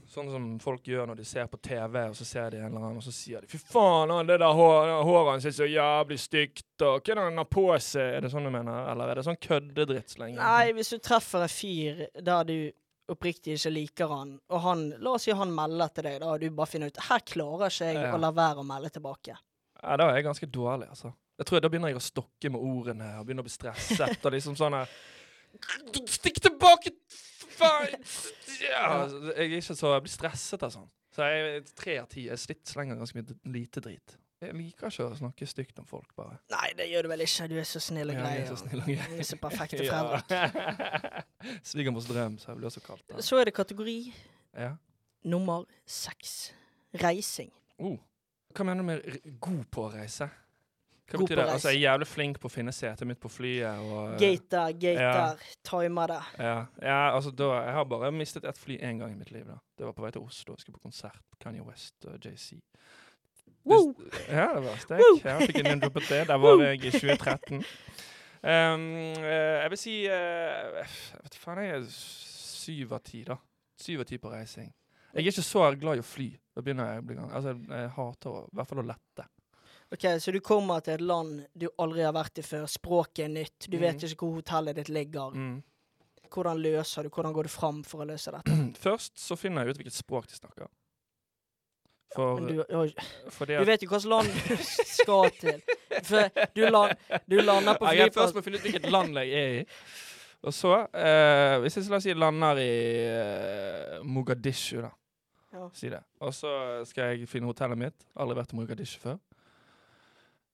Sånn 0.10 0.32
som 0.34 0.45
folk 0.60 0.88
gjør 0.89 1.06
når 1.12 1.19
de 1.19 1.26
ser 1.30 1.45
på 1.52 1.60
TV, 1.62 2.00
og 2.10 2.15
så 2.17 2.26
ser 2.26 2.50
de 2.50 2.58
en 2.58 2.65
eller 2.72 2.82
annen, 2.82 2.98
og 2.98 3.04
så 3.06 3.12
sier 3.13 3.41
de 3.41 3.48
'fy 3.48 3.60
faen, 3.62 4.10
det 4.26 4.39
der 4.41 4.54
hår, 4.58 5.04
håret 5.06 5.32
hans 5.36 5.45
er 5.45 5.52
så 5.54 5.67
jævlig 5.69 6.17
stygt', 6.17 6.82
og 6.82 7.04
'hva 7.04 7.12
er 7.12 7.15
det 7.15 7.24
han 7.28 7.38
har 7.38 7.45
på 7.45 7.65
seg'? 7.78 8.17
Er 8.17 8.22
det 8.22 8.32
sånn 8.32 8.43
du 8.43 8.50
mener? 8.50 8.89
Eller 8.91 9.10
er 9.10 9.15
det 9.15 9.26
sånn 9.26 9.38
køddedrittslenge? 9.38 10.36
Nei, 10.36 10.72
hvis 10.74 10.89
du 10.89 10.98
treffer 10.98 11.43
en 11.45 11.48
fyr 11.48 12.08
der 12.24 12.43
du 12.43 12.72
oppriktig 13.10 13.54
ikke 13.58 13.72
liker 13.74 14.08
han, 14.08 14.39
og 14.50 14.62
han, 14.62 14.89
la 15.00 15.12
oss 15.12 15.24
si 15.24 15.32
han 15.32 15.54
melder 15.54 15.88
til 15.93 16.04
deg, 16.04 16.19
da, 16.22 16.34
og 16.34 16.39
du 16.41 16.50
bare 16.50 16.67
finner 16.67 16.88
ut 16.88 16.98
her 17.10 17.19
klarer 17.19 17.69
ikke 17.69 17.93
jeg 17.93 17.95
Ja. 17.95 18.12
å 18.15 18.19
la 18.19 18.32
være 18.32 18.58
å 18.62 18.65
melde 18.65 18.89
tilbake. 18.89 19.38
Ja, 19.84 19.95
da 19.98 20.10
er 20.10 20.15
jeg 20.15 20.26
ganske 20.26 20.45
dårlig, 20.52 20.89
altså. 20.89 21.13
Jeg 21.38 21.45
tror 21.45 21.62
Da 21.62 21.69
begynner 21.69 21.88
jeg 21.88 21.98
å 21.98 22.02
stokke 22.02 22.52
med 22.52 22.60
ordene 22.60 23.19
og 23.19 23.26
begynner 23.26 23.43
å 23.43 23.48
bli 23.48 23.54
stresset. 23.54 24.26
og 24.26 24.32
liksom 24.34 24.56
sånn 24.58 24.74
her 24.74 24.88
Stikk 26.06 26.39
tilbake! 26.41 26.91
Faen! 27.60 28.08
Ja, 28.63 28.86
altså, 29.04 29.19
jeg 29.36 29.45
er 29.45 29.60
ikke 29.60 29.76
så 29.78 29.93
Jeg 29.95 30.06
blir 30.08 30.13
stresset 30.15 30.63
av 30.67 30.74
sånn. 30.74 30.89
Så 31.15 31.26
jeg 31.28 31.62
tre 31.76 31.95
av 32.02 32.08
ti. 32.12 32.26
Jeg 32.30 32.39
slitt 32.39 32.65
slenger 32.69 33.00
ganske 33.00 33.17
mye 33.19 33.38
lite 33.54 33.82
drit. 33.84 34.15
Jeg 34.39 34.54
liker 34.56 34.88
ikke 34.88 35.06
å 35.10 35.15
snakke 35.19 35.48
stygt 35.52 35.80
om 35.82 35.88
folk, 35.89 36.13
bare. 36.15 36.38
Nei, 36.54 36.69
det 36.80 36.86
gjør 36.88 37.04
du 37.04 37.10
vel 37.12 37.24
ikke. 37.26 37.48
Du 37.52 37.58
er 37.60 37.65
så 37.67 37.82
snill 37.84 38.13
og 38.13 38.15
Ja, 38.15 38.22
grei. 38.24 38.36
jeg 38.38 38.45
er 38.45 38.52
så 38.54 38.60
snill 38.62 38.80
og 38.80 38.86
grei. 38.88 39.08
du 39.12 39.19
er 39.19 39.28
så 39.28 39.39
perfekte 39.41 39.82
foreldre. 39.89 41.24
Svigermors 41.72 42.08
drøm, 42.08 42.38
så 42.39 42.52
jeg 42.54 42.60
blir 42.62 42.69
også 42.69 42.84
kalt 42.86 43.04
det. 43.12 43.26
Så 43.26 43.39
er 43.41 43.50
det 43.50 43.54
kategori 43.58 43.98
Ja. 44.56 44.72
nummer 45.28 45.65
seks. 45.86 46.54
Reising. 47.04 47.52
Oh. 47.80 47.98
Hva 48.56 48.63
mener 48.65 48.82
du 48.82 48.88
med 48.88 49.39
god 49.43 49.65
på 49.72 49.84
å 49.89 49.91
reise? 49.93 50.30
Hva 51.10 51.22
betyr 51.24 51.39
det? 51.39 51.45
Altså, 51.50 51.72
jeg 51.74 51.80
er 51.80 51.86
jævlig 51.88 52.08
flink 52.10 52.39
på 52.41 52.50
å 52.50 52.54
finne 52.54 52.74
setet 52.76 53.08
mitt 53.10 53.19
på 53.22 53.32
flyet. 53.32 53.82
Og, 53.82 54.15
Gater, 54.22 54.69
gater, 54.69 54.78
gate 54.84 55.06
ja. 55.06 55.13
der. 55.17 55.52
Timer 55.69 56.13
det. 56.13 56.22
Ja, 56.38 56.56
ja 56.84 57.00
altså 57.15 57.34
da, 57.34 57.50
Jeg 57.63 57.76
har 57.80 57.88
bare 57.89 58.12
mistet 58.13 58.45
ett 58.50 58.62
fly 58.62 58.78
én 58.78 59.02
gang 59.02 59.13
i 59.13 59.19
mitt 59.19 59.32
liv. 59.34 59.45
da. 59.48 59.58
Det 59.78 59.88
var 59.88 59.95
på 59.98 60.06
vei 60.06 60.12
til 60.15 60.26
Oslo. 60.26 60.56
Jeg 60.58 60.65
skulle 60.65 60.78
på 60.78 60.88
konsert. 60.89 61.22
Kanye 61.41 61.65
West 61.65 62.06
og 62.06 62.19
JC. 62.26 62.60
Woo! 63.69 63.93
Ja, 64.30 64.54
det 64.56 64.63
var 64.65 64.78
stek. 64.82 65.06
Jeg 65.24 65.50
fikk 65.50 65.62
en 65.63 65.72
hundre 65.76 65.91
på 65.93 66.04
det. 66.08 66.24
Der 66.30 66.41
var 66.41 66.63
jeg 66.63 66.84
i 66.84 66.91
2013. 66.91 67.63
Um, 68.39 68.86
eh, 69.19 69.58
jeg 69.60 69.72
vil 69.74 69.80
si 69.82 69.93
uh, 70.08 70.13
Jeg 70.15 71.24
vet 71.26 71.34
faen, 71.36 71.58
jeg 71.60 71.74
er 71.76 71.88
syv 71.91 72.93
av 72.95 73.02
ti, 73.04 73.26
da. 73.28 73.36
Syv 73.80 74.06
av 74.06 74.08
ti 74.08 74.19
på 74.22 74.32
reising. 74.32 74.69
Jeg 75.10 75.26
er 75.26 75.32
ikke 75.32 75.43
så 75.43 75.65
glad 75.82 76.00
i 76.00 76.04
å 76.04 76.06
fly. 76.06 76.30
Da 76.56 76.63
begynner 76.63 76.93
jeg 76.93 77.02
å 77.02 77.06
bli 77.10 77.17
gang. 77.17 77.30
Altså, 77.36 77.56
jeg 77.58 77.91
hater 77.98 78.32
å, 78.32 78.45
i 78.45 78.58
hvert 78.60 78.69
fall 78.69 78.84
å 78.84 78.88
lette. 78.88 79.26
Ok, 79.91 80.06
Så 80.21 80.32
du 80.32 80.39
kommer 80.39 80.80
til 80.86 80.93
et 80.93 81.02
land 81.02 81.45
du 81.58 81.67
aldri 81.82 82.04
har 82.06 82.13
vært 82.13 82.38
i 82.38 82.43
før. 82.45 82.67
Språket 82.69 83.25
er 83.25 83.30
nytt. 83.34 83.67
Du 83.69 83.78
vet 83.78 83.95
Mhm. 83.95 84.06
ikke 84.06 84.19
hvor 84.25 84.36
hotellet 84.41 84.75
ditt 84.75 84.89
ligger. 84.89 85.32
Mm. 85.34 85.63
Hvordan 86.30 86.60
løser 86.62 87.04
du? 87.04 87.10
Hvordan 87.10 87.34
går 87.34 87.43
du 87.43 87.49
fram 87.49 87.84
for 87.84 88.04
å 88.04 88.06
løse 88.06 88.32
dette? 88.32 88.45
Først 88.86 89.17
så 89.17 89.36
finner 89.38 89.65
jeg 89.65 89.71
ut 89.73 89.78
hvilket 89.82 89.93
språk 89.97 90.28
de 90.28 90.36
snakker. 90.38 90.67
For, 92.15 92.39
ja, 92.49 92.63
du, 92.65 92.93
fordi 93.30 93.58
du 93.58 93.65
vet 93.65 93.82
jo 93.84 93.89
hvilket 93.89 94.06
land 94.10 94.30
du 94.47 94.56
skal 94.63 95.30
til. 95.38 95.60
For 96.04 96.30
du, 96.56 96.63
land, 96.69 96.95
du 97.30 97.36
lander 97.41 97.78
på 97.78 97.86
Ja, 97.86 97.91
jeg 97.99 98.08
er 98.10 98.13
først 98.15 98.34
må 98.38 98.41
finne 98.45 98.58
ut 98.58 98.65
hvilket 98.65 98.88
land 98.89 99.13
jeg 99.21 99.30
er 99.38 99.60
i. 99.60 99.65
Og 100.41 100.54
så, 100.56 100.71
eh, 100.95 101.60
hvis 101.62 101.75
jeg 101.78 101.89
la 101.91 101.97
oss 101.99 102.04
si 102.08 102.13
lander 102.17 102.58
i 102.63 102.69
eh, 103.13 103.99
Mogadishu, 104.08 104.82
da. 104.82 104.89
Ja. 105.54 105.67
Si 105.73 105.89
det. 105.89 105.99
Og 106.21 106.34
så 106.34 106.49
skal 106.89 107.13
jeg 107.17 107.28
finne 107.30 107.49
hotellet 107.49 107.78
mitt. 107.78 108.06
Aldri 108.17 108.38
vært 108.39 108.54
i 108.54 108.58
Mogadishu 108.58 108.99
før. 109.04 109.17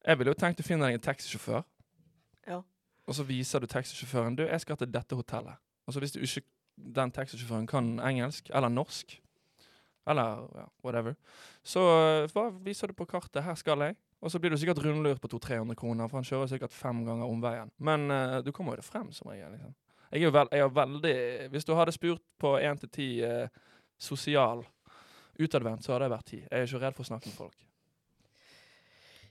Jeg 0.05 0.19
ville 0.19 0.33
jo 0.33 0.37
tenkt 0.37 0.61
å 0.61 0.65
finne 0.65 0.85
deg 0.85 0.99
en 0.99 1.05
taxisjåfør. 1.07 1.63
Ja. 2.47 2.61
Og 3.05 3.17
så 3.17 3.25
viser 3.25 3.61
du 3.61 3.69
taxisjåføren 3.69 4.37
Du, 4.37 4.43
jeg 4.45 4.61
skal 4.61 4.77
til 4.77 4.91
dette 4.93 5.17
hotellet. 5.17 5.57
Og 5.85 5.93
så 5.93 6.01
hvis 6.01 6.13
du 6.13 6.21
ikke 6.21 6.45
den 6.75 7.13
taxisjåføren 7.13 7.67
kan 7.67 7.95
engelsk 8.03 8.49
eller 8.53 8.69
norsk, 8.69 9.15
eller 10.09 10.45
ja, 10.53 10.65
whatever, 10.85 11.15
så 11.65 11.81
eh, 11.81 12.33
hva 12.33 12.49
viser 12.65 12.91
du 12.91 12.93
på 12.93 13.07
kartet 13.09 13.43
'her 13.43 13.55
skal 13.55 13.81
jeg'? 13.81 13.95
Og 14.21 14.31
så 14.31 14.39
blir 14.39 14.49
du 14.49 14.57
sikkert 14.57 14.81
rundlurt 14.85 15.21
på 15.21 15.27
200-300 15.27 15.75
kroner, 15.75 16.07
for 16.07 16.17
han 16.17 16.25
kjører 16.25 16.47
sikkert 16.47 16.73
fem 16.73 17.05
ganger 17.05 17.25
omveien. 17.25 17.71
Men 17.77 18.11
uh, 18.11 18.41
du 18.41 18.51
kommer 18.51 18.73
jo 18.73 18.81
det 18.81 18.85
frem 18.85 19.11
som 19.11 19.29
regel. 19.29 19.51
Liksom. 19.51 19.75
Jeg 20.11 20.21
er 20.21 20.23
jo 20.23 20.31
veld, 20.31 20.49
jeg 20.51 20.59
er 20.59 20.71
veldig 20.73 21.49
Hvis 21.49 21.65
du 21.65 21.73
hadde 21.75 21.91
spurt 21.91 22.21
på 22.39 22.57
1 22.57 22.79
til 22.79 22.89
10 22.89 23.21
uh, 23.21 23.47
sosial 23.99 24.65
utadvendt, 25.39 25.85
så 25.85 25.93
hadde 25.93 26.07
jeg 26.07 26.15
vært 26.15 26.25
10. 26.25 26.37
Jeg 26.37 26.59
er 26.59 26.65
ikke 26.65 26.81
redd 26.85 26.97
for 26.97 27.05
å 27.05 27.11
snakke 27.11 27.29
med 27.29 27.37
folk. 27.37 27.67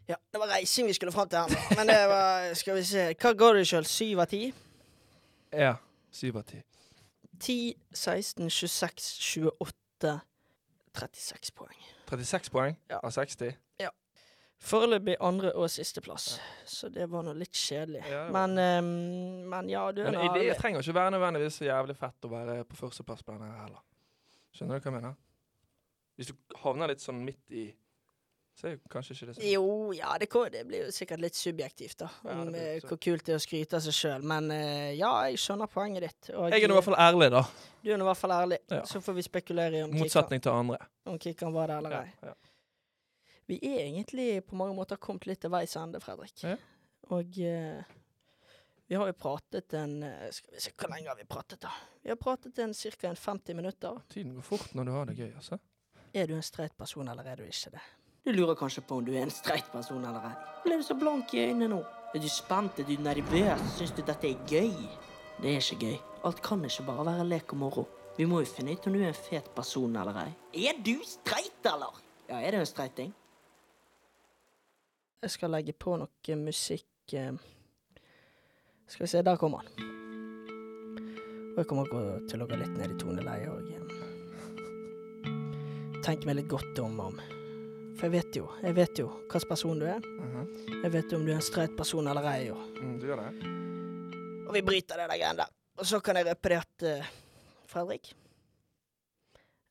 Ja, 0.09 0.17
det 0.33 0.39
var 0.41 0.51
reising 0.53 0.87
vi 0.87 0.93
skulle 0.93 1.13
fram 1.13 1.29
til 1.29 1.39
her. 1.39 1.77
Men 1.79 1.87
det 1.89 2.01
var 2.11 2.55
Skal 2.55 2.77
vi 2.77 2.83
se. 2.85 3.07
Hva 3.15 3.33
går 3.41 3.61
deg 3.61 3.67
sjøl? 3.71 3.87
Syv 3.89 4.21
av 4.21 4.27
ti? 4.33 4.43
Ja. 5.55 5.77
7 6.15 6.29
av 6.37 6.43
10. 6.45 6.63
10, 7.41 7.75
16, 7.93 8.51
26, 8.51 9.09
28 9.21 10.21
36 10.95 11.51
poeng. 11.59 11.81
36 12.11 12.51
poeng 12.55 12.77
Ja. 12.91 13.01
av 13.03 13.11
60. 13.11 13.57
Ja. 13.81 13.89
Foreløpig 14.63 15.17
andre- 15.21 15.53
og 15.55 15.71
sisteplass, 15.71 16.39
så 16.67 16.89
det 16.89 17.09
var 17.11 17.23
nå 17.27 17.33
litt 17.37 17.53
kjedelig. 17.53 18.05
Ja, 18.09 18.29
men, 18.31 18.55
um, 18.59 19.49
men 19.51 19.69
ja, 19.69 19.91
du 19.93 20.05
Men 20.05 20.15
nå 20.15 20.35
det 20.35 20.57
trenger 20.61 20.81
ikke 20.81 20.95
være 20.95 21.11
nødvendigvis 21.17 21.59
så 21.59 21.65
jævlig 21.67 21.97
fett 21.99 22.25
å 22.25 22.31
være 22.31 22.65
på 22.65 22.77
førsteplass 22.77 23.23
på 23.27 23.33
denne 23.35 23.51
heller. 23.59 23.83
Skjønner 24.55 24.79
du 24.79 24.81
hva 24.81 24.93
jeg 24.93 25.03
mener? 25.03 25.15
Hvis 26.17 26.27
du 26.31 26.35
havner 26.63 26.89
litt 26.89 27.03
sånn 27.03 27.25
midt 27.25 27.51
i, 27.51 27.75
så 28.55 28.69
er 28.69 28.75
jo 28.77 28.81
kanskje 28.93 29.15
ikke 29.17 29.27
det 29.29 29.35
sånn. 29.37 29.47
Jo, 29.51 29.65
ja, 29.97 30.13
det, 30.23 30.29
det 30.55 30.61
blir 30.69 30.85
jo 30.85 30.93
sikkert 30.95 31.23
litt 31.25 31.35
subjektivt, 31.39 31.97
da. 32.05 32.09
Ja, 32.23 32.37
Om 32.39 32.53
blir 32.53 32.69
eh, 32.77 32.87
hvor 32.87 33.01
kult 33.03 33.25
det 33.27 33.35
er 33.35 33.41
å 33.41 33.43
skryte 33.43 33.79
av 33.81 33.83
seg 33.83 33.97
sjøl. 33.99 34.27
Men 34.31 34.51
eh, 34.55 34.93
ja, 34.99 35.11
jeg 35.29 35.41
skjønner 35.43 35.71
poenget 35.73 36.07
ditt. 36.07 36.31
Og 36.39 36.55
Jeg 36.55 36.63
er 36.63 36.71
nå 36.71 36.77
i 36.77 36.79
hvert 36.79 36.89
fall 36.89 37.01
ærlig, 37.03 37.31
da. 37.35 37.43
Du 37.83 37.91
er 37.91 37.99
nå 37.99 38.07
i 38.07 38.11
hvert 38.13 38.21
fall 38.23 38.37
ærlig. 38.37 38.61
Ja. 38.71 38.83
Så 38.89 39.03
får 39.03 39.19
vi 39.19 39.27
spekulere 39.27 39.81
i 39.81 39.83
om 39.83 39.91
Kikkan, 39.91 40.05
Motsetning 40.07 40.45
til 40.47 40.55
andre. 40.55 40.79
om 41.11 41.19
Kikkan 41.19 41.57
var 41.57 41.73
det 41.73 41.81
eller 41.83 41.97
ei. 42.05 42.13
ja. 42.31 42.37
Vi 43.47 43.59
er 43.69 43.83
egentlig 43.83 44.29
på 44.47 44.57
mange 44.57 44.73
måter 44.73 44.97
kommet 44.97 45.27
litt 45.29 45.43
til 45.45 45.53
veis 45.53 45.75
ende, 45.77 46.01
Fredrik. 46.01 46.39
Ja. 46.47 46.55
Og 47.13 47.37
eh, 47.45 47.83
vi 48.89 48.97
har 48.97 49.11
jo 49.11 49.17
pratet 49.19 49.75
en 49.77 49.99
eh, 50.07 50.31
Skal 50.33 50.55
vi 50.55 50.63
se, 50.65 50.73
hvor 50.79 50.95
lenge 50.95 51.11
har 51.11 51.19
vi 51.19 51.27
pratet, 51.29 51.61
da? 51.61 51.73
Vi 52.01 52.13
har 52.13 52.17
pratet 52.21 52.59
en 52.65 52.73
ca. 52.73 53.13
50 53.27 53.59
minutter. 53.59 54.01
Tiden 54.15 54.33
går 54.39 54.47
fort 54.47 54.73
når 54.79 54.89
du 54.89 54.95
har 54.97 55.11
det 55.11 55.19
gøy, 55.19 55.31
altså. 55.35 55.59
Er 56.15 56.31
du 56.31 56.37
en 56.39 56.47
streit 56.47 56.73
person, 56.79 57.09
eller 57.11 57.27
er 57.27 57.43
du 57.43 57.45
ikke 57.45 57.75
det? 57.75 57.85
Du 58.25 58.33
lurer 58.33 58.55
kanskje 58.55 58.81
på 58.81 58.97
om 58.97 59.05
du 59.05 59.13
er 59.13 59.27
en 59.27 59.31
streit 59.31 59.67
person 59.69 60.01
eller 60.01 60.25
ei. 60.31 60.37
Ble 60.65 60.79
du 60.81 60.85
så 60.87 60.95
blank 60.97 61.35
i 61.37 61.43
øynene 61.45 61.67
nå? 61.75 61.81
Er 62.17 62.23
du 62.25 62.29
spent? 62.33 62.79
Er 62.81 62.87
du 62.89 62.95
nervøs? 63.05 63.65
Syns 63.77 63.93
du 63.93 64.01
dette 64.01 64.31
er 64.31 64.39
gøy? 64.49 64.73
Det 65.43 65.51
er 65.51 65.59
ikke 65.61 65.77
gøy. 65.83 65.99
Alt 66.25 66.41
kan 66.47 66.65
ikke 66.65 66.87
bare 66.87 67.05
være 67.11 67.27
lek 67.29 67.53
og 67.53 67.61
moro. 67.61 67.85
Vi 68.17 68.25
må 68.25 68.41
jo 68.41 68.49
finne 68.49 68.73
ut 68.73 68.87
om 68.89 68.97
du 68.97 69.03
er 69.03 69.11
en 69.11 69.19
fet 69.19 69.51
person 69.53 69.93
eller 70.01 70.17
ei. 70.23 70.33
Er 70.71 70.81
du 70.81 70.95
streit, 71.05 71.61
eller? 71.69 72.01
Ja, 72.31 72.41
er 72.41 72.57
det 72.57 72.63
en 72.63 72.71
streiting? 72.73 73.13
Jeg 75.21 75.31
skal 75.37 75.53
legge 75.53 75.77
på 75.77 75.99
noe 76.01 76.41
musikk 76.41 77.13
eh. 77.13 77.37
Skal 78.89 79.05
vi 79.05 79.13
se, 79.13 79.21
der 79.21 79.37
kommer 79.37 79.59
han. 79.61 79.69
Og 81.53 81.61
jeg 81.61 81.69
kommer 81.69 81.85
til 82.31 82.41
å 82.41 82.49
gå 82.49 82.57
litt 82.57 82.73
ned 82.73 82.97
i 82.97 83.01
toneleie 83.05 83.53
og 83.53 83.69
eh, 83.69 83.85
tenke 86.01 86.25
meg 86.25 86.41
litt 86.41 86.53
godt 86.57 86.81
om 86.81 87.01
om 87.05 87.17
For 88.05 88.13
jeg 88.13 88.21
vet 88.21 88.37
jo, 88.37 88.45
jeg 88.61 88.75
vet 88.77 88.99
jo 89.01 89.07
hva 89.09 89.41
slags 89.41 89.47
person 89.49 89.79
du 89.81 89.87
er. 89.89 90.03
Mhm. 90.05 90.49
Jeg 90.83 90.93
vet 90.93 91.13
jo 91.13 91.17
om 91.17 91.23
du 91.25 91.31
er 91.33 91.39
en 91.39 91.45
streit 91.45 91.73
person 91.73 92.05
eller 92.11 92.27
ei. 92.29 92.51
Og, 92.53 92.61
mm, 92.77 92.99
du 93.01 93.07
gjør 93.09 93.23
det? 93.23 93.31
og 94.45 94.53
vi 94.53 94.61
bryter 94.61 95.01
det 95.01 95.07
der 95.09 95.21
greiene 95.23 95.39
der. 95.39 95.49
Og 95.81 95.87
så 95.89 96.01
kan 96.05 96.17
jeg 96.21 96.27
røpe 96.27 96.49
det 96.53 96.59
at 96.59 96.85
uh, 96.85 97.07
Fredrik 97.67 98.15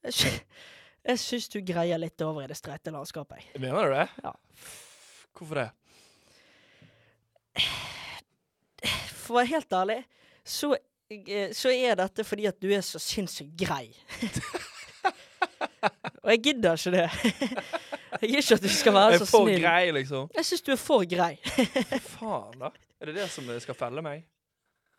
Jeg, 0.02 0.14
sy 0.18 0.32
jeg 1.12 1.20
syns 1.22 1.46
du 1.54 1.62
greier 1.62 2.02
litt 2.02 2.18
over 2.26 2.42
i 2.42 2.50
det 2.50 2.58
streite 2.58 2.90
landskapet. 2.96 3.38
jeg. 3.38 3.46
Mener 3.62 3.86
du 3.86 3.94
det? 4.00 4.08
Ja. 4.26 4.34
Hvorfor 5.38 5.56
det? 5.62 5.70
For 9.14 9.30
å 9.36 9.38
være 9.44 9.54
helt 9.54 9.72
ærlig, 9.84 10.02
så, 10.42 10.74
eh, 11.14 11.54
så 11.54 11.70
er 11.70 12.02
dette 12.02 12.26
fordi 12.26 12.50
at 12.50 12.58
du 12.58 12.74
er 12.74 12.82
så 12.82 12.98
sinnssykt 12.98 13.54
grei. 13.62 13.94
Og 16.24 16.34
jeg 16.34 16.42
gidder 16.50 16.74
ikke 16.82 16.98
det. 16.98 17.10
Jeg 18.22 18.30
gidder 18.30 18.44
ikke 18.44 18.60
at 18.60 18.64
du 18.68 18.70
skal 18.70 18.94
være 18.94 19.18
så 19.18 19.24
er 19.26 19.32
for 19.32 19.48
snill. 19.48 19.62
grei, 19.64 19.92
liksom. 20.00 20.30
Jeg 20.36 20.46
syns 20.50 20.62
du 20.68 20.72
er 20.76 20.82
for 20.82 21.08
grei. 21.10 21.34
Faen, 22.14 22.60
da. 22.62 22.70
Er 23.02 23.10
det 23.12 23.16
det 23.22 23.30
som 23.34 23.50
skal 23.60 23.76
felle 23.76 24.04
meg? 24.06 24.24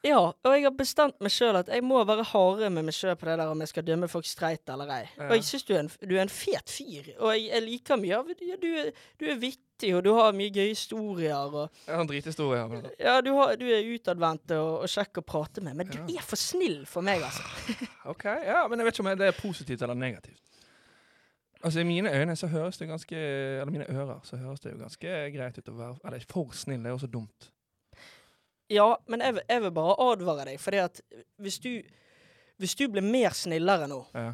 Ja, 0.05 0.19
og 0.21 0.51
jeg 0.53 0.67
har 0.67 0.73
bestemt 0.77 1.17
meg 1.25 1.33
sjøl 1.33 1.57
at 1.63 1.71
jeg 1.73 1.81
må 1.81 2.03
være 2.05 2.27
hardere 2.29 2.69
med 2.69 2.85
meg 2.91 2.93
sjøl 2.93 3.15
på 3.17 3.25
det 3.25 3.39
der 3.41 3.49
om 3.49 3.63
jeg 3.65 3.71
skal 3.71 3.87
dømme 3.87 4.09
folk 4.13 4.27
streit 4.29 4.69
eller 4.69 4.91
ei. 4.99 5.05
Ja. 5.17 5.31
Og 5.31 5.39
jeg 5.39 5.47
syns 5.49 5.65
du, 5.65 5.73
en- 5.79 5.89
du 6.11 6.13
er 6.19 6.27
en 6.27 6.33
fet 6.33 6.69
fyr, 6.69 7.07
og 7.25 7.31
jeg, 7.33 7.47
jeg 7.49 7.63
liker 7.65 7.97
mye 8.03 8.19
av 8.19 8.29
ja, 8.45 8.59
du, 8.61 8.69
du 9.23 9.25
er 9.33 9.39
vittig, 9.41 9.95
og 9.97 10.05
du 10.05 10.11
har 10.19 10.37
mye 10.37 10.53
gøye 10.53 10.75
historier, 10.75 11.49
og 11.49 11.71
Jeg 11.87 11.95
har 11.97 12.05
en 12.05 12.11
drithistorie. 12.13 12.67
Men... 12.69 12.85
ja, 13.01 13.17
du, 13.25 13.33
har, 13.39 13.57
du 13.57 13.65
er 13.65 13.89
utadvendt 13.95 14.53
og, 14.59 14.75
og 14.85 14.93
kjekk 14.93 15.23
å 15.23 15.27
prate 15.33 15.65
med, 15.65 15.81
men 15.81 15.89
du 15.89 15.97
er 16.05 16.21
for 16.21 16.37
snill 16.37 16.83
for 16.91 17.01
meg, 17.07 17.25
altså. 17.25 17.89
OK. 18.13 18.29
Ja, 18.45 18.67
men 18.69 18.85
jeg 18.85 18.91
vet 18.91 18.99
ikke 19.01 19.09
om 19.09 19.15
det 19.25 19.33
er 19.33 19.41
positivt 19.41 19.89
eller 19.89 19.97
negativt. 19.97 20.43
Altså, 21.65 21.81
I 21.81 21.87
mine 21.89 22.11
øyne 22.13 22.35
så 22.37 22.47
høres 22.53 22.77
det 22.79 22.89
ganske 22.91 23.17
Eller 23.17 23.71
mine 23.73 23.87
ører 23.89 24.19
så 24.29 24.37
høres 24.37 24.61
det 24.61 24.75
jo 24.75 24.79
ganske 24.83 25.13
greit 25.33 25.59
ut 25.59 25.69
å 25.73 25.77
være 25.79 25.97
Eller 26.05 26.25
for 26.29 26.53
snill, 26.53 26.83
det 26.85 26.91
er 26.91 26.97
jo 26.99 27.03
så 27.07 27.09
dumt. 27.09 27.51
Ja, 28.73 28.91
men 29.09 29.21
jeg, 29.25 29.41
jeg 29.49 29.63
vil 29.65 29.73
bare 29.77 29.95
advare 30.13 30.45
deg, 30.49 30.61
fordi 30.61 30.81
at 30.85 31.01
hvis 31.43 31.59
du 31.65 31.71
hvis 32.61 32.77
du 32.79 32.85
blir 32.89 33.03
mer 33.03 33.35
snillere 33.35 33.89
nå, 33.91 33.97
Ja. 34.15 34.29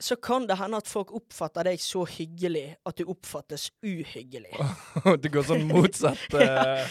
så 0.00 0.14
kan 0.22 0.44
det 0.46 0.54
hende 0.60 0.78
at 0.78 0.86
folk 0.86 1.10
oppfatter 1.16 1.66
deg 1.66 1.80
så 1.82 2.04
hyggelig 2.06 2.76
at 2.86 2.96
du 3.00 3.08
oppfattes 3.10 3.64
uhyggelig. 3.82 4.52
det 5.22 5.32
går 5.34 5.42
sånn 5.48 5.64
motsatt 5.66 6.22
ja. 6.38 6.84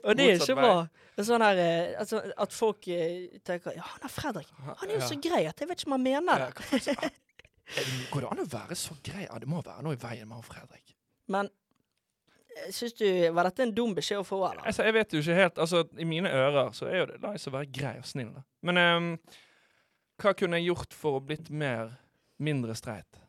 Og 0.00 0.16
det 0.16 0.30
er 0.30 0.38
ikke 0.40 0.56
vei. 0.56 0.62
bra. 0.64 1.24
Sånn 1.26 1.44
her, 1.44 1.60
eh, 1.60 1.92
altså, 2.00 2.22
at 2.40 2.54
folk 2.56 2.88
eh, 2.88 3.26
tenker 3.44 3.74
Ja, 3.76 3.84
han 3.84 4.06
er 4.08 4.14
Fredrik. 4.14 4.48
Han 4.80 4.88
er 4.88 4.94
jo 4.96 5.08
så 5.10 5.18
grei 5.20 5.42
at 5.50 5.60
jeg 5.60 5.68
vet 5.68 5.82
ikke 5.82 5.90
om 5.92 5.98
han 5.98 6.06
mener 6.08 6.46
Ja, 6.46 7.10
Går 8.10 8.20
det 8.24 8.30
an 8.32 8.42
å 8.42 8.48
være 8.50 8.76
så 8.78 8.94
grei? 9.06 9.24
Ja, 9.28 9.38
det 9.38 9.48
må 9.48 9.60
være 9.62 9.82
noe 9.86 9.94
i 9.94 10.00
veien 10.02 10.26
med 10.28 10.40
han 10.40 10.46
Fredrik. 10.46 10.94
Men 11.30 11.48
eh, 12.56 12.70
syns 12.74 12.96
du 12.98 13.06
Var 13.06 13.46
dette 13.50 13.62
en 13.62 13.74
dum 13.76 13.92
beskjed 13.94 14.18
å 14.22 14.26
få, 14.26 14.40
eller? 14.50 14.64
Altså, 14.66 14.82
jeg 14.88 14.94
vet 14.96 15.12
jo 15.14 15.20
ikke 15.22 15.36
helt 15.38 15.58
Altså, 15.62 15.84
I 15.98 16.04
mine 16.08 16.32
ører 16.34 16.72
så 16.74 16.88
er 16.90 16.98
jo 17.02 17.06
det 17.12 17.20
nice 17.22 17.46
å 17.50 17.54
være 17.54 17.70
grei 17.70 17.96
og 18.02 18.08
snill. 18.10 18.32
da. 18.34 18.42
Men 18.66 18.80
um, 18.82 19.10
hva 20.20 20.34
kunne 20.36 20.58
jeg 20.60 20.66
gjort 20.72 20.92
for 20.96 21.20
å 21.20 21.24
blitt 21.24 21.48
mer 21.50 21.94
mindre 22.42 22.74
streit? 22.76 23.20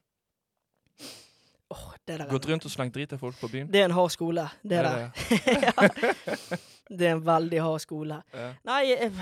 Oh, 1.71 1.93
det 2.07 2.17
der 2.19 2.27
Gått 2.27 2.49
rundt 2.49 2.65
og 2.67 2.71
slengt 2.73 2.95
drit 2.97 3.09
til 3.13 3.19
folk 3.21 3.37
på 3.39 3.47
byen? 3.51 3.69
det 3.71 3.79
er 3.79 3.85
en 3.87 3.95
hard 3.95 4.11
skole. 4.11 4.43
Det 4.63 4.77
Er 4.81 4.83
der. 4.83 5.11
det- 5.29 5.63
ja. 5.69 6.57
Det 6.91 7.07
er 7.07 7.13
en 7.15 7.21
veldig 7.23 7.61
hard 7.63 7.79
skole. 7.85 8.17
Ja. 8.35 8.49
Nei, 8.67 8.81
eh, 8.91 9.21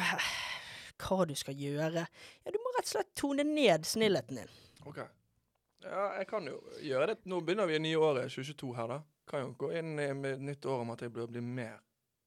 hva 0.97 1.27
du 1.29 1.36
skal 1.38 1.53
gjøre? 1.62 2.08
Ja, 2.08 2.51
Du 2.51 2.58
må 2.63 2.71
rett 2.73 2.88
og 2.88 2.93
slett 2.95 3.12
tone 3.15 3.43
ned 3.45 3.86
snillheten 3.86 4.39
din. 4.41 4.49
Ok. 4.89 4.99
Ja, 5.86 6.06
jeg 6.19 6.28
kan 6.28 6.47
jo 6.49 6.58
gjøre 6.84 7.12
det. 7.13 7.17
Nå 7.32 7.39
begynner 7.45 7.69
vi 7.69 7.78
i 7.78 7.84
nye 7.84 7.99
året, 8.04 8.28
2022 8.34 8.73
her, 8.75 8.88
da. 8.95 8.99
Kan 9.30 9.45
jo 9.45 9.54
gå 9.62 9.69
inn 9.80 9.93
med 10.19 10.41
nytt 10.41 10.65
år 10.65 10.82
om 10.84 10.89
at 10.95 11.04
jeg 11.06 11.13
bør 11.15 11.30
bli 11.32 11.41
mer 11.45 11.78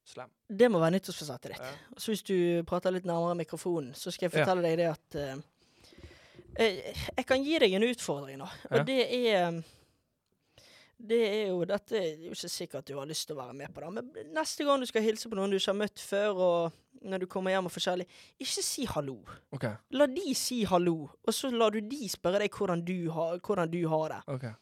slem. 0.09 0.31
Det 0.49 0.69
må 0.71 0.81
være 0.83 0.97
nyttårsforsettet 0.97 1.53
ditt. 1.53 1.61
Ja. 1.63 1.99
Så 2.01 2.13
hvis 2.15 2.23
du 2.27 2.63
prater 2.67 2.95
litt 2.95 3.05
nærmere 3.07 3.37
mikrofonen, 3.43 3.93
så 3.95 4.11
skal 4.15 4.29
jeg 4.31 4.39
Ja. 4.39 4.45
fortelle 4.45 4.63
deg 4.63 4.79
det 4.79 4.89
at 4.91 5.15
eh, 6.57 6.95
Jeg 7.17 7.27
kan 7.27 7.43
gi 7.45 7.59
deg 7.59 7.73
en 7.75 7.83
utfordring, 7.87 8.39
da. 8.39 8.49
Og 8.71 8.77
Ja. 8.79 8.83
det 8.85 9.01
er 9.35 9.63
Det 11.03 11.21
er 11.27 11.49
jo 11.49 11.65
Dette 11.65 11.97
er 11.99 12.17
jo 12.29 12.31
ikke 12.31 12.49
sikkert 12.49 12.79
at 12.79 12.85
du 12.87 12.95
har 12.99 13.07
lyst 13.07 13.27
til 13.27 13.35
å 13.37 13.41
være 13.43 13.55
med 13.55 13.75
på 13.75 13.81
det, 13.81 13.93
men 13.93 14.35
neste 14.35 14.65
gang 14.65 14.79
du 14.81 14.87
skal 14.87 15.03
hilse 15.03 15.29
på 15.29 15.35
noen 15.35 15.51
du 15.51 15.57
ikke 15.57 15.73
har 15.73 15.81
møtt 15.81 15.99
før, 15.99 16.37
og 16.37 16.73
når 17.05 17.25
du 17.25 17.29
kommer 17.31 17.55
hjem 17.55 17.69
og 17.69 17.75
forskjellig, 17.75 18.07
ikke 18.43 18.65
si 18.65 18.87
hallo. 18.91 19.19
Okay. 19.55 19.75
La 19.99 20.09
de 20.11 20.35
si 20.39 20.63
hallo, 20.69 20.97
og 21.23 21.35
så 21.37 21.51
lar 21.55 21.75
du 21.75 21.81
de 21.81 22.09
spørre 22.11 22.43
deg 22.45 22.53
hvordan 22.57 22.85
du 22.87 23.11
har, 23.15 23.39
hvordan 23.39 23.73
du 23.73 23.81
har 23.91 24.17
det. 24.17 24.21
Okay. 24.37 24.55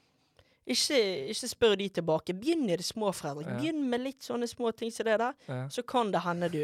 Ikke, 0.70 0.98
ikke 1.32 1.48
spør 1.50 1.74
de 1.80 1.88
tilbake. 1.88 2.34
Begynn 2.36 2.68
i 2.70 2.76
det 2.78 2.84
små, 2.86 3.10
Fredrik. 3.16 3.48
Ja. 3.48 3.56
Begynn 3.58 3.86
med 3.90 4.04
litt 4.04 4.22
sånne 4.22 4.46
små 4.46 4.70
ting 4.76 4.92
som 4.94 5.08
det 5.08 5.16
der. 5.18 5.38
Ja. 5.48 5.62
Så 5.72 5.82
kan 5.82 6.12
det 6.14 6.22
hende 6.22 6.50
du, 6.52 6.60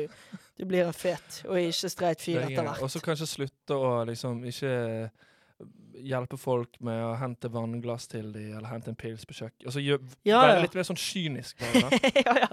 du 0.58 0.66
blir 0.68 0.86
en 0.86 0.94
fet 0.94 1.40
og 1.48 1.58
ikke 1.58 1.90
streit 1.90 2.22
fyr 2.22 2.42
er 2.42 2.50
etter 2.50 2.68
hvert. 2.68 2.84
Og 2.84 2.92
så 2.92 3.02
kanskje 3.02 3.26
slutte 3.30 3.78
å 3.78 3.96
liksom 4.06 4.44
ikke 4.46 4.74
hjelpe 6.06 6.36
folk 6.38 6.76
med 6.84 7.00
å 7.00 7.14
hente 7.18 7.48
vannglass 7.52 8.06
til 8.12 8.28
dem, 8.34 8.52
eller 8.58 8.68
hente 8.70 8.92
en 8.92 8.98
pils 9.00 9.24
på 9.26 9.36
kjøkkenet. 9.36 9.66
Altså 9.70 9.82
gjør, 9.82 10.02
Ja, 10.28 10.42
være 10.44 10.64
litt 10.66 10.76
mer 10.76 10.86
sånn 10.88 11.00
kynisk. 11.00 11.62
Bare, 11.62 12.00
ja, 12.26 12.34
ja. 12.44 12.50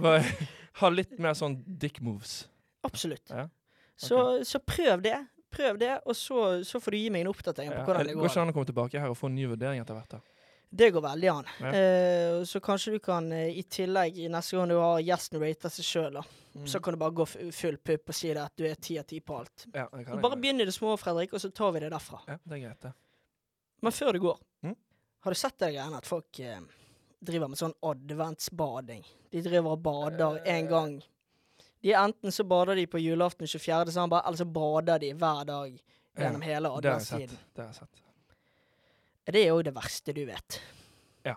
Bare, 0.00 0.48
ha 0.80 0.90
litt 0.94 1.18
mer 1.22 1.34
sånn 1.38 1.58
dick 1.66 2.00
moves. 2.04 2.44
Absolutt. 2.84 3.30
Ja. 3.30 3.48
Så, 3.96 4.44
så 4.44 4.58
prøv 4.60 5.02
det. 5.02 5.18
Prøv 5.54 5.76
det, 5.78 6.00
og 6.04 6.16
så, 6.18 6.64
så 6.66 6.80
får 6.82 6.90
du 6.90 6.96
gi 6.98 7.10
meg 7.14 7.22
en 7.22 7.28
oppdatering 7.30 7.70
på 7.70 7.84
hvordan 7.86 8.00
Det 8.02 8.08
det 8.10 8.14
går 8.18 8.24
går. 8.26 8.30
ikke 8.32 8.42
an 8.42 8.48
å 8.50 8.54
komme 8.56 8.66
tilbake 8.70 8.98
her 9.00 9.12
og 9.12 9.16
få 9.20 9.28
en 9.30 9.36
ny 9.38 9.44
vurdering 9.46 9.80
etter 9.84 9.94
hvert. 9.94 10.16
da. 10.16 10.20
Det 10.74 10.88
går 10.90 11.04
veldig 11.04 11.28
an. 11.30 11.50
Ja. 11.62 11.70
Uh, 11.70 12.40
så 12.50 12.58
kanskje 12.58 12.96
du 12.96 12.98
kan, 12.98 13.28
uh, 13.30 13.44
i 13.46 13.62
tillegg, 13.62 14.16
neste 14.34 14.56
gang 14.58 14.66
du 14.72 14.74
har 14.80 14.98
gjesten 15.06 15.38
rater 15.42 15.70
seg 15.70 15.86
sjøl, 15.86 16.24
Mm. 16.54 16.68
så 16.70 16.78
kan 16.82 16.94
du 16.94 16.98
bare 17.00 17.10
gå 17.10 17.24
full 17.52 17.76
pupp 17.82 18.10
og 18.12 18.14
si 18.14 18.28
det 18.30 18.38
at 18.38 18.52
du 18.56 18.62
er 18.68 18.76
ti 18.78 18.94
av 18.98 19.02
ti 19.10 19.16
på 19.18 19.34
alt. 19.40 19.64
Ja, 19.74 19.88
det 19.90 20.20
Bare 20.22 20.36
begynn 20.38 20.60
i 20.62 20.64
det 20.68 20.74
små, 20.74 20.92
Fredrik, 20.96 21.32
og 21.34 21.40
så 21.42 21.48
tar 21.50 21.72
vi 21.74 21.80
det 21.82 21.88
derfra. 21.90 22.20
Ja, 22.28 22.36
det 22.46 22.54
er 22.54 22.60
greit, 22.68 22.80
det. 22.84 22.92
Men 23.82 23.92
før 23.92 24.12
du 24.14 24.20
går, 24.22 24.38
Mm. 24.62 24.76
har 25.24 25.30
du 25.30 25.34
sett 25.34 25.58
det 25.58 25.72
greiene 25.74 25.96
at 25.98 26.06
folk 26.06 26.38
uh, 26.38 26.60
driver 27.20 27.48
med 27.48 27.58
sånn 27.58 27.74
adventsbading? 27.82 29.02
De 29.32 29.42
driver 29.42 29.72
og 29.74 29.82
bader 29.82 30.38
én 30.44 30.60
en 30.60 30.68
gang. 30.70 30.94
De 31.84 31.92
Enten 31.92 32.32
så 32.32 32.44
bader 32.48 32.78
de 32.80 32.86
på 32.88 32.98
julaften 32.98 33.46
24. 33.48 33.84
desember, 33.84 34.22
eller 34.24 34.40
så 34.40 34.46
bader 34.48 34.98
de 35.02 35.10
hver 35.20 35.44
dag 35.44 35.74
gjennom 36.16 36.40
hele 36.46 36.70
Det 36.80 36.90
har 36.94 37.02
jeg 37.02 37.06
sett. 37.76 38.00
Det. 39.26 39.36
Er 39.36 39.46
jo 39.48 39.58
òg 39.58 39.64
det 39.66 39.74
verste 39.76 40.14
du 40.16 40.22
vet? 40.28 40.60
Ja. 41.24 41.34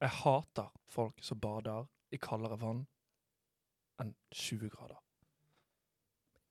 Jeg 0.00 0.12
hater 0.20 0.68
folk 0.92 1.16
som 1.24 1.40
bader 1.40 1.86
i 2.12 2.20
kaldere 2.20 2.58
vann 2.60 2.84
enn 4.00 4.12
20 4.34 4.68
grader. 4.68 5.00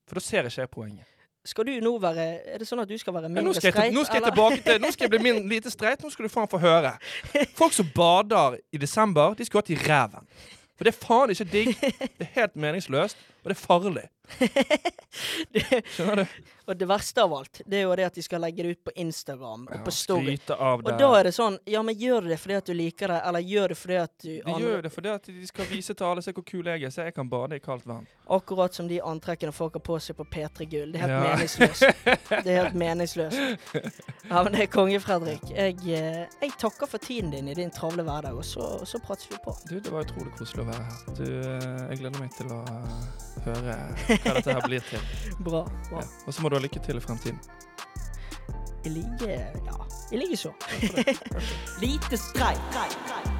For 0.09 0.17
da 0.17 0.25
ser 0.25 0.41
jeg 0.43 0.51
ikke 0.53 0.61
jeg 0.65 0.73
poenget. 0.73 1.15
Skal 1.45 1.65
du 1.65 1.71
nå 1.81 1.93
være 2.01 2.23
Er 2.51 2.59
det 2.59 2.67
sånn 2.67 2.81
at 2.83 2.89
du 2.89 2.97
skal 2.99 3.13
være 3.15 3.29
Ja, 3.29 3.29
mindre 3.29 3.43
nå, 3.47 3.53
skal 3.55 3.69
jeg, 3.69 3.73
streit? 3.73 3.93
nå 3.95 4.01
skal 4.03 4.19
jeg 4.19 4.25
tilbake 4.27 4.57
til 4.65 4.81
Nå 4.83 4.89
skal 4.91 5.05
jeg 5.05 5.11
bli 5.13 5.19
min, 5.23 5.37
lite 5.53 5.71
streit. 5.71 6.01
Nå 6.03 6.09
skal 6.11 6.25
du 6.27 6.29
faen 6.33 6.49
få 6.51 6.59
høre. 6.61 6.91
Folk 7.57 7.73
som 7.77 7.87
bader 7.95 8.57
i 8.73 8.77
desember, 8.81 9.33
de 9.37 9.45
skulle 9.47 9.63
hatt 9.63 9.71
i 9.73 9.77
ræven. 9.79 10.27
For 10.79 10.87
det 10.87 10.93
er 10.95 11.05
faen 11.07 11.31
ikke 11.33 11.43
digg. 11.51 11.73
Det 12.19 12.27
er 12.29 12.35
helt 12.39 12.53
meningsløst, 12.55 13.17
og 13.43 13.49
det 13.51 13.55
er 13.57 13.61
farlig. 13.65 14.07
Skjønner 15.95 16.15
du? 16.15 16.25
Og 16.69 16.77
det 16.77 16.85
verste 16.85 17.23
av 17.23 17.31
alt, 17.33 17.61
det 17.65 17.79
er 17.79 17.87
jo 17.87 17.93
det 17.97 18.03
at 18.05 18.17
de 18.19 18.21
skal 18.21 18.43
legge 18.43 18.61
det 18.61 18.75
ut 18.75 18.81
på 18.85 18.91
Instagram 19.01 19.63
og 19.73 19.79
på 19.87 19.91
Story. 19.95 20.35
Skryte 20.37 20.53
av 20.61 20.83
det. 20.83 20.91
Og 20.93 20.99
da 21.01 21.07
er 21.17 21.25
det 21.25 21.31
sånn 21.33 21.55
Ja, 21.65 21.81
men 21.81 21.97
gjør 21.97 22.27
du 22.27 22.29
det 22.29 22.37
fordi 22.37 22.57
at 22.59 22.67
du 22.69 22.73
liker 22.77 23.09
det, 23.09 23.17
eller 23.25 23.41
gjør 23.41 23.71
du 23.71 23.73
det 23.73 23.79
fordi 23.79 23.97
at 23.97 24.13
du 24.21 24.29
De 24.45 24.53
gjør 24.61 24.83
det 24.85 24.91
fordi 24.93 25.09
at 25.15 25.29
de 25.33 25.47
skal 25.49 25.65
vise 25.71 25.95
til 25.97 26.05
alle 26.05 26.21
se 26.21 26.33
hvor 26.37 26.45
kul 26.45 26.69
jeg 26.69 26.85
er, 26.85 26.93
så 26.93 27.07
jeg 27.07 27.15
kan 27.17 27.31
bade 27.31 27.57
i 27.57 27.63
kaldt 27.63 27.87
vann. 27.89 28.05
Akkurat 28.29 28.77
som 28.77 28.85
de 28.91 28.99
antrekkene 29.01 29.51
folk 29.55 29.79
har 29.79 29.83
på 29.89 29.97
seg 30.05 30.19
på 30.19 30.27
P3 30.29 30.67
Gull. 30.69 30.93
Det 30.93 31.01
er 31.01 31.07
helt 31.07 31.15
Ja. 31.17 31.23
meningsløst. 31.25 31.81
Det 32.45 32.53
er 32.53 32.59
helt 32.61 32.77
meningsløst. 32.77 33.73
Ja, 34.29 34.43
men 34.45 34.53
det 34.53 34.61
er 34.67 34.69
konge, 34.71 34.99
Fredrik. 35.01 35.41
Jeg, 35.49 35.79
eh, 35.89 36.29
jeg 36.43 36.51
takker 36.61 36.85
for 36.87 37.01
tiden 37.01 37.31
din 37.33 37.49
i 37.49 37.55
din 37.57 37.71
travle 37.73 38.05
hverdag, 38.05 38.37
og 38.37 38.45
så, 38.45 38.67
så 38.85 39.01
prates 39.01 39.25
vi 39.31 39.39
på. 39.43 39.55
Du, 39.69 39.79
det 39.81 39.89
var 39.91 40.05
utrolig 40.05 40.31
koselig 40.37 40.61
å 40.63 40.69
være 40.69 40.85
her. 40.85 41.17
Du, 41.17 41.25
eh, 41.25 41.81
jeg 41.89 42.03
gleder 42.03 42.21
meg 42.21 42.37
til 42.37 42.53
å 42.53 42.61
eh, 42.69 43.38
høre 43.45 43.77
hva 44.07 44.35
dette 44.37 44.53
her 44.53 44.67
blir 44.67 44.85
til. 44.89 45.09
Bra. 45.47 45.63
bra. 45.89 46.03
Ja. 46.03 46.05
Og 46.25 46.33
så 46.33 46.43
må 46.43 46.49
du 46.51 46.59
ha 46.59 46.63
lykke 46.63 46.83
til 46.85 46.99
i 46.99 47.03
fremtiden. 47.03 47.39
Jeg 48.85 48.93
liker 48.95 49.29
Ja, 49.67 49.75
jeg 50.11 50.23
liker 50.23 50.37
så. 50.37 50.53
Lite 51.83 52.17
streik. 52.17 53.38